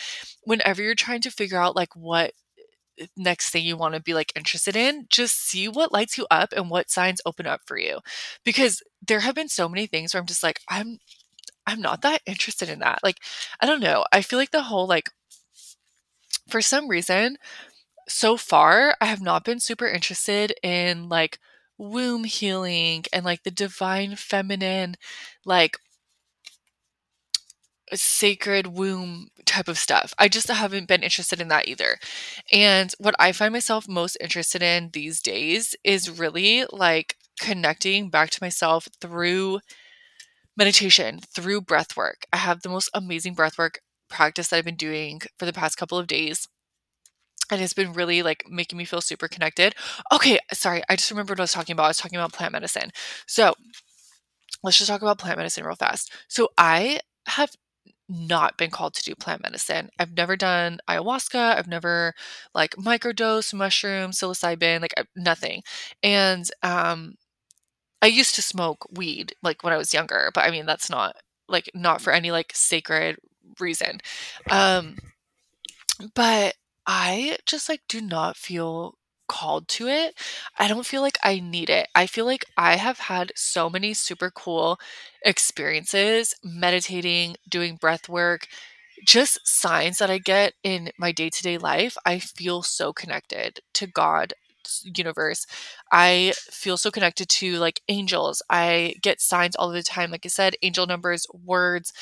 Whenever 0.45 0.83
you're 0.83 0.95
trying 0.95 1.21
to 1.23 1.31
figure 1.31 1.59
out 1.61 1.77
like 1.77 1.95
what 1.97 2.33
eh, 2.99 3.07
next 3.17 3.51
thing 3.51 3.65
you 3.65 3.77
want 3.77 3.95
to 3.95 4.01
be 4.03 4.15
like 4.15 4.33
interested 4.37 4.77
in 4.77 5.07
just 5.11 5.37
see 5.41 5.69
what 5.69 5.93
lights 5.93 6.19
you 6.19 6.27
up 6.31 6.53
and 6.55 6.71
what 6.71 6.91
signs 6.91 7.21
open 7.27 7.47
up 7.47 7.61
for 7.67 7.79
you. 7.79 8.01
Because 8.45 8.83
there 9.07 9.21
have 9.21 9.35
been 9.35 9.49
so 9.49 9.69
many 9.69 9.87
things 9.87 10.15
where 10.15 10.21
i'm 10.21 10.27
just 10.27 10.43
like 10.43 10.61
i'm 10.71 10.99
I'm 11.67 11.81
not 11.81 12.03
that 12.03 12.23
interested 12.27 12.69
in 12.69 12.81
that. 12.81 13.01
Like, 13.03 13.19
I 13.61 13.67
don't 13.67 13.81
know. 13.81 14.05
I 14.13 14.23
feel 14.23 14.39
like 14.39 14.51
the 14.51 14.65
whole, 14.65 14.87
like, 14.87 15.11
for 16.49 16.61
some 16.61 16.89
reason, 16.89 17.37
so 18.09 18.37
far, 18.37 18.97
I 19.01 19.07
have 19.07 19.23
not 19.23 19.45
been 19.45 19.61
super 19.61 19.87
interested 19.89 20.55
in 20.63 21.09
like 21.09 21.39
womb 21.79 22.25
healing 22.25 23.05
and 23.13 23.25
like 23.25 23.45
the 23.45 23.51
divine 23.53 24.17
feminine, 24.17 24.97
like 25.45 25.79
sacred 27.93 28.67
womb 28.67 29.29
type 29.45 29.69
of 29.69 29.79
stuff. 29.79 30.15
I 30.19 30.29
just 30.29 30.49
haven't 30.49 30.89
been 30.89 31.03
interested 31.03 31.41
in 31.41 31.49
that 31.49 31.69
either. 31.69 31.99
And 32.53 32.93
what 32.99 33.15
I 33.19 33.33
find 33.33 33.53
myself 33.53 33.87
most 33.87 34.17
interested 34.21 34.63
in 34.63 34.91
these 34.93 35.21
days 35.21 35.77
is 35.85 36.11
really 36.19 36.65
like 36.73 37.17
connecting 37.41 38.09
back 38.11 38.31
to 38.31 38.43
myself 38.43 38.89
through 39.01 39.61
meditation, 40.57 41.21
through 41.35 41.63
breath 41.63 41.97
work. 41.97 42.27
I 42.33 42.39
have 42.39 42.63
the 42.63 42.69
most 42.69 42.91
amazing 42.95 43.35
breath 43.35 43.59
work 43.59 43.81
practice 44.09 44.49
that 44.49 44.57
I've 44.59 44.65
been 44.65 44.77
doing 44.77 45.21
for 45.39 45.47
the 45.47 45.53
past 45.53 45.77
couple 45.77 45.99
of 45.99 46.07
days. 46.07 46.49
And 47.51 47.61
it's 47.61 47.75
been 47.75 47.93
really 47.93 48.23
like 48.23 48.45
making 48.49 48.79
me 48.79 48.85
feel 48.87 49.03
super 49.03 49.29
connected. 49.29 49.75
Okay, 50.13 50.39
sorry, 50.53 50.83
I 50.89 50.97
just 50.97 51.11
remembered 51.11 51.39
what 51.39 51.43
I 51.43 51.45
was 51.45 51.53
talking 51.53 51.75
about. 51.75 51.85
I 51.85 51.89
was 51.89 51.99
talking 51.99 52.19
about 52.19 52.33
plant 52.33 52.53
medicine. 52.53 52.91
So 53.27 53.55
let's 54.63 54.79
just 54.79 54.89
talk 54.89 55.03
about 55.03 55.19
plant 55.19 55.39
medicine 55.39 55.65
real 55.65 55.75
fast. 55.77 56.13
So 56.29 56.49
I 56.59 57.01
have 57.27 57.51
not 58.09 58.59
been 58.59 58.71
called 58.71 58.95
to 58.95 59.05
do 59.05 59.15
plant 59.15 59.43
medicine. 59.43 59.91
I've 59.99 60.17
never 60.17 60.37
done 60.37 60.79
ayahuasca. 60.89 61.57
I've 61.57 61.69
never 61.69 62.15
like 62.55 62.73
microdose 62.77 63.55
mushroom, 63.55 64.13
psilocybin, 64.13 64.81
like 64.81 64.95
nothing. 65.17 65.63
And 66.03 66.49
um 66.63 67.15
I 68.05 68.09
used 68.09 68.35
to 68.37 68.43
smoke 68.43 68.87
weed 68.93 69.35
like 69.43 69.63
when 69.65 69.73
I 69.73 69.79
was 69.79 69.95
younger, 69.95 70.31
but 70.35 70.45
I 70.45 70.51
mean 70.51 70.67
that's 70.67 70.91
not 70.91 71.17
like 71.49 71.71
not 71.75 72.01
for 72.03 72.13
any 72.13 72.31
like 72.31 72.53
sacred 72.55 73.17
reason. 73.61 74.01
Um 74.51 74.97
but 76.15 76.55
I 76.87 77.39
just 77.47 77.69
like 77.69 77.81
do 77.89 78.01
not 78.01 78.37
feel 78.37 78.95
called 79.29 79.69
to 79.69 79.89
it. 79.89 80.19
I 80.59 80.69
don't 80.69 80.87
feel 80.87 81.01
like 81.03 81.19
I 81.25 81.41
need 81.41 81.71
it. 81.71 81.89
I 81.95 82.07
feel 82.07 82.27
like 82.27 82.45
I 82.57 82.77
have 82.77 82.99
had 82.99 83.33
so 83.37 83.71
many 83.71 83.95
super 83.95 84.31
cool 84.31 84.79
experiences 85.25 86.35
meditating, 86.45 87.37
doing 87.49 87.77
breath 87.77 88.09
work, 88.09 88.47
just 89.07 89.39
signs 89.47 89.99
that 89.99 90.11
I 90.11 90.19
get 90.19 90.55
in 90.63 90.91
my 90.99 91.13
day 91.13 91.31
to 91.31 91.43
day 91.43 91.59
life. 91.59 91.97
I 92.07 92.19
feel 92.19 92.63
so 92.63 92.93
connected 92.93 93.61
to 93.75 93.87
God 93.87 94.35
universe 94.85 95.47
i 95.93 96.33
feel 96.39 96.77
so 96.77 96.91
connected 96.91 97.29
to 97.29 97.59
like 97.59 97.81
angels. 97.89 98.43
I 98.51 98.95
get 99.03 99.21
signs 99.21 99.57
all 99.57 99.71
the 99.71 99.83
time 99.83 100.11
like 100.11 100.25
i 100.25 100.29
said 100.29 100.55
angel 100.63 100.87
numbers 100.87 101.27
words 101.33 101.93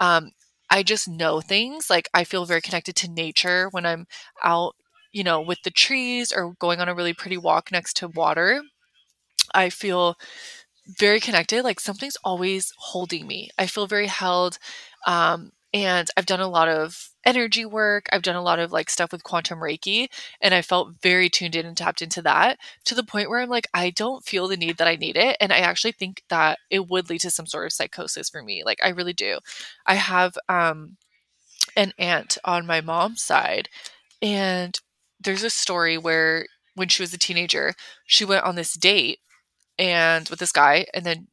um 0.00 0.30
i 0.70 0.82
just 0.82 1.08
know 1.08 1.40
things 1.40 1.90
like 1.90 2.08
i 2.14 2.24
feel 2.24 2.44
very 2.44 2.60
connected 2.60 2.96
to 2.96 3.10
nature 3.10 3.68
when 3.72 3.86
i'm 3.86 4.06
out 4.42 4.74
you 5.12 5.24
know 5.24 5.40
with 5.40 5.58
the 5.64 5.70
trees 5.70 6.32
or 6.32 6.54
going 6.58 6.80
on 6.80 6.88
a 6.88 6.94
really 6.94 7.14
pretty 7.14 7.36
walk 7.36 7.70
next 7.72 7.96
to 7.98 8.08
water. 8.08 8.62
I 9.54 9.70
feel 9.70 10.16
very 10.98 11.20
connected 11.20 11.64
like 11.64 11.80
something's 11.80 12.16
always 12.24 12.72
holding 12.78 13.26
me. 13.26 13.50
I 13.58 13.66
feel 13.66 13.86
very 13.86 14.08
held 14.08 14.58
um 15.06 15.52
and 15.74 16.08
I've 16.16 16.26
done 16.26 16.40
a 16.40 16.48
lot 16.48 16.68
of 16.68 17.10
energy 17.24 17.64
work. 17.64 18.06
I've 18.12 18.22
done 18.22 18.36
a 18.36 18.42
lot 18.42 18.58
of 18.58 18.72
like 18.72 18.90
stuff 18.90 19.12
with 19.12 19.24
quantum 19.24 19.60
Reiki, 19.60 20.08
and 20.40 20.52
I 20.52 20.62
felt 20.62 21.00
very 21.02 21.28
tuned 21.28 21.56
in 21.56 21.66
and 21.66 21.76
tapped 21.76 22.02
into 22.02 22.20
that 22.22 22.58
to 22.84 22.94
the 22.94 23.02
point 23.02 23.30
where 23.30 23.40
I'm 23.40 23.48
like, 23.48 23.68
I 23.72 23.90
don't 23.90 24.24
feel 24.24 24.48
the 24.48 24.56
need 24.56 24.76
that 24.78 24.88
I 24.88 24.96
need 24.96 25.16
it. 25.16 25.36
And 25.40 25.52
I 25.52 25.58
actually 25.58 25.92
think 25.92 26.22
that 26.28 26.58
it 26.70 26.88
would 26.88 27.08
lead 27.08 27.20
to 27.22 27.30
some 27.30 27.46
sort 27.46 27.66
of 27.66 27.72
psychosis 27.72 28.28
for 28.28 28.42
me. 28.42 28.62
Like, 28.64 28.80
I 28.84 28.90
really 28.90 29.14
do. 29.14 29.38
I 29.86 29.94
have 29.94 30.36
um, 30.48 30.96
an 31.76 31.92
aunt 31.98 32.38
on 32.44 32.66
my 32.66 32.80
mom's 32.80 33.22
side, 33.22 33.68
and 34.20 34.78
there's 35.20 35.44
a 35.44 35.50
story 35.50 35.96
where 35.96 36.46
when 36.74 36.88
she 36.88 37.02
was 37.02 37.14
a 37.14 37.18
teenager, 37.18 37.74
she 38.06 38.24
went 38.24 38.44
on 38.44 38.56
this 38.56 38.74
date 38.74 39.20
and 39.78 40.28
with 40.28 40.38
this 40.38 40.52
guy, 40.52 40.86
and 40.92 41.04
then 41.06 41.28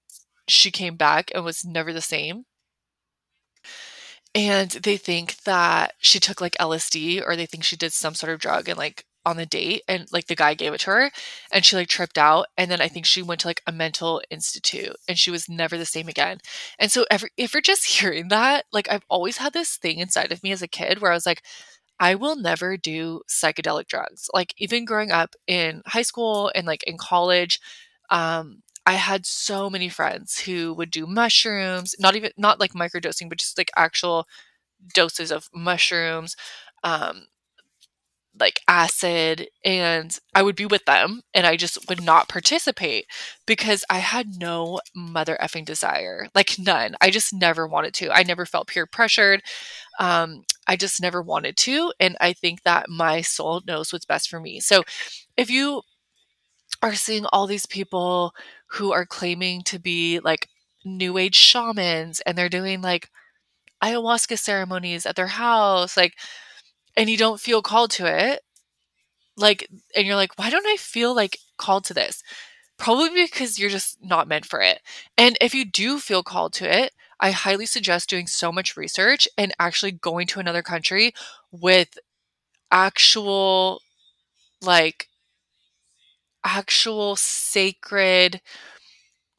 she 0.47 0.71
came 0.71 0.95
back 0.95 1.31
and 1.35 1.43
was 1.43 1.65
never 1.65 1.93
the 1.93 2.01
same 2.01 2.45
and 4.35 4.71
they 4.71 4.97
think 4.97 5.37
that 5.43 5.93
she 5.99 6.19
took 6.19 6.41
like 6.41 6.55
LSD 6.59 7.23
or 7.25 7.35
they 7.35 7.45
think 7.45 7.63
she 7.63 7.75
did 7.75 7.93
some 7.93 8.13
sort 8.13 8.31
of 8.31 8.39
drug 8.39 8.69
and 8.69 8.77
like 8.77 9.05
on 9.25 9.37
the 9.37 9.45
date 9.45 9.83
and 9.87 10.07
like 10.11 10.27
the 10.27 10.35
guy 10.35 10.53
gave 10.53 10.73
it 10.73 10.79
to 10.81 10.89
her 10.89 11.11
and 11.51 11.65
she 11.65 11.75
like 11.75 11.87
tripped 11.87 12.17
out 12.17 12.47
and 12.57 12.71
then 12.71 12.81
I 12.81 12.87
think 12.87 13.05
she 13.05 13.21
went 13.21 13.41
to 13.41 13.47
like 13.47 13.61
a 13.67 13.71
mental 13.71 14.21
institute 14.29 14.95
and 15.07 15.17
she 15.19 15.29
was 15.31 15.49
never 15.49 15.77
the 15.77 15.85
same 15.85 16.07
again. 16.07 16.39
And 16.79 16.91
so 16.91 17.05
every 17.11 17.29
if 17.37 17.53
you're 17.53 17.61
just 17.61 17.85
hearing 17.99 18.29
that, 18.29 18.65
like 18.71 18.89
I've 18.89 19.05
always 19.09 19.37
had 19.37 19.53
this 19.53 19.77
thing 19.77 19.99
inside 19.99 20.31
of 20.31 20.43
me 20.43 20.51
as 20.51 20.61
a 20.61 20.67
kid 20.67 21.01
where 21.01 21.11
I 21.11 21.15
was 21.15 21.25
like 21.25 21.43
I 21.99 22.15
will 22.15 22.37
never 22.37 22.77
do 22.77 23.21
psychedelic 23.29 23.87
drugs. 23.87 24.29
Like 24.33 24.53
even 24.57 24.85
growing 24.85 25.11
up 25.11 25.35
in 25.47 25.81
high 25.85 26.03
school 26.03 26.51
and 26.55 26.65
like 26.65 26.83
in 26.83 26.97
college, 26.97 27.59
um 28.09 28.63
I 28.89 28.93
had 28.93 29.25
so 29.27 29.69
many 29.69 29.87
friends 29.89 30.39
who 30.39 30.73
would 30.73 30.89
do 30.91 31.05
mushrooms, 31.05 31.95
not 31.99 32.15
even 32.15 32.31
not 32.37 32.59
like 32.59 32.73
microdosing, 32.73 33.29
but 33.29 33.37
just 33.37 33.57
like 33.57 33.69
actual 33.77 34.27
doses 34.95 35.31
of 35.31 35.49
mushrooms, 35.53 36.35
um, 36.83 37.27
like 38.39 38.61
acid, 38.67 39.47
and 39.65 40.15
I 40.33 40.43
would 40.43 40.55
be 40.55 40.65
with 40.65 40.85
them 40.85 41.21
and 41.33 41.45
I 41.45 41.57
just 41.57 41.89
would 41.89 42.01
not 42.01 42.29
participate 42.29 43.05
because 43.45 43.83
I 43.89 43.97
had 43.97 44.27
no 44.39 44.79
mother 44.95 45.37
effing 45.41 45.65
desire. 45.65 46.27
Like 46.35 46.57
none. 46.57 46.95
I 47.01 47.09
just 47.09 47.33
never 47.33 47.67
wanted 47.67 47.93
to. 47.95 48.11
I 48.11 48.23
never 48.23 48.45
felt 48.45 48.67
peer 48.67 48.85
pressured. 48.85 49.41
Um, 49.99 50.43
I 50.67 50.75
just 50.75 51.01
never 51.01 51.21
wanted 51.21 51.57
to. 51.57 51.93
And 51.99 52.17
I 52.21 52.33
think 52.33 52.63
that 52.63 52.89
my 52.89 53.21
soul 53.21 53.61
knows 53.67 53.93
what's 53.93 54.05
best 54.05 54.29
for 54.29 54.39
me. 54.39 54.59
So 54.59 54.83
if 55.37 55.49
you 55.49 55.81
are 56.81 56.95
seeing 56.95 57.25
all 57.27 57.47
these 57.47 57.65
people 57.65 58.33
who 58.67 58.91
are 58.93 59.05
claiming 59.05 59.61
to 59.63 59.79
be 59.79 60.19
like 60.19 60.47
new 60.85 61.17
age 61.17 61.35
shamans 61.35 62.21
and 62.21 62.37
they're 62.37 62.49
doing 62.49 62.81
like 62.81 63.09
ayahuasca 63.83 64.39
ceremonies 64.39 65.05
at 65.05 65.15
their 65.15 65.27
house 65.27 65.97
like 65.97 66.15
and 66.97 67.09
you 67.09 67.17
don't 67.17 67.41
feel 67.41 67.61
called 67.61 67.91
to 67.91 68.05
it. 68.07 68.41
Like 69.37 69.67
and 69.95 70.05
you're 70.05 70.15
like 70.15 70.37
why 70.37 70.49
don't 70.49 70.67
i 70.67 70.75
feel 70.77 71.15
like 71.15 71.37
called 71.57 71.85
to 71.85 71.93
this? 71.93 72.23
Probably 72.77 73.09
because 73.25 73.59
you're 73.59 73.69
just 73.69 73.97
not 74.03 74.27
meant 74.27 74.45
for 74.45 74.61
it. 74.61 74.81
And 75.17 75.37
if 75.41 75.53
you 75.55 75.65
do 75.65 75.99
feel 75.99 76.23
called 76.23 76.53
to 76.55 76.65
it 76.83 76.93
i 77.21 77.31
highly 77.31 77.65
suggest 77.65 78.09
doing 78.09 78.27
so 78.27 78.51
much 78.51 78.77
research 78.77 79.27
and 79.37 79.53
actually 79.59 79.91
going 79.91 80.27
to 80.27 80.39
another 80.39 80.63
country 80.63 81.13
with 81.51 81.97
actual 82.71 83.81
like 84.61 85.08
actual 86.43 87.15
sacred, 87.15 88.41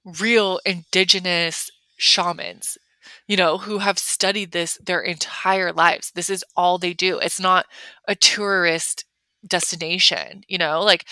real 0.05 0.61
indigenous 0.65 1.71
shamans, 1.97 2.79
you 3.27 3.37
know, 3.37 3.59
who 3.59 3.79
have 3.79 3.99
studied 3.99 4.53
this 4.53 4.79
their 4.85 5.01
entire 5.01 5.73
lives. 5.73 6.11
This 6.15 6.31
is 6.31 6.45
all 6.57 6.79
they 6.79 6.95
do. 6.95 7.19
It's 7.19 7.41
not 7.41 7.67
a 8.09 8.15
tourist 8.15 9.05
destination, 9.47 10.43
you 10.49 10.59
know? 10.59 10.81
Like, 10.83 11.07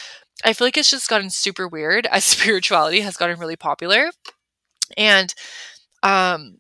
I 0.45 0.53
feel 0.53 0.67
like 0.67 0.77
it's 0.77 0.91
just 0.91 1.09
gotten 1.09 1.31
super 1.31 1.69
weird 1.69 2.07
as 2.07 2.25
spirituality 2.25 3.01
has 3.01 3.17
gotten 3.17 3.39
really 3.39 3.57
popular. 3.57 4.11
And, 4.97 5.35
um, 6.03 6.59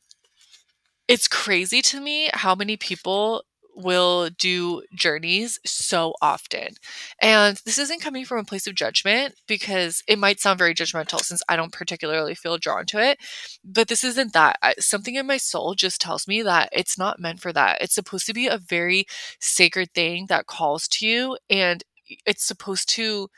it's 1.06 1.28
crazy 1.28 1.80
to 1.82 2.00
me 2.00 2.30
how 2.34 2.54
many 2.54 2.76
people 2.76 3.42
will 3.78 4.28
do 4.38 4.82
journeys 4.94 5.58
so 5.64 6.14
often. 6.20 6.74
And 7.22 7.56
this 7.64 7.78
isn't 7.78 8.02
coming 8.02 8.24
from 8.24 8.38
a 8.38 8.44
place 8.44 8.66
of 8.66 8.74
judgment 8.74 9.34
because 9.46 10.02
it 10.08 10.18
might 10.18 10.40
sound 10.40 10.58
very 10.58 10.74
judgmental 10.74 11.20
since 11.20 11.42
I 11.48 11.56
don't 11.56 11.72
particularly 11.72 12.34
feel 12.34 12.58
drawn 12.58 12.86
to 12.86 12.98
it. 12.98 13.18
But 13.64 13.88
this 13.88 14.04
isn't 14.04 14.32
that. 14.32 14.58
Something 14.78 15.14
in 15.14 15.26
my 15.26 15.36
soul 15.36 15.74
just 15.74 16.00
tells 16.00 16.26
me 16.26 16.42
that 16.42 16.68
it's 16.72 16.98
not 16.98 17.20
meant 17.20 17.40
for 17.40 17.52
that. 17.52 17.80
It's 17.80 17.94
supposed 17.94 18.26
to 18.26 18.34
be 18.34 18.46
a 18.48 18.58
very 18.58 19.06
sacred 19.40 19.94
thing 19.94 20.26
that 20.28 20.46
calls 20.46 20.88
to 20.88 21.06
you. 21.06 21.38
And 21.48 21.84
it's 22.26 22.44
supposed 22.44 22.88
to, 22.90 23.28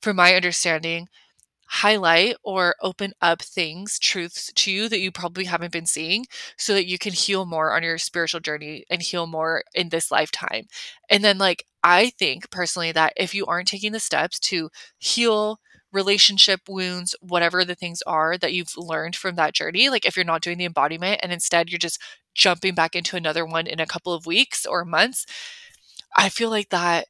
from 0.00 0.16
my 0.16 0.34
understanding, 0.34 1.08
highlight 1.72 2.36
or 2.42 2.74
open 2.82 3.12
up 3.22 3.42
things, 3.42 3.98
truths 3.98 4.52
to 4.54 4.72
you 4.72 4.88
that 4.88 4.98
you 5.00 5.12
probably 5.12 5.44
haven't 5.44 5.72
been 5.72 5.86
seeing 5.86 6.26
so 6.56 6.74
that 6.74 6.86
you 6.86 6.98
can 6.98 7.12
heal 7.12 7.46
more 7.46 7.74
on 7.74 7.82
your 7.82 7.98
spiritual 7.98 8.40
journey 8.40 8.84
and 8.90 9.02
heal 9.02 9.26
more 9.26 9.62
in 9.74 9.88
this 9.90 10.10
lifetime. 10.10 10.66
And 11.08 11.24
then, 11.24 11.38
like, 11.38 11.64
I 11.82 12.10
think 12.18 12.50
personally 12.50 12.92
that 12.92 13.12
if 13.16 13.34
you 13.34 13.46
aren't 13.46 13.68
taking 13.68 13.92
the 13.92 14.00
steps 14.00 14.38
to 14.40 14.70
heal, 14.98 15.58
relationship 15.92 16.60
wounds, 16.68 17.14
whatever 17.20 17.64
the 17.64 17.74
things 17.74 18.00
are 18.06 18.38
that 18.38 18.52
you've 18.52 18.76
learned 18.76 19.16
from 19.16 19.34
that 19.34 19.54
journey. 19.54 19.88
Like 19.90 20.06
if 20.06 20.14
you're 20.16 20.24
not 20.24 20.40
doing 20.42 20.56
the 20.58 20.64
embodiment 20.64 21.18
and 21.22 21.32
instead 21.32 21.68
you're 21.68 21.80
just 21.80 22.00
jumping 22.32 22.74
back 22.76 22.94
into 22.94 23.16
another 23.16 23.44
one 23.44 23.66
in 23.66 23.80
a 23.80 23.86
couple 23.86 24.12
of 24.12 24.24
weeks 24.24 24.64
or 24.64 24.84
months, 24.84 25.26
I 26.16 26.28
feel 26.28 26.50
like 26.50 26.70
that 26.70 27.06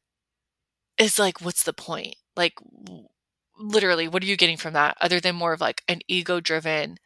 is 0.98 1.18
like, 1.18 1.40
what's 1.40 1.62
the 1.64 1.72
point? 1.72 2.16
Like, 2.36 2.54
literally, 3.60 4.08
what 4.08 4.22
are 4.22 4.26
you 4.26 4.36
getting 4.36 4.56
from 4.56 4.72
that 4.74 4.96
other 5.00 5.20
than 5.20 5.36
more 5.36 5.52
of 5.52 5.60
like 5.60 5.82
an 5.88 6.00
ego 6.08 6.40
driven, 6.40 6.98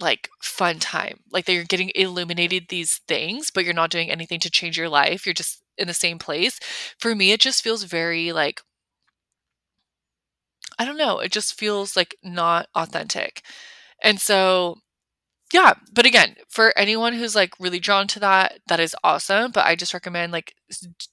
like 0.00 0.28
fun 0.42 0.78
time? 0.78 1.20
Like 1.32 1.44
that 1.46 1.52
you're 1.54 1.64
getting 1.64 1.90
illuminated 1.94 2.66
these 2.68 3.00
things, 3.08 3.50
but 3.50 3.64
you're 3.64 3.74
not 3.74 3.90
doing 3.90 4.10
anything 4.10 4.40
to 4.40 4.50
change 4.50 4.78
your 4.78 4.88
life. 4.88 5.26
You're 5.26 5.34
just 5.34 5.62
in 5.78 5.88
the 5.88 5.94
same 5.94 6.18
place. 6.18 6.58
For 6.98 7.14
me, 7.14 7.32
it 7.32 7.40
just 7.40 7.62
feels 7.62 7.82
very 7.84 8.32
like, 8.32 8.60
I 10.78 10.84
don't 10.84 10.98
know, 10.98 11.18
it 11.20 11.32
just 11.32 11.58
feels 11.58 11.96
like 11.96 12.16
not 12.22 12.68
authentic. 12.74 13.42
And 14.02 14.20
so 14.20 14.78
yeah, 15.52 15.74
but 15.92 16.06
again, 16.06 16.36
for 16.48 16.76
anyone 16.76 17.14
who's 17.14 17.36
like 17.36 17.54
really 17.60 17.78
drawn 17.78 18.08
to 18.08 18.20
that, 18.20 18.60
that 18.68 18.80
is 18.80 18.96
awesome. 19.04 19.52
But 19.52 19.66
I 19.66 19.76
just 19.76 19.94
recommend 19.94 20.32
like 20.32 20.54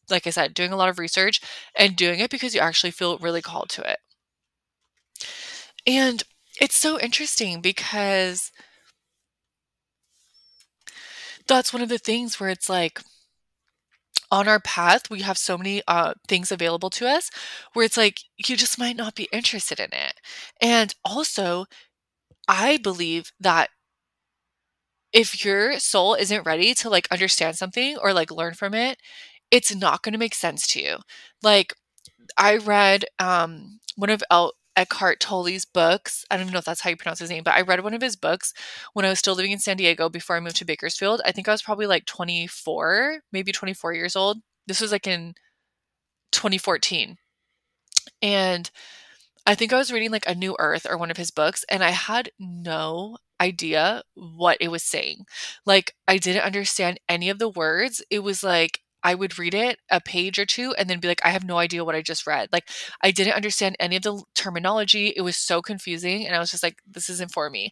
like 0.09 0.27
I 0.27 0.31
said, 0.31 0.53
doing 0.53 0.71
a 0.73 0.77
lot 0.77 0.89
of 0.89 0.99
research 0.99 1.41
and 1.77 1.95
doing 1.95 2.19
it 2.19 2.31
because 2.31 2.55
you 2.55 2.61
actually 2.61 2.91
feel 2.91 3.17
really 3.19 3.41
called 3.41 3.69
to 3.71 3.89
it. 3.89 3.99
And 5.87 6.23
it's 6.59 6.75
so 6.75 6.99
interesting 6.99 7.61
because 7.61 8.51
that's 11.47 11.73
one 11.73 11.81
of 11.81 11.89
the 11.89 11.97
things 11.97 12.39
where 12.39 12.49
it's 12.49 12.69
like 12.69 12.99
on 14.31 14.47
our 14.47 14.59
path 14.59 15.09
we 15.09 15.21
have 15.21 15.37
so 15.37 15.57
many 15.57 15.81
uh, 15.87 16.13
things 16.27 16.51
available 16.51 16.89
to 16.89 17.07
us 17.07 17.29
where 17.73 17.85
it's 17.85 17.97
like 17.97 18.19
you 18.37 18.55
just 18.57 18.79
might 18.79 18.95
not 18.95 19.15
be 19.15 19.27
interested 19.31 19.79
in 19.79 19.89
it 19.93 20.19
and 20.61 20.95
also 21.05 21.65
i 22.47 22.77
believe 22.77 23.33
that 23.39 23.69
if 25.11 25.45
your 25.45 25.79
soul 25.79 26.15
isn't 26.15 26.45
ready 26.45 26.73
to 26.73 26.89
like 26.89 27.07
understand 27.11 27.55
something 27.57 27.97
or 27.97 28.13
like 28.13 28.31
learn 28.31 28.53
from 28.53 28.73
it, 28.73 28.97
it's 29.51 29.75
not 29.75 30.01
going 30.01 30.13
to 30.13 30.19
make 30.19 30.35
sense 30.35 30.67
to 30.67 30.81
you. 30.81 30.97
Like 31.41 31.73
I 32.37 32.57
read 32.57 33.05
um 33.19 33.79
one 33.97 34.09
of 34.11 34.23
El- 34.31 34.53
Eckhart 34.75 35.19
Tolle's 35.19 35.65
books. 35.65 36.25
I 36.29 36.35
don't 36.35 36.45
even 36.45 36.53
know 36.53 36.59
if 36.59 36.65
that's 36.65 36.81
how 36.81 36.89
you 36.89 36.97
pronounce 36.97 37.19
his 37.19 37.29
name, 37.29 37.43
but 37.43 37.53
I 37.53 37.61
read 37.61 37.83
one 37.83 37.93
of 37.93 38.01
his 38.01 38.15
books 38.15 38.53
when 38.93 39.05
I 39.05 39.09
was 39.09 39.19
still 39.19 39.35
living 39.35 39.51
in 39.51 39.59
San 39.59 39.77
Diego 39.77 40.09
before 40.09 40.35
I 40.35 40.39
moved 40.39 40.57
to 40.57 40.65
Bakersfield. 40.65 41.21
I 41.25 41.31
think 41.31 41.47
I 41.47 41.51
was 41.51 41.61
probably 41.61 41.87
like 41.87 42.05
24, 42.05 43.19
maybe 43.31 43.51
24 43.51 43.93
years 43.93 44.15
old. 44.15 44.37
This 44.67 44.81
was 44.81 44.91
like 44.91 45.07
in 45.07 45.35
2014. 46.31 47.17
And 48.21 48.71
I 49.45 49.55
think 49.55 49.73
I 49.73 49.77
was 49.77 49.91
reading 49.91 50.11
like 50.11 50.27
A 50.27 50.35
New 50.35 50.55
Earth 50.59 50.87
or 50.89 50.97
one 50.97 51.11
of 51.11 51.17
his 51.17 51.31
books, 51.31 51.65
and 51.69 51.83
I 51.83 51.89
had 51.89 52.31
no 52.39 53.17
idea 53.41 54.03
what 54.13 54.57
it 54.61 54.69
was 54.69 54.83
saying. 54.83 55.25
Like, 55.65 55.95
I 56.07 56.17
didn't 56.17 56.43
understand 56.43 56.99
any 57.09 57.29
of 57.29 57.39
the 57.39 57.49
words. 57.49 58.01
It 58.09 58.19
was 58.19 58.43
like 58.43 58.79
I 59.03 59.15
would 59.15 59.37
read 59.37 59.53
it 59.53 59.79
a 59.91 59.99
page 60.01 60.39
or 60.39 60.45
two 60.45 60.73
and 60.77 60.89
then 60.89 60.99
be 60.99 61.07
like, 61.07 61.21
I 61.25 61.29
have 61.29 61.43
no 61.43 61.57
idea 61.57 61.83
what 61.83 61.95
I 61.95 62.01
just 62.01 62.25
read. 62.25 62.49
Like, 62.51 62.69
I 63.01 63.11
didn't 63.11 63.33
understand 63.33 63.75
any 63.79 63.97
of 63.97 64.03
the 64.03 64.23
terminology. 64.35 65.13
It 65.15 65.21
was 65.21 65.37
so 65.37 65.61
confusing. 65.61 66.25
And 66.25 66.35
I 66.35 66.39
was 66.39 66.51
just 66.51 66.63
like, 66.63 66.77
this 66.87 67.09
isn't 67.09 67.31
for 67.31 67.49
me. 67.49 67.71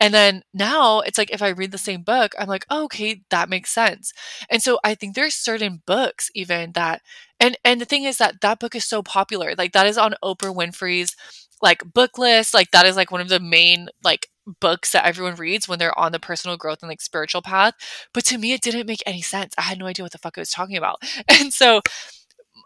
And 0.00 0.14
then 0.14 0.42
now 0.54 1.00
it's 1.00 1.18
like 1.18 1.30
if 1.32 1.42
I 1.42 1.48
read 1.48 1.72
the 1.72 1.78
same 1.78 2.02
book, 2.02 2.34
I'm 2.38 2.48
like, 2.48 2.64
oh, 2.70 2.84
okay, 2.84 3.22
that 3.30 3.48
makes 3.48 3.70
sense. 3.70 4.12
And 4.48 4.62
so 4.62 4.78
I 4.84 4.94
think 4.94 5.14
there's 5.14 5.34
certain 5.34 5.82
books 5.86 6.30
even 6.34 6.72
that 6.72 7.02
and 7.40 7.56
and 7.64 7.80
the 7.80 7.84
thing 7.84 8.04
is 8.04 8.18
that 8.18 8.40
that 8.42 8.60
book 8.60 8.74
is 8.74 8.84
so 8.84 9.02
popular. 9.02 9.54
Like 9.56 9.72
that 9.72 9.86
is 9.86 9.98
on 9.98 10.14
Oprah 10.22 10.54
Winfrey's 10.54 11.16
like 11.62 11.82
book 11.92 12.18
list. 12.18 12.54
Like 12.54 12.70
that 12.72 12.86
is 12.86 12.96
like 12.96 13.10
one 13.10 13.20
of 13.20 13.28
the 13.28 13.40
main 13.40 13.88
like 14.04 14.28
books 14.60 14.92
that 14.92 15.04
everyone 15.04 15.34
reads 15.36 15.68
when 15.68 15.78
they're 15.78 15.98
on 15.98 16.12
the 16.12 16.20
personal 16.20 16.56
growth 16.56 16.78
and 16.82 16.88
like 16.88 17.00
spiritual 17.00 17.42
path. 17.42 17.74
But 18.14 18.24
to 18.26 18.38
me 18.38 18.52
it 18.52 18.62
didn't 18.62 18.86
make 18.86 19.02
any 19.06 19.22
sense. 19.22 19.54
I 19.58 19.62
had 19.62 19.78
no 19.78 19.86
idea 19.86 20.04
what 20.04 20.12
the 20.12 20.18
fuck 20.18 20.38
I 20.38 20.40
was 20.40 20.50
talking 20.50 20.76
about. 20.76 21.02
And 21.28 21.52
so 21.52 21.82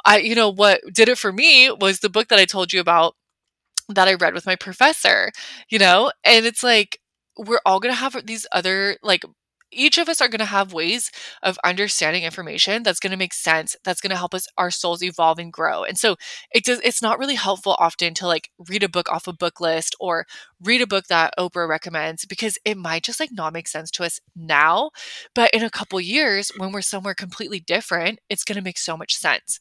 I 0.05 0.19
you 0.19 0.35
know 0.35 0.51
what 0.51 0.81
did 0.93 1.09
it 1.09 1.19
for 1.19 1.33
me 1.33 1.71
was 1.71 2.01
the 2.01 2.09
book 2.11 2.29
that 2.29 2.39
I 2.39 2.45
told 2.45 2.73
you 2.73 2.81
about 2.81 3.15
that 3.89 4.09
I 4.09 4.15
read 4.15 4.35
with 4.35 4.47
my 4.47 4.57
professor, 4.57 5.31
you 5.69 5.79
know? 5.79 6.13
And 6.25 6.47
it's 6.47 6.63
like 6.63 6.99
we're 7.39 7.61
all 7.67 7.81
going 7.81 7.95
to 7.95 8.01
have 8.01 8.27
these 8.27 8.47
other 8.53 8.97
like 9.03 9.25
each 9.73 9.99
of 9.99 10.09
us 10.09 10.21
are 10.21 10.29
going 10.29 10.39
to 10.39 10.45
have 10.45 10.73
ways 10.73 11.11
of 11.43 11.59
understanding 11.65 12.23
information 12.23 12.83
that's 12.83 13.01
going 13.01 13.11
to 13.11 13.17
make 13.17 13.33
sense 13.33 13.77
that's 13.85 14.01
going 14.01 14.11
to 14.11 14.17
help 14.17 14.35
us 14.35 14.47
our 14.59 14.71
souls 14.71 15.03
evolve 15.03 15.39
and 15.39 15.53
grow 15.53 15.85
and 15.85 15.99
so 15.99 16.17
it 16.53 16.65
does 16.65 16.81
it's 16.85 17.03
not 17.03 17.19
really 17.19 17.35
helpful 17.35 17.77
often 17.79 18.15
to 18.15 18.27
like 18.27 18.51
read 18.69 18.83
a 18.83 18.89
book 18.89 19.11
off 19.11 19.27
a 19.27 19.33
book 19.33 19.61
list 19.61 19.95
or 20.01 20.27
read 20.63 20.81
a 20.81 20.87
book 20.87 21.07
that 21.07 21.33
oprah 21.39 21.69
recommends 21.69 22.25
because 22.25 22.59
it 22.65 22.77
might 22.77 23.03
just 23.03 23.21
like 23.21 23.31
not 23.33 23.53
make 23.53 23.69
sense 23.69 23.91
to 23.91 24.05
us 24.05 24.21
now 24.37 24.91
but 25.35 25.51
in 25.53 25.63
a 25.63 25.71
couple 25.71 26.01
years 26.01 26.51
when 26.57 26.73
we're 26.73 26.83
somewhere 26.83 27.15
completely 27.15 27.61
different 27.61 28.19
it's 28.29 28.45
going 28.45 28.57
to 28.57 28.63
make 28.63 28.79
so 28.79 28.97
much 28.97 29.15
sense 29.15 29.59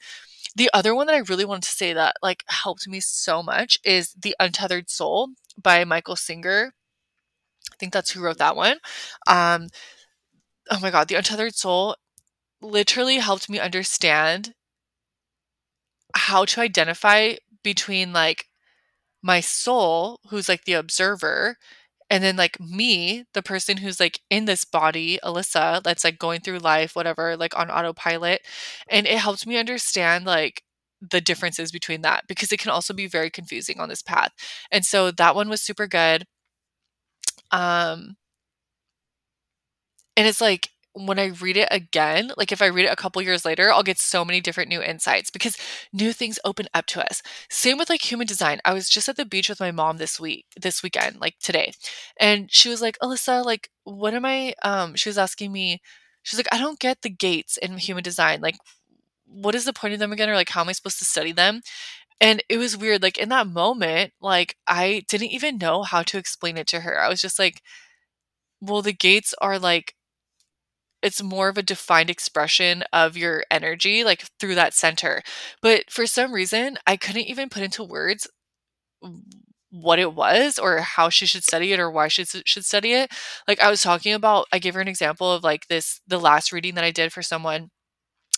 the 0.55 0.70
other 0.74 0.93
one 0.93 1.07
that 1.07 1.16
I 1.16 1.20
really 1.20 1.45
wanted 1.45 1.64
to 1.64 1.70
say 1.70 1.93
that 1.93 2.16
like 2.22 2.43
helped 2.47 2.88
me 2.88 2.99
so 2.99 3.41
much 3.41 3.78
is 3.86 4.14
The 4.20 4.36
Untethered 4.39 4.89
Soul 4.89 5.30
by 5.62 5.86
Michael 5.86 6.16
Singer 6.16 6.74
I 7.72 7.76
think 7.80 7.93
that's 7.93 8.12
who 8.12 8.22
wrote 8.22 8.38
that 8.38 8.55
one. 8.55 8.78
Um, 9.28 9.68
oh 10.72 10.80
my 10.80 10.89
god, 10.89 11.07
The 11.07 11.15
Untethered 11.15 11.55
Soul 11.55 11.95
literally 12.61 13.17
helped 13.17 13.49
me 13.49 13.59
understand 13.59 14.55
how 16.15 16.45
to 16.45 16.61
identify 16.61 17.36
between 17.63 18.13
like 18.13 18.47
my 19.24 19.41
soul, 19.41 20.19
who's 20.30 20.49
like 20.49 20.65
the 20.65 20.74
observer, 20.74 21.57
and 22.09 22.24
then 22.24 22.38
like 22.38 22.59
me, 22.59 23.26
the 23.34 23.43
person 23.43 23.78
who's 23.78 23.99
like 23.99 24.22
in 24.32 24.45
this 24.45 24.65
body, 24.65 25.19
Ellisa, 25.24 25.84
that's 25.84 26.03
like 26.05 26.19
going 26.19 26.41
through 26.41 26.59
life, 26.59 26.95
whatever, 26.95 27.38
like 27.38 27.57
on 27.57 27.72
autopilot. 27.72 28.41
And 28.89 29.07
it 29.07 29.19
helped 29.19 29.47
me 29.47 29.57
understand 29.57 30.26
like 30.26 30.63
the 31.01 31.22
differences 31.22 31.72
between 31.72 32.01
that 32.03 32.26
because 32.28 32.51
it 32.51 32.59
can 32.59 32.72
also 32.72 32.93
be 32.93 33.07
very 33.07 33.30
confusing 33.32 33.80
on 33.80 33.89
this 33.89 34.03
path. 34.03 34.32
And 34.72 34.86
so 34.86 35.11
that 35.11 35.36
one 35.36 35.49
was 35.49 35.61
super 35.61 35.88
good. 35.88 36.26
Um, 37.51 38.15
and 40.22 40.28
it's 40.28 40.39
like 40.39 40.69
when 40.93 41.17
I 41.17 41.30
read 41.41 41.57
it 41.57 41.67
again, 41.72 42.32
like 42.38 42.51
if 42.51 42.61
I 42.61 42.67
read 42.67 42.86
it 42.86 42.91
a 42.91 42.95
couple 42.95 43.24
years 43.24 43.43
later, 43.43 43.72
I'll 43.72 43.82
get 43.82 43.97
so 43.97 44.24
many 44.24 44.39
different 44.39 44.69
new 44.69 44.80
insights 44.80 45.32
because 45.32 45.57
new 45.91 46.13
things 46.13 46.38
open 46.45 46.67
up 46.76 46.86
to 46.88 47.03
us. 47.03 47.24
Same 47.49 47.80
with 47.80 47.89
like 47.89 48.03
human 48.11 48.28
design. 48.28 48.59
I 48.63 48.74
was 48.74 48.88
just 48.88 49.09
at 49.09 49.15
the 49.15 49.26
beach 49.26 49.49
with 49.49 49.59
my 49.59 49.72
mom 49.72 49.97
this 49.97 50.19
week, 50.19 50.45
this 50.61 50.84
weekend, 50.84 51.19
like 51.19 51.39
today. 51.39 51.74
And 52.19 52.51
she 52.51 52.69
was 52.69 52.84
like, 52.84 52.99
Ellisa, 53.01 53.43
like, 53.43 53.72
what 53.84 54.13
am 54.13 54.24
I? 54.24 54.53
Um, 54.61 54.93
she 54.93 55.09
was 55.09 55.17
asking 55.17 55.51
me, 55.51 55.82
she's 56.22 56.38
like, 56.38 56.49
I 56.51 56.59
don't 56.59 56.78
get 56.78 57.01
the 57.01 57.09
gates 57.09 57.57
in 57.57 57.80
human 57.80 58.03
design. 58.03 58.41
Like, 58.41 58.57
what 59.26 59.55
is 59.55 59.65
the 59.65 59.74
point 59.74 59.95
of 59.95 59.99
them 59.99 60.11
again? 60.11 60.30
Or 60.30 60.36
like, 60.36 60.49
how 60.49 60.61
am 60.61 60.69
I 60.69 60.74
supposed 60.74 60.99
to 60.99 61.05
study 61.05 61.32
them? 61.32 61.61
And 62.19 62.43
it 62.47 62.57
was 62.57 62.78
weird. 62.78 63.01
Like 63.01 63.17
in 63.17 63.30
that 63.30 63.47
moment, 63.47 64.13
like 64.22 64.55
I 64.67 65.03
didn't 65.07 65.32
even 65.32 65.57
know 65.57 65.82
how 65.82 66.03
to 66.03 66.19
explain 66.19 66.57
it 66.57 66.67
to 66.67 66.82
her. 66.82 67.01
I 67.01 67.09
was 67.09 67.22
just 67.22 67.39
like, 67.39 67.63
well, 68.61 68.84
the 68.84 68.93
gates 68.93 69.34
are 69.41 69.57
like, 69.57 69.95
it's 71.02 71.22
more 71.24 71.49
of 71.49 71.58
a 71.58 71.64
defined 71.64 72.10
expression 72.10 72.84
of 72.93 73.18
your 73.18 73.43
energy, 73.52 74.04
like 74.04 74.26
through 74.39 74.56
that 74.56 74.74
center. 74.74 75.22
But 75.62 75.89
for 75.89 76.06
some 76.06 76.34
reason, 76.34 76.78
I 76.88 76.97
couldn't 76.97 77.24
even 77.24 77.49
put 77.49 77.64
into 77.64 77.84
words 77.84 78.28
what 79.72 79.99
it 79.99 80.14
was 80.14 80.60
or 80.60 80.80
how 80.80 81.10
she 81.10 81.26
should 81.26 81.43
study 81.43 81.72
it 81.74 81.80
or 81.80 81.89
why 81.89 82.08
she 82.08 82.26
should 82.26 82.66
study 82.66 82.93
it. 82.93 83.12
Like 83.47 83.62
I 83.62 83.70
was 83.70 83.82
talking 83.82 84.14
about, 84.14 84.47
I 84.52 84.60
gave 84.60 84.74
her 84.76 84.82
an 84.82 84.88
example 84.88 85.32
of 85.32 85.43
like 85.43 85.68
this, 85.68 86.02
the 86.08 86.20
last 86.20 86.52
reading 86.52 86.76
that 86.76 86.84
I 86.84 86.91
did 86.91 87.14
for 87.14 87.22
someone 87.22 87.70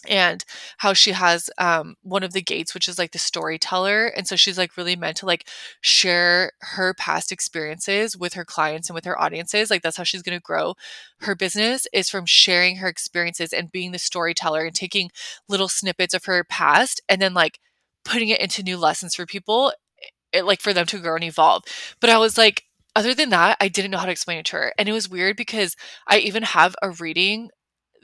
and 0.07 0.43
how 0.77 0.93
she 0.93 1.11
has 1.11 1.49
um, 1.57 1.95
one 2.01 2.23
of 2.23 2.33
the 2.33 2.41
gates 2.41 2.73
which 2.73 2.87
is 2.87 2.97
like 2.97 3.11
the 3.11 3.19
storyteller 3.19 4.07
and 4.07 4.27
so 4.27 4.35
she's 4.35 4.57
like 4.57 4.77
really 4.77 4.95
meant 4.95 5.17
to 5.17 5.25
like 5.25 5.47
share 5.81 6.51
her 6.61 6.93
past 6.93 7.31
experiences 7.31 8.17
with 8.17 8.33
her 8.33 8.45
clients 8.45 8.89
and 8.89 8.95
with 8.95 9.05
her 9.05 9.19
audiences 9.19 9.69
like 9.69 9.81
that's 9.81 9.97
how 9.97 10.03
she's 10.03 10.23
going 10.23 10.37
to 10.37 10.43
grow 10.43 10.75
her 11.21 11.35
business 11.35 11.87
is 11.93 12.09
from 12.09 12.25
sharing 12.25 12.77
her 12.77 12.87
experiences 12.87 13.53
and 13.53 13.71
being 13.71 13.91
the 13.91 13.99
storyteller 13.99 14.65
and 14.65 14.75
taking 14.75 15.09
little 15.47 15.69
snippets 15.69 16.13
of 16.13 16.25
her 16.25 16.43
past 16.43 17.01
and 17.07 17.21
then 17.21 17.33
like 17.33 17.59
putting 18.03 18.29
it 18.29 18.41
into 18.41 18.63
new 18.63 18.77
lessons 18.77 19.15
for 19.15 19.25
people 19.25 19.69
it, 19.69 20.39
eh, 20.39 20.41
like 20.41 20.61
for 20.61 20.73
them 20.73 20.85
to 20.87 20.99
grow 20.99 21.15
and 21.15 21.23
evolve. 21.23 21.63
But 21.99 22.09
i 22.09 22.17
was 22.17 22.37
like 22.37 22.63
other 22.95 23.13
than 23.13 23.29
that 23.29 23.57
i 23.59 23.67
didn't 23.67 23.91
know 23.91 23.97
how 23.97 24.05
to 24.05 24.11
explain 24.11 24.39
it 24.39 24.45
to 24.45 24.55
her 24.55 24.73
and 24.77 24.87
it 24.87 24.93
was 24.93 25.09
weird 25.09 25.35
because 25.35 25.75
i 26.07 26.17
even 26.19 26.43
have 26.43 26.75
a 26.81 26.91
reading 26.91 27.49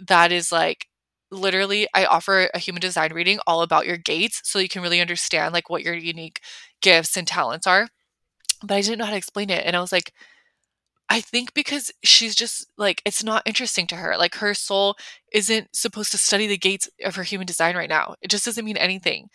that 0.08 0.32
is 0.32 0.52
like 0.52 0.88
literally 1.32 1.88
I 1.94 2.06
offer 2.06 2.50
a 2.54 2.60
human 2.60 2.82
design 2.82 3.14
reading 3.14 3.40
all 3.48 3.62
about 3.62 3.86
your 3.88 3.98
gates 3.98 4.42
so 4.44 4.60
you 4.60 4.70
can 4.70 4.82
really 4.82 5.02
understand 5.02 5.54
like 5.54 5.70
what 5.70 5.84
your 5.84 5.96
unique 5.96 6.42
gifts 6.82 7.18
and 7.18 7.28
talents 7.28 7.68
are. 7.68 7.88
But 8.62 8.76
I 8.76 8.82
didn't 8.82 9.00
know 9.00 9.06
how 9.06 9.12
to 9.12 9.18
explain 9.18 9.50
it 9.50 9.66
and 9.66 9.76
I 9.76 9.82
was 9.82 9.92
like 9.92 10.14
I 11.12 11.22
think 11.22 11.54
because 11.56 11.92
she's 12.04 12.36
just 12.36 12.68
like 12.78 13.02
it's 13.06 13.24
not 13.24 13.42
interesting 13.46 13.88
to 13.88 13.96
her. 13.96 14.16
Like 14.18 14.36
her 14.36 14.54
soul 14.54 14.96
isn't 15.34 15.76
supposed 15.76 16.12
to 16.12 16.18
study 16.20 16.46
the 16.48 16.58
gates 16.58 16.88
of 17.04 17.16
her 17.16 17.24
human 17.24 17.48
design 17.48 17.76
right 17.76 17.90
now. 17.90 18.16
It 18.22 18.30
just 18.30 18.46
doesn't 18.46 18.66
mean 18.66 18.78
anything. 18.78 19.30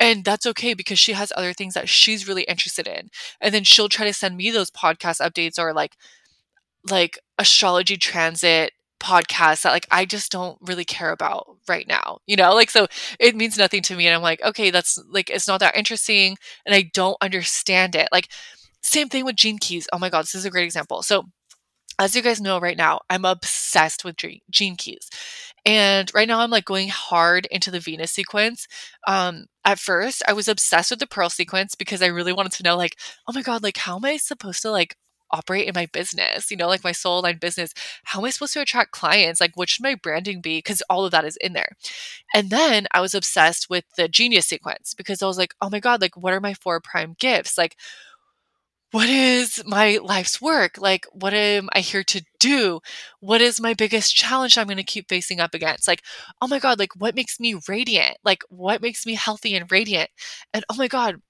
And 0.00 0.24
that's 0.24 0.46
okay 0.46 0.74
because 0.74 0.98
she 0.98 1.12
has 1.12 1.32
other 1.36 1.52
things 1.52 1.74
that 1.74 1.88
she's 1.88 2.28
really 2.28 2.44
interested 2.44 2.86
in. 2.88 3.10
And 3.40 3.54
then 3.54 3.64
she'll 3.64 3.88
try 3.90 4.06
to 4.06 4.14
send 4.14 4.36
me 4.36 4.50
those 4.50 4.70
podcast 4.70 5.20
updates 5.20 5.58
or 5.58 5.74
like 5.74 5.96
like 6.90 7.18
astrology 7.38 7.96
transit 7.96 8.72
podcasts 9.00 9.62
that 9.62 9.72
like 9.72 9.86
I 9.90 10.04
just 10.04 10.30
don't 10.30 10.58
really 10.60 10.84
care 10.84 11.10
about 11.10 11.56
right 11.68 11.86
now. 11.88 12.18
You 12.26 12.36
know, 12.36 12.54
like 12.54 12.70
so 12.70 12.86
it 13.18 13.34
means 13.34 13.58
nothing 13.58 13.82
to 13.82 13.96
me 13.96 14.06
and 14.06 14.14
I'm 14.14 14.22
like, 14.22 14.42
okay, 14.42 14.70
that's 14.70 15.02
like 15.10 15.30
it's 15.30 15.48
not 15.48 15.60
that 15.60 15.76
interesting 15.76 16.36
and 16.66 16.74
I 16.74 16.90
don't 16.94 17.16
understand 17.20 17.94
it. 17.96 18.08
Like 18.12 18.28
same 18.82 19.08
thing 19.08 19.24
with 19.24 19.36
Gene 19.36 19.58
Keys. 19.58 19.88
Oh 19.92 19.98
my 19.98 20.10
god, 20.10 20.22
this 20.22 20.34
is 20.34 20.44
a 20.44 20.50
great 20.50 20.64
example. 20.64 21.02
So 21.02 21.24
as 21.98 22.16
you 22.16 22.22
guys 22.22 22.40
know 22.40 22.58
right 22.60 22.76
now, 22.76 23.00
I'm 23.10 23.24
obsessed 23.24 24.04
with 24.04 24.16
Gene 24.50 24.76
Keys. 24.76 25.10
And 25.66 26.10
right 26.14 26.28
now 26.28 26.40
I'm 26.40 26.50
like 26.50 26.64
going 26.64 26.88
hard 26.88 27.46
into 27.50 27.70
the 27.70 27.80
Venus 27.80 28.12
sequence. 28.12 28.66
Um 29.08 29.46
at 29.64 29.78
first 29.78 30.22
I 30.28 30.32
was 30.32 30.48
obsessed 30.48 30.90
with 30.90 31.00
the 31.00 31.06
pearl 31.06 31.30
sequence 31.30 31.74
because 31.74 32.02
I 32.02 32.06
really 32.06 32.32
wanted 32.32 32.52
to 32.52 32.62
know 32.62 32.76
like, 32.76 32.96
oh 33.28 33.32
my 33.34 33.42
god, 33.42 33.62
like 33.62 33.78
how 33.78 33.96
am 33.96 34.04
I 34.04 34.16
supposed 34.18 34.62
to 34.62 34.70
like 34.70 34.96
operate 35.32 35.66
in 35.66 35.72
my 35.74 35.86
business, 35.86 36.50
you 36.50 36.56
know, 36.56 36.68
like 36.68 36.84
my 36.84 36.92
soul 36.92 37.22
line 37.22 37.38
business. 37.38 37.72
How 38.04 38.20
am 38.20 38.24
I 38.24 38.30
supposed 38.30 38.52
to 38.54 38.60
attract 38.60 38.92
clients? 38.92 39.40
Like, 39.40 39.56
what 39.56 39.68
should 39.68 39.82
my 39.82 39.94
branding 39.94 40.40
be? 40.40 40.58
Because 40.58 40.82
all 40.90 41.04
of 41.04 41.12
that 41.12 41.24
is 41.24 41.36
in 41.36 41.52
there. 41.52 41.76
And 42.34 42.50
then 42.50 42.86
I 42.92 43.00
was 43.00 43.14
obsessed 43.14 43.70
with 43.70 43.84
the 43.96 44.08
genius 44.08 44.46
sequence 44.46 44.94
because 44.94 45.22
I 45.22 45.26
was 45.26 45.38
like, 45.38 45.54
oh 45.60 45.70
my 45.70 45.80
God, 45.80 46.00
like, 46.00 46.16
what 46.16 46.32
are 46.32 46.40
my 46.40 46.54
four 46.54 46.80
prime 46.80 47.16
gifts? 47.18 47.56
Like, 47.58 47.76
what 48.92 49.08
is 49.08 49.62
my 49.64 49.98
life's 50.02 50.40
work? 50.42 50.76
Like, 50.76 51.06
what 51.12 51.32
am 51.32 51.68
I 51.72 51.80
here 51.80 52.02
to 52.04 52.24
do? 52.40 52.80
What 53.20 53.40
is 53.40 53.60
my 53.60 53.72
biggest 53.72 54.16
challenge 54.16 54.58
I'm 54.58 54.66
going 54.66 54.78
to 54.78 54.82
keep 54.82 55.08
facing 55.08 55.38
up 55.38 55.54
against? 55.54 55.86
Like, 55.86 56.02
oh 56.42 56.48
my 56.48 56.58
God, 56.58 56.78
like, 56.80 56.96
what 56.96 57.14
makes 57.14 57.38
me 57.38 57.54
radiant? 57.68 58.16
Like, 58.24 58.42
what 58.48 58.82
makes 58.82 59.06
me 59.06 59.14
healthy 59.14 59.54
and 59.54 59.70
radiant? 59.70 60.10
And 60.52 60.64
oh 60.68 60.74
my 60.74 60.88
God, 60.88 61.22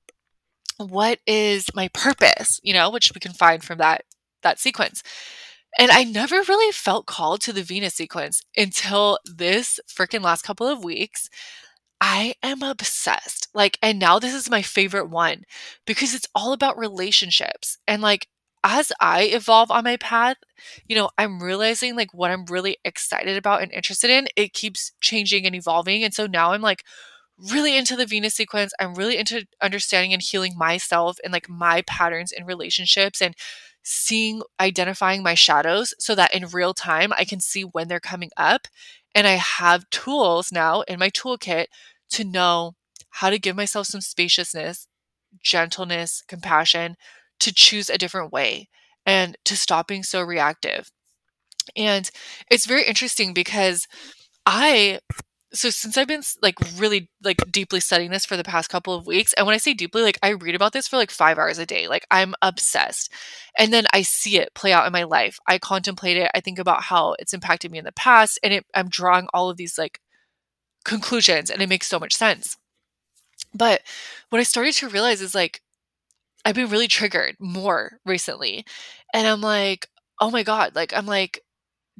what 0.80 1.18
is 1.26 1.66
my 1.74 1.88
purpose 1.88 2.60
you 2.62 2.72
know 2.72 2.90
which 2.90 3.12
we 3.14 3.20
can 3.20 3.32
find 3.32 3.62
from 3.64 3.78
that 3.78 4.02
that 4.42 4.58
sequence. 4.58 5.02
And 5.78 5.90
i 5.90 6.04
never 6.04 6.36
really 6.42 6.72
felt 6.72 7.06
called 7.06 7.40
to 7.42 7.52
the 7.52 7.62
venus 7.62 7.94
sequence 7.94 8.42
until 8.56 9.18
this 9.24 9.78
freaking 9.88 10.22
last 10.22 10.42
couple 10.42 10.66
of 10.66 10.84
weeks. 10.84 11.28
I 12.00 12.34
am 12.42 12.62
obsessed 12.62 13.48
like 13.54 13.78
and 13.82 13.98
now 13.98 14.18
this 14.18 14.34
is 14.34 14.50
my 14.50 14.62
favorite 14.62 15.08
one 15.10 15.44
because 15.86 16.14
it's 16.14 16.28
all 16.34 16.52
about 16.52 16.78
relationships. 16.78 17.78
And 17.86 18.02
like 18.02 18.28
as 18.62 18.92
i 19.00 19.22
evolve 19.24 19.70
on 19.70 19.84
my 19.84 19.96
path 19.96 20.36
you 20.86 20.94
know 20.94 21.08
i'm 21.16 21.42
realizing 21.42 21.96
like 21.96 22.12
what 22.12 22.30
i'm 22.30 22.44
really 22.44 22.76
excited 22.84 23.38
about 23.38 23.62
and 23.62 23.72
interested 23.72 24.10
in 24.10 24.28
it 24.36 24.52
keeps 24.52 24.92
changing 25.00 25.46
and 25.46 25.54
evolving. 25.54 26.04
And 26.04 26.14
so 26.14 26.26
now 26.26 26.52
i'm 26.52 26.62
like 26.62 26.84
really 27.50 27.76
into 27.76 27.96
the 27.96 28.06
Venus 28.06 28.34
sequence. 28.34 28.72
I'm 28.78 28.94
really 28.94 29.16
into 29.16 29.46
understanding 29.60 30.12
and 30.12 30.22
healing 30.22 30.54
myself 30.56 31.18
and 31.24 31.32
like 31.32 31.48
my 31.48 31.82
patterns 31.82 32.32
in 32.32 32.44
relationships 32.44 33.22
and 33.22 33.34
seeing, 33.82 34.42
identifying 34.60 35.22
my 35.22 35.34
shadows 35.34 35.94
so 35.98 36.14
that 36.14 36.34
in 36.34 36.46
real 36.46 36.74
time 36.74 37.12
I 37.16 37.24
can 37.24 37.40
see 37.40 37.62
when 37.62 37.88
they're 37.88 38.00
coming 38.00 38.30
up. 38.36 38.68
And 39.14 39.26
I 39.26 39.32
have 39.32 39.88
tools 39.90 40.52
now 40.52 40.82
in 40.82 40.98
my 40.98 41.10
toolkit 41.10 41.66
to 42.10 42.24
know 42.24 42.74
how 43.10 43.30
to 43.30 43.38
give 43.38 43.56
myself 43.56 43.86
some 43.86 44.00
spaciousness, 44.00 44.86
gentleness, 45.42 46.22
compassion 46.28 46.96
to 47.40 47.52
choose 47.52 47.88
a 47.90 47.98
different 47.98 48.32
way 48.32 48.68
and 49.06 49.36
to 49.44 49.56
stop 49.56 49.88
being 49.88 50.02
so 50.02 50.20
reactive. 50.22 50.90
And 51.76 52.10
it's 52.50 52.66
very 52.66 52.84
interesting 52.84 53.32
because 53.32 53.86
I 54.46 55.00
so 55.52 55.68
since 55.70 55.96
I've 55.96 56.06
been 56.06 56.22
like 56.42 56.56
really 56.76 57.10
like 57.24 57.38
deeply 57.50 57.80
studying 57.80 58.10
this 58.10 58.24
for 58.24 58.36
the 58.36 58.44
past 58.44 58.70
couple 58.70 58.94
of 58.94 59.06
weeks, 59.06 59.32
and 59.32 59.46
when 59.46 59.54
I 59.54 59.58
say 59.58 59.74
deeply, 59.74 60.02
like 60.02 60.18
I 60.22 60.30
read 60.30 60.54
about 60.54 60.72
this 60.72 60.86
for 60.86 60.96
like 60.96 61.10
five 61.10 61.38
hours 61.38 61.58
a 61.58 61.66
day. 61.66 61.88
Like 61.88 62.06
I'm 62.10 62.34
obsessed. 62.42 63.12
And 63.58 63.72
then 63.72 63.86
I 63.92 64.02
see 64.02 64.38
it 64.38 64.54
play 64.54 64.72
out 64.72 64.86
in 64.86 64.92
my 64.92 65.02
life. 65.02 65.38
I 65.46 65.58
contemplate 65.58 66.16
it. 66.16 66.30
I 66.34 66.40
think 66.40 66.58
about 66.58 66.84
how 66.84 67.16
it's 67.18 67.34
impacted 67.34 67.70
me 67.72 67.78
in 67.78 67.84
the 67.84 67.92
past, 67.92 68.38
and 68.42 68.52
it, 68.54 68.66
I'm 68.74 68.88
drawing 68.88 69.26
all 69.34 69.50
of 69.50 69.56
these 69.56 69.76
like 69.76 70.00
conclusions, 70.84 71.50
and 71.50 71.60
it 71.62 71.68
makes 71.68 71.88
so 71.88 71.98
much 71.98 72.14
sense. 72.14 72.56
But 73.54 73.82
what 74.30 74.40
I 74.40 74.44
started 74.44 74.74
to 74.74 74.88
realize 74.88 75.20
is 75.20 75.34
like 75.34 75.62
I've 76.44 76.54
been 76.54 76.70
really 76.70 76.88
triggered 76.88 77.36
more 77.40 77.98
recently, 78.06 78.64
and 79.12 79.26
I'm 79.26 79.40
like, 79.40 79.88
oh 80.20 80.30
my 80.30 80.42
god, 80.42 80.74
like 80.76 80.92
I'm 80.96 81.06
like 81.06 81.42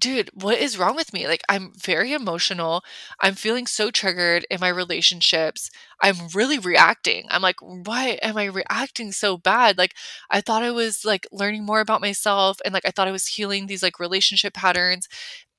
dude, 0.01 0.30
what 0.34 0.59
is 0.59 0.78
wrong 0.78 0.96
with 0.96 1.12
me? 1.12 1.28
Like, 1.28 1.42
I'm 1.48 1.72
very 1.76 2.12
emotional. 2.12 2.82
I'm 3.20 3.34
feeling 3.34 3.66
so 3.66 3.90
triggered 3.92 4.46
in 4.51 4.61
my 4.61 4.68
relationships. 4.68 5.70
I'm 6.03 6.16
really 6.34 6.59
reacting. 6.59 7.26
I'm 7.30 7.42
like, 7.42 7.61
why 7.61 8.18
am 8.22 8.36
I 8.38 8.46
reacting 8.46 9.12
so 9.12 9.36
bad? 9.38 9.78
Like, 9.78 9.94
I 10.30 10.40
thought 10.40 10.64
I 10.64 10.72
was 10.72 11.05
like 11.05 11.26
learning 11.32 11.66
more 11.66 11.80
about 11.80 12.01
myself 12.01 12.59
and 12.64 12.74
like 12.74 12.86
I 12.86 12.90
thought 12.90 13.09
I 13.09 13.12
was 13.12 13.28
healing 13.28 13.66
these 13.66 13.82
like 13.82 14.01
relationship 14.01 14.55
patterns. 14.55 15.09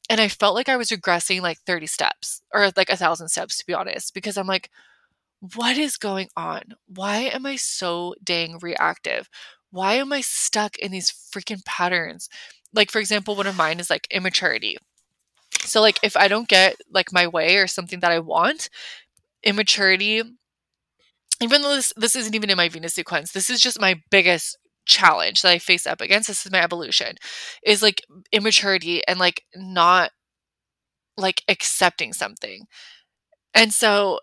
And 0.10 0.22
I 0.22 0.28
felt 0.30 0.56
like 0.56 0.70
I 0.70 0.78
was 0.78 0.90
regressing 0.92 1.42
like 1.42 1.60
30 1.60 1.88
steps 1.88 2.42
or 2.54 2.72
like 2.76 2.90
a 2.90 2.98
thousand 2.98 3.30
steps, 3.30 3.58
to 3.60 3.66
be 3.66 3.74
honest, 3.74 4.14
because 4.14 4.38
I'm 4.38 4.48
like, 4.48 4.70
what 5.56 5.78
is 5.78 5.98
going 5.98 6.30
on? 6.38 6.62
Why 6.88 7.20
am 7.34 7.46
I 7.46 7.56
so 7.56 8.16
dang 8.24 8.60
reactive? 8.62 9.30
Why 9.72 9.96
am 9.96 10.14
I 10.14 10.22
stuck 10.22 10.78
in 10.78 10.92
these 10.92 11.12
freaking 11.12 11.64
patterns? 11.66 12.30
Like 12.74 12.92
for 12.92 13.00
example 13.00 13.36
one 13.36 13.48
of 13.48 13.58
mine 13.58 13.80
is 13.80 13.90
like 13.90 14.08
immaturity. 14.12 14.78
So 15.62 15.82
like 15.82 16.00
if 16.04 16.18
i 16.18 16.28
don't 16.28 16.48
get 16.48 16.78
like 16.92 17.14
my 17.14 17.28
way 17.28 17.58
or 17.58 17.68
something 17.68 18.00
that 18.02 18.12
i 18.12 18.20
want 18.20 18.70
immaturity 19.44 20.24
even 21.42 21.62
though 21.62 21.76
this 21.76 21.94
this 21.96 22.16
isn't 22.16 22.36
even 22.36 22.50
in 22.50 22.58
my 22.58 22.70
venus 22.70 22.94
sequence 22.94 23.32
this 23.32 23.50
is 23.50 23.60
just 23.60 23.80
my 23.82 24.00
biggest 24.10 24.58
challenge 24.86 25.42
that 25.42 25.52
i 25.52 25.60
face 25.60 25.86
up 25.86 26.02
against. 26.02 26.28
This 26.28 26.46
is 26.46 26.52
my 26.52 26.62
evolution 26.62 27.16
is 27.64 27.82
like 27.82 28.02
immaturity 28.32 29.06
and 29.08 29.20
like 29.20 29.44
not 29.56 30.12
like 31.18 31.44
accepting 31.48 32.14
something. 32.14 32.66
And 33.54 33.74
so 33.74 34.20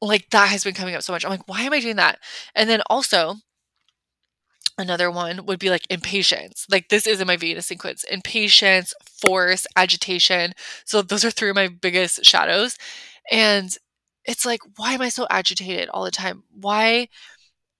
like 0.00 0.28
that 0.30 0.48
has 0.48 0.64
been 0.64 0.74
coming 0.74 0.94
up 0.94 1.02
so 1.02 1.12
much. 1.12 1.24
I'm 1.24 1.30
like 1.30 1.48
why 1.48 1.62
am 1.62 1.72
i 1.72 1.80
doing 1.80 1.96
that? 1.96 2.18
And 2.54 2.68
then 2.68 2.82
also 2.88 3.36
Another 4.76 5.10
one 5.10 5.46
would 5.46 5.60
be 5.60 5.70
like 5.70 5.86
impatience. 5.88 6.66
Like 6.68 6.88
this 6.88 7.06
is 7.06 7.20
in 7.20 7.26
my 7.28 7.36
Venus 7.36 7.66
sequence. 7.66 8.04
Impatience, 8.04 8.92
force, 9.24 9.66
agitation. 9.76 10.52
So 10.84 11.00
those 11.00 11.24
are 11.24 11.30
three 11.30 11.50
of 11.50 11.56
my 11.56 11.68
biggest 11.68 12.24
shadows. 12.24 12.76
And 13.30 13.76
it's 14.24 14.44
like, 14.44 14.60
why 14.76 14.94
am 14.94 15.02
I 15.02 15.10
so 15.10 15.26
agitated 15.30 15.88
all 15.90 16.04
the 16.04 16.10
time? 16.10 16.42
Why 16.50 17.08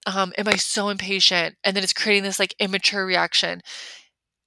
um, 0.05 0.33
am 0.37 0.47
I 0.47 0.55
so 0.55 0.89
impatient? 0.89 1.55
And 1.63 1.75
then 1.75 1.83
it's 1.83 1.93
creating 1.93 2.23
this 2.23 2.39
like 2.39 2.55
immature 2.59 3.05
reaction. 3.05 3.61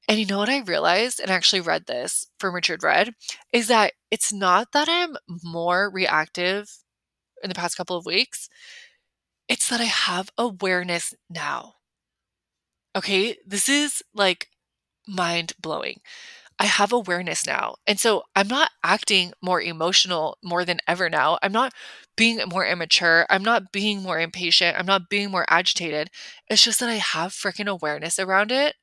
And 0.09 0.19
you 0.19 0.25
know 0.25 0.39
what 0.39 0.49
I 0.49 0.61
realized 0.61 1.21
and 1.21 1.31
actually 1.31 1.61
read 1.61 1.87
this 1.87 2.27
from 2.41 2.55
Richard 2.55 2.83
Rudd 2.83 3.13
is 3.53 3.69
that 3.69 3.93
it's 4.11 4.33
not 4.33 4.73
that 4.73 4.89
I'm 4.89 5.17
more 5.45 5.91
reactive 5.91 6.71
in 7.43 7.51
the 7.51 7.55
past 7.55 7.77
couple 7.77 7.97
of 7.97 8.07
weeks. 8.07 8.49
It's 9.49 9.69
that 9.69 9.81
I 9.81 9.85
have 9.85 10.31
awareness 10.39 11.15
now. 11.29 11.75
Okay, 12.97 13.37
this 13.47 13.69
is 13.69 14.03
like 14.15 14.49
mind 15.07 15.55
blowing. 15.61 16.01
I 16.59 16.67
have 16.67 16.93
awareness 16.93 17.47
now. 17.47 17.77
And 17.87 18.01
so 18.01 18.25
I'm 18.37 18.49
not 18.49 18.71
acting 18.85 19.33
more 19.43 19.61
emotional 19.63 20.39
more 20.43 20.65
than 20.65 20.81
ever 20.89 21.11
now. 21.11 21.39
I'm 21.43 21.53
not 21.53 21.75
being 22.17 22.41
more 22.49 22.67
immature. 22.67 23.27
I'm 23.31 23.45
not 23.45 23.73
being 23.73 24.03
more 24.03 24.21
impatient. 24.21 24.79
I'm 24.79 24.87
not 24.87 25.11
being 25.11 25.31
more 25.31 25.47
agitated. 25.49 26.11
It's 26.49 26.65
just 26.65 26.81
that 26.81 26.91
I 26.91 26.97
have 26.97 27.33
freaking 27.33 27.69
awareness 27.69 28.19
around 28.19 28.53
it. 28.53 28.77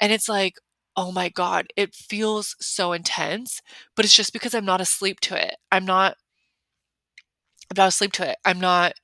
And 0.00 0.12
it's 0.12 0.28
like, 0.28 0.56
oh 0.96 1.12
my 1.12 1.28
God, 1.30 1.68
it 1.76 1.94
feels 1.94 2.56
so 2.60 2.92
intense, 2.92 3.62
but 3.96 4.04
it's 4.04 4.16
just 4.16 4.32
because 4.32 4.54
I'm 4.54 4.66
not 4.66 4.80
asleep 4.82 5.20
to 5.22 5.36
it. 5.46 5.56
I'm 5.72 5.86
not, 5.86 6.16
I'm 7.70 7.74
not 7.76 7.88
asleep 7.88 8.12
to 8.12 8.28
it. 8.30 8.36
I'm 8.44 8.60
not 8.60 8.94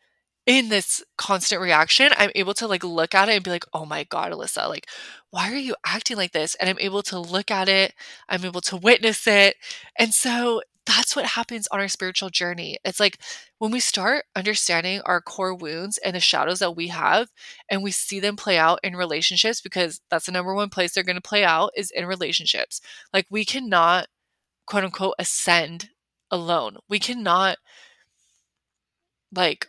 in 0.49 0.71
this 0.71 1.05
constant 1.19 1.61
reaction. 1.61 2.11
I'm 2.17 2.31
able 2.35 2.55
to 2.55 2.67
like 2.67 2.83
look 2.83 3.15
at 3.15 3.29
it 3.29 3.35
and 3.35 3.45
be 3.45 3.51
like, 3.51 3.67
oh 3.75 3.85
my 3.85 4.05
God, 4.05 4.33
Ellisa, 4.33 4.67
like, 4.67 4.87
why 5.31 5.53
are 5.53 5.57
you 5.57 5.77
acting 5.85 6.17
like 6.17 6.33
this? 6.33 6.55
And 6.55 6.71
I'm 6.71 6.79
able 6.81 7.03
to 7.05 7.21
look 7.21 7.51
at 7.51 7.69
it, 7.69 7.93
I'm 8.31 8.45
able 8.45 8.63
to 8.63 8.77
witness 8.79 9.27
it. 9.27 9.57
And 9.99 10.15
so 10.15 10.63
that's 10.87 11.15
what 11.15 11.27
happens 11.27 11.69
on 11.69 11.81
our 11.81 11.89
spiritual 11.89 12.31
journey. 12.31 12.79
It's 12.83 12.99
like 12.99 13.19
when 13.59 13.71
we 13.71 13.79
start 13.79 14.25
understanding 14.35 15.03
our 15.05 15.21
core 15.21 15.55
wounds 15.55 15.99
and 15.99 16.17
the 16.17 16.21
shadows 16.21 16.61
that 16.61 16.77
we 16.77 16.89
have, 16.89 17.29
and 17.71 17.83
we 17.83 17.91
see 17.91 18.19
them 18.19 18.37
play 18.37 18.57
out 18.57 18.81
in 18.83 18.97
relationships, 18.97 19.61
because 19.61 20.01
that's 20.11 20.25
the 20.25 20.33
number 20.33 20.55
one 20.55 20.71
place 20.71 20.95
they're 20.95 21.05
going 21.05 21.17
to 21.17 21.21
play 21.21 21.45
out 21.45 21.73
is 21.77 21.91
in 21.91 22.07
relationships. 22.07 22.81
Like 23.13 23.27
we 23.29 23.45
cannot, 23.45 24.07
quote 24.67 24.85
unquote, 24.85 25.15
ascend 25.19 25.91
alone. 26.31 26.79
We 26.89 26.99
cannot, 26.99 27.59
like, 29.31 29.69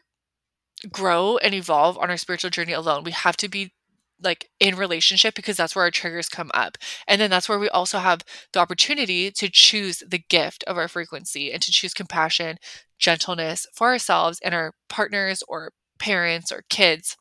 grow 0.92 1.38
and 1.38 1.54
evolve 1.54 1.98
on 1.98 2.10
our 2.10 2.18
spiritual 2.18 2.50
journey 2.50 2.74
alone. 2.74 3.04
We 3.04 3.12
have 3.12 3.38
to 3.38 3.50
be 3.50 3.74
like 4.22 4.50
in 4.60 4.76
relationship 4.76 5.34
because 5.36 5.58
that's 5.58 5.76
where 5.76 5.86
our 5.86 5.92
triggers 5.92 6.28
come 6.30 6.52
up. 6.54 6.78
And 7.08 7.22
then 7.22 7.30
that's 7.30 7.48
where 7.48 7.60
we 7.60 7.70
also 7.70 8.00
have 8.00 8.24
the 8.52 8.60
opportunity 8.60 9.32
to 9.32 9.50
choose 9.50 10.04
the 10.08 10.20
gift 10.20 10.64
of 10.66 10.78
our 10.78 10.88
frequency 10.88 11.52
and 11.52 11.62
to 11.62 11.72
choose 11.72 11.94
compassion, 11.94 12.58
gentleness 12.98 13.66
for 13.74 13.88
ourselves 13.88 14.40
and 14.44 14.54
our 14.54 14.74
partners 14.90 15.44
or 15.48 15.72
parents 16.00 16.52
or 16.52 16.64
kids. 16.70 17.16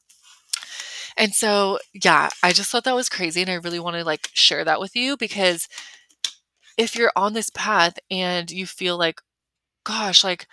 And 1.16 1.34
so, 1.34 1.78
yeah, 1.92 2.30
I 2.42 2.52
just 2.52 2.70
thought 2.70 2.84
that 2.84 2.94
was 2.94 3.08
crazy 3.08 3.42
and 3.42 3.50
I 3.50 3.54
really 3.54 3.80
want 3.80 3.96
to 3.96 4.04
like 4.04 4.28
share 4.32 4.64
that 4.64 4.80
with 4.80 4.94
you 4.94 5.16
because 5.16 5.68
if 6.76 6.94
you're 6.94 7.12
on 7.16 7.32
this 7.32 7.50
path 7.50 7.98
and 8.10 8.50
you 8.50 8.66
feel 8.66 8.96
like 8.96 9.20
gosh, 9.84 10.22
like 10.22 10.46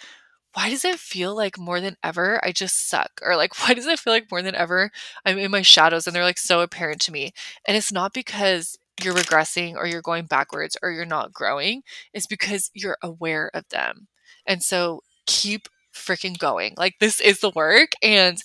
why 0.56 0.70
does 0.70 0.86
it 0.86 1.00
feel 1.00 1.36
like 1.36 1.60
more 1.60 1.82
than 1.82 1.98
ever 2.02 2.40
I 2.44 2.54
just 2.54 2.90
suck? 2.90 3.20
Or 3.22 3.36
like, 3.36 3.60
why 3.68 3.74
does 3.74 3.86
it 3.86 4.00
feel 4.00 4.14
like 4.14 4.32
more 4.32 4.42
than 4.42 4.56
ever 4.56 4.90
I'm 5.26 5.38
in 5.38 5.52
my 5.52 5.62
shadows 5.62 6.08
and 6.08 6.16
they're 6.16 6.24
like 6.24 6.40
so 6.40 6.62
apparent 6.62 7.02
to 7.02 7.12
me? 7.12 7.34
And 7.68 7.76
it's 7.78 7.92
not 7.92 8.14
because 8.14 8.78
you're 9.04 9.14
regressing 9.14 9.76
or 9.76 9.86
you're 9.86 10.02
going 10.02 10.26
backwards 10.26 10.78
or 10.82 10.92
you're 10.92 11.06
not 11.06 11.34
growing, 11.34 11.84
it's 12.14 12.28
because 12.28 12.72
you're 12.74 12.98
aware 13.04 13.52
of 13.54 13.68
them. 13.70 14.08
And 14.48 14.64
so 14.64 15.02
keep 15.28 15.68
freaking 15.94 16.38
going. 16.38 16.74
Like, 16.78 16.96
this 17.02 17.20
is 17.20 17.42
the 17.42 17.50
work. 17.50 17.92
And 18.02 18.38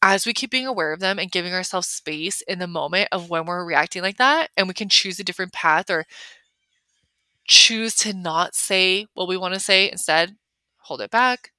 as 0.00 0.24
we 0.24 0.32
keep 0.32 0.50
being 0.50 0.66
aware 0.66 0.92
of 0.92 1.00
them 1.00 1.18
and 1.18 1.30
giving 1.30 1.52
ourselves 1.52 1.88
space 1.88 2.40
in 2.42 2.58
the 2.58 2.66
moment 2.66 3.08
of 3.12 3.28
when 3.28 3.44
we're 3.44 3.66
reacting 3.66 4.00
like 4.00 4.16
that, 4.16 4.48
and 4.56 4.66
we 4.66 4.74
can 4.74 4.88
choose 4.88 5.20
a 5.20 5.24
different 5.24 5.52
path 5.52 5.90
or 5.90 6.06
choose 7.46 7.94
to 7.96 8.14
not 8.14 8.54
say 8.54 9.06
what 9.12 9.28
we 9.28 9.36
want 9.36 9.52
to 9.52 9.60
say 9.60 9.90
instead 9.90 10.36
hold 10.82 11.00
it 11.00 11.10
back. 11.10 11.52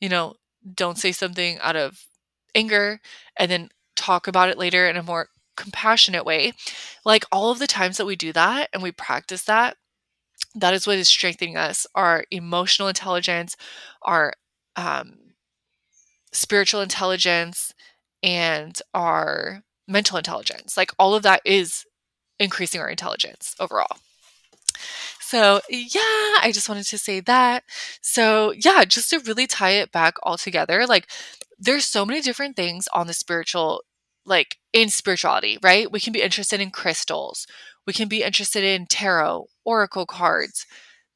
You 0.00 0.08
know, 0.08 0.34
don't 0.74 0.98
say 0.98 1.12
something 1.12 1.58
out 1.60 1.76
of 1.76 2.06
anger 2.54 3.00
and 3.38 3.50
then 3.50 3.70
talk 3.94 4.26
about 4.26 4.48
it 4.48 4.58
later 4.58 4.88
in 4.88 4.96
a 4.96 5.02
more 5.02 5.28
compassionate 5.56 6.24
way. 6.24 6.52
Like 7.04 7.24
all 7.32 7.50
of 7.50 7.58
the 7.58 7.66
times 7.66 7.96
that 7.96 8.06
we 8.06 8.16
do 8.16 8.32
that 8.32 8.68
and 8.72 8.82
we 8.82 8.92
practice 8.92 9.42
that, 9.44 9.76
that 10.54 10.74
is 10.74 10.86
what 10.86 10.98
is 10.98 11.08
strengthening 11.08 11.56
us 11.56 11.86
our 11.94 12.24
emotional 12.30 12.88
intelligence, 12.88 13.56
our 14.02 14.34
um, 14.76 15.18
spiritual 16.32 16.80
intelligence, 16.80 17.72
and 18.22 18.80
our 18.94 19.62
mental 19.88 20.18
intelligence. 20.18 20.76
Like 20.76 20.90
all 20.98 21.14
of 21.14 21.22
that 21.22 21.40
is 21.44 21.84
increasing 22.38 22.80
our 22.80 22.88
intelligence 22.90 23.54
overall. 23.58 23.96
So, 25.26 25.60
yeah, 25.68 26.00
I 26.40 26.50
just 26.54 26.68
wanted 26.68 26.86
to 26.86 26.98
say 26.98 27.20
that. 27.20 27.64
So, 28.00 28.52
yeah, 28.52 28.84
just 28.84 29.10
to 29.10 29.18
really 29.20 29.46
tie 29.46 29.70
it 29.72 29.90
back 29.92 30.14
all 30.22 30.36
together, 30.38 30.86
like 30.86 31.08
there's 31.58 31.84
so 31.86 32.04
many 32.06 32.20
different 32.20 32.54
things 32.56 32.86
on 32.94 33.06
the 33.06 33.14
spiritual 33.14 33.82
like 34.24 34.56
in 34.72 34.88
spirituality, 34.88 35.58
right? 35.62 35.90
We 35.90 36.00
can 36.00 36.12
be 36.12 36.22
interested 36.22 36.60
in 36.60 36.70
crystals. 36.70 37.46
We 37.86 37.92
can 37.92 38.08
be 38.08 38.22
interested 38.24 38.64
in 38.64 38.86
tarot, 38.86 39.46
oracle 39.64 40.06
cards, 40.06 40.66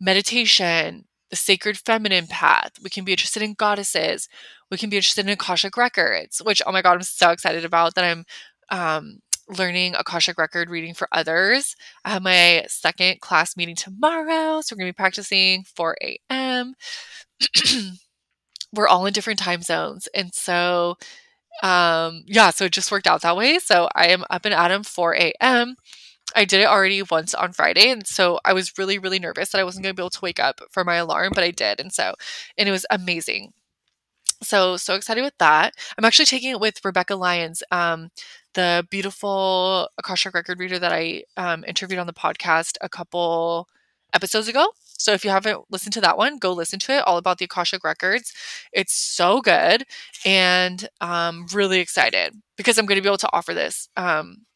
meditation, 0.01 1.07
the 1.31 1.37
sacred 1.37 1.77
feminine 1.79 2.27
path. 2.29 2.73
We 2.83 2.91
can 2.91 3.05
be 3.05 3.13
interested 3.13 3.43
in 3.43 3.55
goddesses. 3.55 4.29
We 4.71 4.79
can 4.79 4.91
be 4.91 4.97
interested 4.97 5.27
in 5.27 5.33
Akashic 5.33 5.77
records, 5.77 6.41
which 6.45 6.63
oh 6.67 6.73
my 6.73 6.83
god, 6.83 6.95
I'm 6.97 7.03
so 7.03 7.31
excited 7.31 7.65
about 7.65 7.95
that 7.95 8.05
I'm 8.05 8.25
um 8.71 9.21
learning 9.59 9.95
Akashic 9.95 10.39
record 10.39 10.71
reading 10.71 10.95
for 10.95 11.09
others. 11.13 11.77
I 12.05 12.11
have 12.11 12.23
my 12.23 12.65
second 12.69 13.21
class 13.21 13.57
meeting 13.57 13.77
tomorrow, 13.77 14.61
so 14.61 14.75
we're 14.75 14.81
going 14.81 14.91
to 14.91 14.95
be 14.95 14.97
practicing 14.97 15.65
4 15.65 15.97
a.m. 16.03 16.75
we're 18.73 18.89
all 18.89 19.07
in 19.07 19.13
different 19.13 19.39
time 19.39 19.63
zones. 19.63 20.09
And 20.15 20.33
so, 20.35 20.97
um, 21.63 22.25
yeah, 22.27 22.51
so 22.51 22.67
it 22.67 22.73
just 22.73 22.93
worked 22.93 23.07
out 23.07 23.23
that 23.23 23.37
way. 23.37 23.59
So 23.59 23.89
I 23.95 24.09
am 24.09 24.25
up 24.31 24.45
and 24.45 24.55
at 24.55 24.71
'em 24.71 24.85
4 24.85 25.33
a.m. 25.41 25.77
I 26.37 26.45
did 26.45 26.61
it 26.63 26.67
already 26.69 27.03
once 27.03 27.35
on 27.35 27.53
Friday. 27.53 27.91
And 27.91 28.07
so 28.07 28.41
I 28.45 28.53
was 28.55 28.79
really, 28.79 28.99
really 28.99 29.19
nervous 29.21 29.51
that 29.51 29.61
I 29.61 29.65
wasn't 29.65 29.85
going 29.85 29.95
to 29.95 30.01
be 30.01 30.03
able 30.05 30.11
to 30.11 30.21
wake 30.23 30.41
up 30.41 30.61
for 30.71 30.85
my 30.85 30.97
alarm, 30.97 31.33
but 31.35 31.45
I 31.45 31.51
did. 31.53 31.81
And 31.81 31.93
so, 31.93 32.15
and 32.59 32.69
it 32.69 32.73
was 32.73 32.87
amazing. 32.91 33.53
So, 34.43 34.77
so 34.77 34.95
excited 34.95 35.23
with 35.23 35.37
that. 35.39 35.75
I'm 35.99 36.05
actually 36.05 36.25
taking 36.25 36.51
it 36.51 36.61
with 36.61 36.83
Rebecca 36.85 37.15
Lyons. 37.15 37.63
Um, 37.71 38.11
the 38.55 38.87
beautiful 38.91 39.89
Akashic 39.99 40.35
record 40.35 40.59
reader 40.59 40.79
that 40.79 40.93
I 40.93 41.25
um, 41.37 41.65
interviewed 41.67 42.01
on 42.01 42.07
the 42.07 42.13
podcast 42.13 42.77
a 42.81 42.89
couple 42.89 43.69
episodes 44.15 44.49
ago. 44.49 44.67
So 44.83 45.13
if 45.13 45.25
you 45.25 45.31
haven't 45.31 45.65
listened 45.71 45.93
to 45.95 46.01
that 46.03 46.19
one, 46.19 46.39
go 46.39 46.53
listen 46.53 46.79
to 46.81 46.93
it 46.93 47.07
all 47.07 47.17
about 47.17 47.39
the 47.39 47.45
Akashic 47.45 47.85
records. 47.85 48.33
It's 48.73 48.93
so 48.93 49.41
good 49.41 49.85
and 50.27 50.89
um, 51.01 51.47
really 51.53 51.81
excited 51.81 52.35
because 52.57 52.77
I'm 52.77 52.87
going 52.87 52.97
to 52.97 53.03
be 53.03 53.09
able 53.09 53.19
to 53.19 53.33
offer 53.33 53.55
this 53.55 53.89
um, 53.97 54.47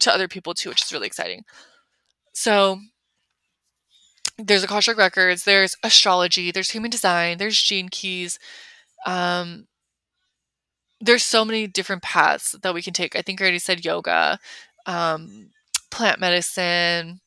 to 0.00 0.12
other 0.12 0.28
people 0.28 0.52
too, 0.52 0.68
which 0.68 0.82
is 0.82 0.92
really 0.92 1.06
exciting. 1.06 1.44
So 2.34 2.80
there's 4.38 4.64
Akashic 4.64 4.98
records, 4.98 5.44
there's 5.44 5.76
astrology, 5.82 6.50
there's 6.50 6.70
human 6.70 6.90
design, 6.90 7.38
there's 7.38 7.60
gene 7.60 7.88
keys. 7.88 8.38
Um, 9.06 9.66
there's 11.00 11.22
so 11.22 11.44
many 11.44 11.66
different 11.66 12.02
paths 12.02 12.54
that 12.62 12.74
we 12.74 12.82
can 12.82 12.92
take. 12.92 13.16
I 13.16 13.22
think 13.22 13.40
I 13.40 13.44
already 13.44 13.58
said 13.58 13.84
yoga, 13.84 14.38
um, 14.86 15.50
plant 15.90 16.20
medicine, 16.20 17.20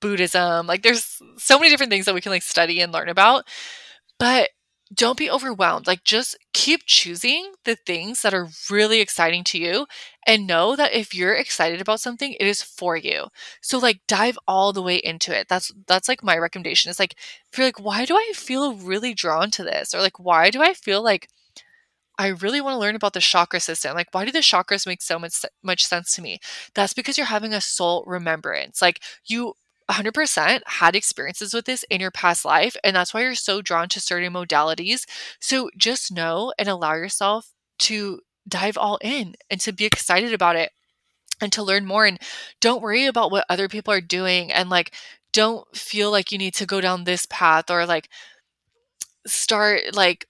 Buddhism. 0.00 0.66
Like 0.66 0.82
there's 0.82 1.20
so 1.36 1.58
many 1.58 1.70
different 1.70 1.90
things 1.90 2.06
that 2.06 2.14
we 2.14 2.20
can 2.20 2.32
like 2.32 2.42
study 2.42 2.80
and 2.80 2.92
learn 2.92 3.08
about. 3.08 3.46
But 4.18 4.50
don't 4.94 5.18
be 5.18 5.30
overwhelmed. 5.30 5.86
Like 5.86 6.04
just 6.04 6.36
keep 6.52 6.82
choosing 6.86 7.52
the 7.64 7.76
things 7.76 8.22
that 8.22 8.34
are 8.34 8.48
really 8.70 9.00
exciting 9.00 9.44
to 9.44 9.58
you 9.58 9.86
and 10.26 10.46
know 10.46 10.76
that 10.76 10.92
if 10.94 11.14
you're 11.14 11.34
excited 11.34 11.80
about 11.80 12.00
something, 12.00 12.34
it 12.34 12.46
is 12.46 12.62
for 12.62 12.96
you. 12.96 13.26
So 13.60 13.78
like 13.78 14.00
dive 14.08 14.38
all 14.48 14.72
the 14.72 14.82
way 14.82 14.96
into 14.96 15.36
it. 15.36 15.48
That's 15.48 15.72
that's 15.86 16.08
like 16.08 16.22
my 16.22 16.36
recommendation. 16.38 16.90
Is 16.90 16.98
like 16.98 17.14
if 17.52 17.58
you're 17.58 17.66
like 17.66 17.80
why 17.80 18.04
do 18.04 18.14
I 18.16 18.32
feel 18.34 18.74
really 18.74 19.14
drawn 19.14 19.50
to 19.52 19.62
this 19.64 19.94
or 19.94 20.00
like 20.00 20.18
why 20.18 20.50
do 20.50 20.62
I 20.62 20.72
feel 20.74 21.02
like 21.02 21.28
I 22.18 22.28
really 22.28 22.60
want 22.60 22.74
to 22.74 22.78
learn 22.78 22.96
about 22.96 23.12
the 23.12 23.20
chakra 23.20 23.60
system. 23.60 23.94
Like, 23.94 24.08
why 24.12 24.24
do 24.24 24.32
the 24.32 24.40
chakras 24.40 24.86
make 24.86 25.02
so 25.02 25.18
much 25.18 25.44
much 25.62 25.84
sense 25.84 26.14
to 26.16 26.22
me? 26.22 26.40
That's 26.74 26.92
because 26.92 27.16
you're 27.16 27.26
having 27.26 27.54
a 27.54 27.60
soul 27.60 28.02
remembrance. 28.06 28.82
Like, 28.82 29.00
you 29.26 29.54
100% 29.88 30.62
had 30.66 30.94
experiences 30.96 31.54
with 31.54 31.64
this 31.66 31.84
in 31.90 32.00
your 32.00 32.10
past 32.10 32.44
life, 32.44 32.76
and 32.84 32.96
that's 32.96 33.14
why 33.14 33.22
you're 33.22 33.34
so 33.34 33.62
drawn 33.62 33.88
to 33.90 34.00
certain 34.00 34.32
modalities. 34.32 35.04
So 35.40 35.70
just 35.76 36.12
know 36.12 36.52
and 36.58 36.68
allow 36.68 36.94
yourself 36.94 37.52
to 37.80 38.20
dive 38.46 38.78
all 38.78 38.98
in 39.02 39.34
and 39.50 39.60
to 39.60 39.72
be 39.72 39.84
excited 39.84 40.32
about 40.32 40.56
it 40.56 40.72
and 41.40 41.52
to 41.52 41.62
learn 41.62 41.86
more. 41.86 42.06
And 42.06 42.18
don't 42.60 42.82
worry 42.82 43.06
about 43.06 43.30
what 43.30 43.46
other 43.48 43.68
people 43.68 43.92
are 43.94 44.00
doing. 44.00 44.52
And 44.52 44.70
like, 44.70 44.92
don't 45.32 45.66
feel 45.76 46.10
like 46.10 46.32
you 46.32 46.38
need 46.38 46.54
to 46.54 46.66
go 46.66 46.80
down 46.80 47.04
this 47.04 47.26
path 47.26 47.70
or 47.70 47.86
like 47.86 48.08
start 49.26 49.94
like 49.94 50.26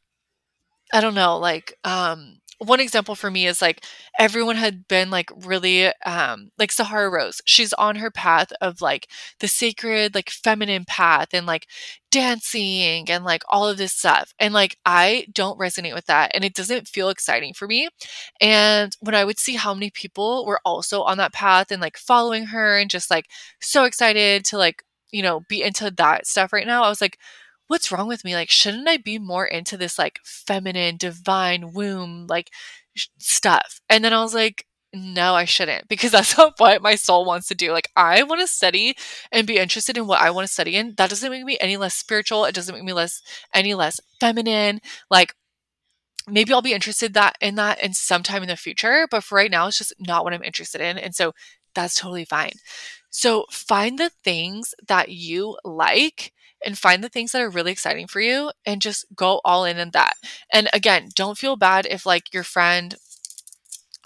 I 0.93 1.01
don't 1.01 1.15
know, 1.15 1.39
like 1.39 1.75
um 1.85 2.41
one 2.59 2.81
example 2.81 3.15
for 3.15 3.31
me 3.31 3.47
is 3.47 3.63
like 3.63 3.85
everyone 4.19 4.57
had 4.57 4.89
been 4.89 5.11
like 5.11 5.31
really 5.45 5.87
um 6.05 6.51
like 6.59 6.73
Sahara 6.73 7.09
Rose. 7.09 7.41
She's 7.45 7.73
on 7.75 7.97
her 7.97 8.11
path 8.11 8.53
of 8.61 8.81
like 8.81 9.09
the 9.41 9.49
sacred 9.49 10.15
like 10.15 10.29
feminine 10.31 10.85
path 10.85 11.29
and 11.33 11.47
like 11.47 11.67
dancing 12.11 13.09
and 13.11 13.25
like 13.25 13.43
all 13.49 13.69
of 13.69 13.77
this 13.79 13.93
stuff. 13.93 14.33
And 14.41 14.53
like 14.55 14.77
I 14.85 15.27
don't 15.33 15.59
resonate 15.59 15.95
with 15.95 16.07
that 16.07 16.33
and 16.35 16.45
it 16.45 16.55
doesn't 16.55 16.89
feel 16.89 17.11
exciting 17.11 17.55
for 17.55 17.69
me. 17.69 17.89
And 18.41 18.97
when 19.01 19.15
I 19.15 19.25
would 19.25 19.39
see 19.39 19.55
how 19.55 19.75
many 19.75 19.91
people 19.91 20.45
were 20.47 20.61
also 20.65 21.03
on 21.03 21.19
that 21.19 21.33
path 21.33 21.71
and 21.71 21.81
like 21.81 21.97
following 21.97 22.47
her 22.47 22.79
and 22.79 22.91
just 22.91 23.11
like 23.11 23.27
so 23.61 23.85
excited 23.85 24.45
to 24.47 24.59
like, 24.59 24.83
you 25.11 25.23
know, 25.23 25.41
be 25.49 25.63
into 25.63 25.91
that 25.93 26.27
stuff 26.27 26.53
right 26.53 26.67
now, 26.67 26.83
I 26.83 26.89
was 26.89 27.01
like 27.01 27.19
what's 27.69 27.93
wrong 27.93 28.09
with 28.09 28.25
me? 28.25 28.35
Like, 28.35 28.51
shouldn't 28.51 28.89
I 28.89 28.97
be 28.97 29.19
more 29.19 29.47
into 29.47 29.77
this 29.77 29.99
like 29.99 30.21
feminine, 30.25 30.97
divine 30.97 31.73
womb, 31.73 32.27
like 32.29 32.51
sh- 32.95 33.09
stuff? 33.19 33.81
And 33.89 34.05
then 34.05 34.13
I 34.13 34.23
was 34.23 34.35
like, 34.35 34.67
no, 34.93 35.35
I 35.35 35.45
shouldn't 35.45 35.89
because 35.89 36.11
that's 36.13 36.37
not 36.37 36.55
what 36.59 36.83
my 36.83 36.95
soul 36.97 37.25
wants 37.25 37.49
to 37.49 37.55
do. 37.55 37.73
Like, 37.73 37.89
I 37.97 38.23
want 38.25 38.41
to 38.41 38.47
study 38.47 38.97
and 39.31 39.47
be 39.47 39.59
interested 39.59 39.97
in 39.97 40.07
what 40.07 40.21
I 40.21 40.31
want 40.31 40.47
to 40.47 40.53
study 40.53 40.77
in. 40.77 40.95
That 40.97 41.11
doesn't 41.11 41.31
make 41.31 41.45
me 41.45 41.59
any 41.61 41.77
less 41.77 41.95
spiritual. 41.95 42.45
It 42.45 42.55
doesn't 42.55 42.75
make 42.75 42.85
me 42.85 42.93
less 42.93 43.23
any 43.55 43.75
less 43.75 44.01
feminine. 44.21 44.81
Like, 45.11 45.35
maybe 46.27 46.53
I'll 46.53 46.63
be 46.63 46.75
interested 46.75 47.15
that 47.15 47.37
in 47.41 47.55
that 47.57 47.83
in 47.83 47.95
sometime 47.95 48.43
in 48.43 48.49
the 48.49 48.57
future, 48.57 49.09
but 49.11 49.25
for 49.25 49.37
right 49.37 49.51
now, 49.51 49.67
it's 49.67 49.79
just 49.79 49.95
not 49.99 50.25
what 50.25 50.35
I'm 50.35 50.43
interested 50.43 50.81
in. 50.81 50.99
And 50.99 51.15
so 51.15 51.33
that's 51.75 51.97
totally 51.97 52.25
fine. 52.25 52.53
So 53.11 53.47
find 53.51 53.99
the 53.99 54.11
things 54.25 54.75
that 54.87 55.11
you 55.11 55.57
like 55.65 56.33
and 56.65 56.79
find 56.79 57.03
the 57.03 57.09
things 57.09 57.33
that 57.33 57.43
are 57.43 57.51
really 57.51 57.73
exciting 57.73 58.07
for 58.07 58.21
you 58.21 58.51
and 58.67 58.83
just 58.83 59.07
go 59.15 59.41
all 59.45 59.65
in 59.65 59.79
on 59.79 59.91
that. 59.93 60.15
And 60.53 60.69
again, 60.73 61.09
don't 61.15 61.39
feel 61.39 61.57
bad 61.57 61.87
if 61.87 62.05
like 62.07 62.33
your 62.33 62.45
friend 62.45 62.95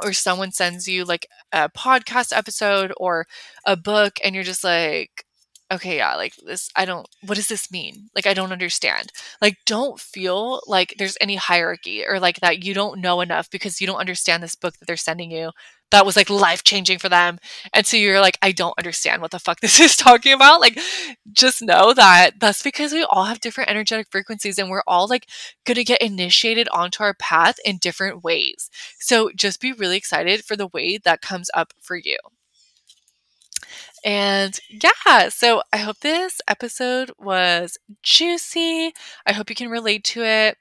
or 0.03 0.13
someone 0.13 0.53
sends 0.53 0.89
you 0.89 1.05
like 1.05 1.27
a 1.53 1.69
podcast 1.69 2.37
episode 2.37 2.93
or 2.97 3.27
a 3.67 3.77
book 3.77 4.19
and 4.25 4.35
you're 4.35 4.45
just 4.45 4.65
like 4.65 5.25
okay 5.71 5.97
yeah 5.99 6.15
like 6.17 6.35
this 6.45 6.69
i 6.77 6.85
don't 6.85 7.07
what 7.23 7.37
does 7.37 7.49
this 7.49 7.71
mean? 7.71 8.09
Like 8.15 8.27
i 8.27 8.35
don't 8.35 8.53
understand. 8.53 9.13
Like 9.41 9.59
don't 9.67 9.99
feel 10.01 10.63
like 10.67 10.95
there's 10.99 11.17
any 11.21 11.37
hierarchy 11.37 12.05
or 12.07 12.21
like 12.21 12.41
that 12.41 12.65
you 12.65 12.75
don't 12.75 13.01
know 13.01 13.21
enough 13.21 13.51
because 13.51 13.81
you 13.81 13.87
don't 13.87 14.01
understand 14.01 14.43
this 14.43 14.57
book 14.57 14.79
that 14.79 14.87
they're 14.87 14.97
sending 14.97 15.31
you 15.31 15.51
that 15.93 16.05
was 16.05 16.17
like 16.17 16.29
life 16.29 16.65
changing 16.65 16.99
for 16.99 17.09
them. 17.09 17.39
And 17.73 17.87
so 17.87 17.97
you're 17.97 18.21
like, 18.21 18.39
I 18.43 18.53
don't 18.53 18.75
understand 18.79 19.23
what 19.23 19.31
the 19.31 19.39
fuck 19.39 19.61
this 19.61 19.81
is 19.81 19.97
talking 19.97 20.33
about. 20.33 20.61
Like, 20.61 20.79
just 21.33 21.63
know 21.63 21.95
that 21.95 22.41
that's 22.41 22.63
because 22.63 22.93
we 22.93 23.05
all 23.05 23.25
have 23.25 23.41
different 23.41 23.71
energetic 23.71 24.09
frequencies 24.11 24.59
and 24.59 24.69
we're 24.71 24.83
all 24.87 25.09
like 25.09 25.29
going 25.65 25.77
to 25.77 25.85
get 25.85 26.03
initiated 26.03 26.69
onto 26.71 27.03
our 27.03 27.15
path 27.15 27.57
in 27.65 27.79
different 27.79 28.25
ways. 28.25 28.69
So 28.99 29.31
just 29.35 29.61
be 29.61 29.73
really 29.73 29.97
excited 29.97 30.45
for 30.45 30.57
the 30.57 30.67
way 30.67 30.99
that 30.99 31.23
comes 31.23 31.51
up 31.55 31.73
for 31.81 31.97
you. 31.97 32.19
And 34.05 34.59
yeah, 34.69 35.29
so 35.29 35.63
I 35.73 35.77
hope 35.79 36.01
this 36.01 36.41
episode 36.49 37.13
was 37.19 37.79
juicy. 38.03 38.93
I 39.27 39.33
hope 39.33 39.49
you 39.49 39.55
can 39.57 39.69
relate 39.71 40.03
to 40.07 40.25
it. 40.25 40.59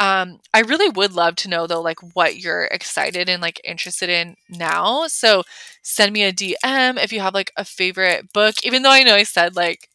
Um, 0.00 0.40
I 0.52 0.60
really 0.60 0.88
would 0.90 1.12
love 1.12 1.36
to 1.36 1.48
know 1.48 1.66
though, 1.66 1.80
like 1.80 1.98
what 2.14 2.36
you're 2.38 2.64
excited 2.66 3.28
and 3.28 3.42
like 3.42 3.60
interested 3.64 4.08
in 4.10 4.36
now. 4.48 5.06
So 5.08 5.42
send 5.82 6.12
me 6.12 6.22
a 6.24 6.32
DM 6.32 6.98
if 6.98 7.12
you 7.12 7.20
have 7.20 7.34
like 7.34 7.52
a 7.56 7.64
favorite 7.64 8.32
book, 8.32 8.56
even 8.64 8.82
though 8.82 8.90
I 8.90 9.02
know 9.02 9.14
I 9.14 9.22
said 9.24 9.56
like 9.56 9.88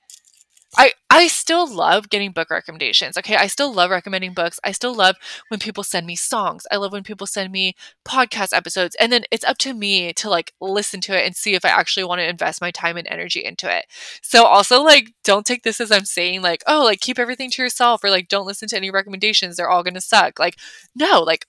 I 0.77 0.93
I 1.09 1.27
still 1.27 1.67
love 1.67 2.09
getting 2.09 2.31
book 2.31 2.51
recommendations. 2.51 3.17
Okay, 3.17 3.35
I 3.35 3.47
still 3.47 3.73
love 3.73 3.89
recommending 3.89 4.33
books. 4.33 4.59
I 4.63 4.71
still 4.71 4.93
love 4.93 5.15
when 5.47 5.59
people 5.59 5.83
send 5.83 6.05
me 6.05 6.15
songs. 6.15 6.67
I 6.71 6.77
love 6.77 6.91
when 6.91 7.03
people 7.03 7.25
send 7.25 7.51
me 7.51 7.75
podcast 8.05 8.55
episodes. 8.55 8.95
And 8.99 9.11
then 9.11 9.25
it's 9.31 9.43
up 9.43 9.57
to 9.59 9.73
me 9.73 10.13
to 10.13 10.29
like 10.29 10.53
listen 10.61 11.01
to 11.01 11.17
it 11.19 11.25
and 11.25 11.35
see 11.35 11.55
if 11.55 11.65
I 11.65 11.69
actually 11.69 12.03
want 12.03 12.19
to 12.19 12.29
invest 12.29 12.61
my 12.61 12.69
time 12.69 12.97
and 12.97 13.07
energy 13.07 13.43
into 13.43 13.75
it. 13.75 13.85
So 14.21 14.45
also 14.45 14.81
like 14.83 15.11
don't 15.23 15.45
take 15.45 15.63
this 15.63 15.81
as 15.81 15.91
I'm 15.91 16.05
saying 16.05 16.41
like, 16.43 16.63
"Oh, 16.67 16.83
like 16.83 16.99
keep 16.99 17.17
everything 17.19 17.49
to 17.51 17.63
yourself" 17.63 18.03
or 18.03 18.11
like 18.11 18.27
don't 18.27 18.45
listen 18.47 18.67
to 18.69 18.77
any 18.77 18.91
recommendations. 18.91 19.57
They're 19.57 19.69
all 19.69 19.83
going 19.83 19.95
to 19.95 20.01
suck. 20.01 20.37
Like 20.39 20.55
no, 20.95 21.21
like 21.23 21.45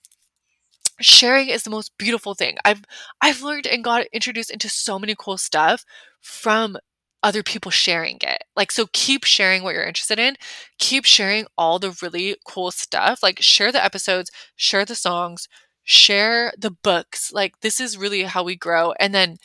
sharing 1.01 1.49
is 1.49 1.62
the 1.62 1.71
most 1.71 1.93
beautiful 1.99 2.35
thing. 2.35 2.57
I've 2.64 2.83
I've 3.21 3.43
learned 3.43 3.66
and 3.66 3.85
got 3.85 4.07
introduced 4.12 4.51
into 4.51 4.68
so 4.68 4.99
many 4.99 5.14
cool 5.18 5.39
stuff 5.39 5.85
from 6.21 6.77
other 7.23 7.43
people 7.43 7.71
sharing 7.71 8.18
it. 8.23 8.45
Like, 8.57 8.73
so 8.73 8.87
keep 8.93 9.25
sharing 9.25 9.62
what 9.62 9.75
you're 9.75 9.85
interested 9.85 10.18
in. 10.18 10.37
Keep 10.79 11.05
sharing 11.05 11.47
all 11.59 11.79
the 11.79 11.97
really 12.03 12.37
cool 12.47 12.71
stuff. 12.71 13.23
Like, 13.23 13.41
share 13.43 13.73
the 13.73 13.85
episodes, 13.85 14.31
share 14.57 14.85
the 14.85 14.95
songs, 14.95 15.49
share 15.85 16.53
the 16.59 16.71
books. 16.71 17.33
Like, 17.33 17.61
this 17.61 17.81
is 17.81 17.99
really 17.99 18.23
how 18.25 18.43
we 18.45 18.57
grow. 18.57 18.93
And 19.01 19.14
then, 19.14 19.37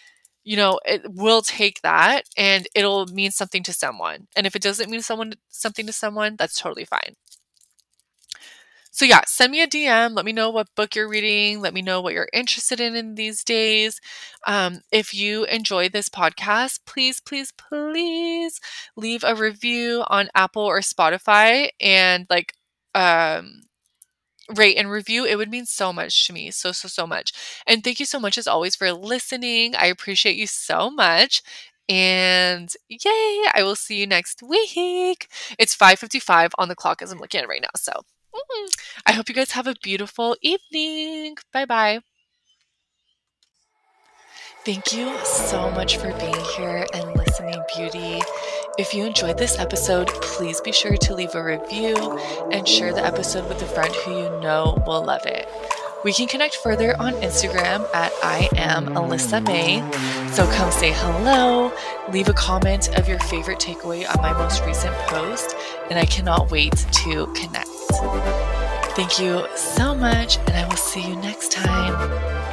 you 0.43 0.55
know, 0.57 0.79
it 0.85 1.01
will 1.13 1.41
take 1.41 1.81
that 1.81 2.23
and 2.37 2.67
it'll 2.75 3.07
mean 3.07 3.31
something 3.31 3.63
to 3.63 3.73
someone. 3.73 4.27
And 4.35 4.47
if 4.47 4.55
it 4.55 4.61
doesn't 4.61 4.89
mean 4.89 5.01
someone 5.01 5.33
something 5.49 5.85
to 5.87 5.93
someone, 5.93 6.35
that's 6.37 6.59
totally 6.59 6.85
fine. 6.85 7.15
So, 8.95 9.03
yeah, 9.03 9.21
send 9.27 9.51
me 9.51 9.61
a 9.61 9.67
DM. 9.67 10.15
Let 10.15 10.23
me 10.23 10.31
know 10.31 10.49
what 10.49 10.73
book 10.73 10.95
you're 10.95 11.09
reading. 11.09 11.59
Let 11.59 11.73
me 11.73 11.81
know 11.81 11.99
what 11.99 12.13
you're 12.13 12.29
interested 12.31 12.79
in 12.79 12.95
in 12.95 13.15
these 13.15 13.43
days. 13.43 13.99
Um, 14.47 14.79
if 14.89 15.13
you 15.13 15.43
enjoy 15.45 15.89
this 15.89 16.07
podcast, 16.07 16.79
please, 16.85 17.19
please, 17.19 17.51
please 17.51 18.61
leave 18.95 19.25
a 19.25 19.35
review 19.35 20.05
on 20.07 20.29
Apple 20.33 20.61
or 20.63 20.79
Spotify 20.79 21.69
and 21.81 22.25
like, 22.29 22.53
um, 22.93 23.63
rate 24.55 24.77
and 24.77 24.89
review. 24.91 25.25
It 25.25 25.37
would 25.37 25.49
mean 25.49 25.65
so 25.65 25.91
much 25.93 26.27
to 26.27 26.33
me. 26.33 26.51
So, 26.51 26.71
so, 26.71 26.87
so 26.87 27.07
much. 27.07 27.33
And 27.67 27.83
thank 27.83 27.99
you 27.99 28.05
so 28.05 28.19
much 28.19 28.37
as 28.37 28.47
always 28.47 28.75
for 28.75 28.91
listening. 28.93 29.75
I 29.75 29.87
appreciate 29.87 30.37
you 30.37 30.47
so 30.47 30.89
much. 30.91 31.41
And 31.89 32.69
yay, 32.89 33.45
I 33.53 33.61
will 33.63 33.75
see 33.75 33.99
you 33.99 34.07
next 34.07 34.41
week. 34.43 35.27
It's 35.59 35.75
5:55 35.75 36.51
on 36.57 36.67
the 36.69 36.75
clock 36.75 37.01
as 37.01 37.11
I'm 37.11 37.19
looking 37.19 37.39
at 37.39 37.43
it 37.45 37.49
right 37.49 37.61
now. 37.61 37.69
So 37.75 37.91
Mm. 38.35 38.67
I 39.05 39.11
hope 39.13 39.29
you 39.29 39.35
guys 39.35 39.51
have 39.51 39.67
a 39.67 39.75
beautiful 39.81 40.35
evening. 40.41 41.37
Bye 41.53 41.65
bye. 41.65 41.99
Thank 44.65 44.93
you 44.93 45.15
so 45.23 45.69
much 45.71 45.97
for 45.97 46.11
being 46.17 46.43
here 46.57 46.87
and 46.93 47.15
listening, 47.15 47.61
beauty. 47.75 48.19
If 48.79 48.93
you 48.95 49.05
enjoyed 49.05 49.37
this 49.37 49.59
episode, 49.59 50.07
please 50.07 50.59
be 50.59 50.71
sure 50.71 50.97
to 50.97 51.13
leave 51.15 51.35
a 51.35 51.43
review 51.43 51.95
and 52.51 52.67
share 52.67 52.91
the 52.91 53.05
episode 53.05 53.47
with 53.47 53.61
a 53.61 53.67
friend 53.67 53.93
who 53.93 54.17
you 54.17 54.29
know 54.41 54.83
will 54.87 55.05
love 55.05 55.25
it. 55.27 55.47
We 56.05 56.13
can 56.13 56.27
connect 56.27 56.57
further 56.57 56.95
on 57.01 57.13
Instagram 57.13 57.91
at 57.95 58.11
I 58.21 58.47
am 58.55 58.89
Ellisa 58.89 59.43
Mae. 59.43 59.81
So 60.33 60.45
come 60.51 60.71
say 60.71 60.91
hello, 60.93 61.73
leave 62.11 62.29
a 62.29 62.33
comment 62.33 62.95
of 62.95 63.09
your 63.09 63.17
favorite 63.21 63.57
takeaway 63.57 64.07
on 64.07 64.21
my 64.21 64.31
most 64.33 64.63
recent 64.65 64.93
post, 65.07 65.55
and 65.89 65.97
I 65.97 66.05
cannot 66.05 66.51
wait 66.51 66.75
to 66.75 67.25
connect. 67.33 67.69
Thank 68.95 69.19
you 69.19 69.47
so 69.55 69.95
much, 69.95 70.37
and 70.37 70.51
I 70.51 70.67
will 70.67 70.77
see 70.77 71.01
you 71.01 71.15
next 71.15 71.51
time. 71.51 72.44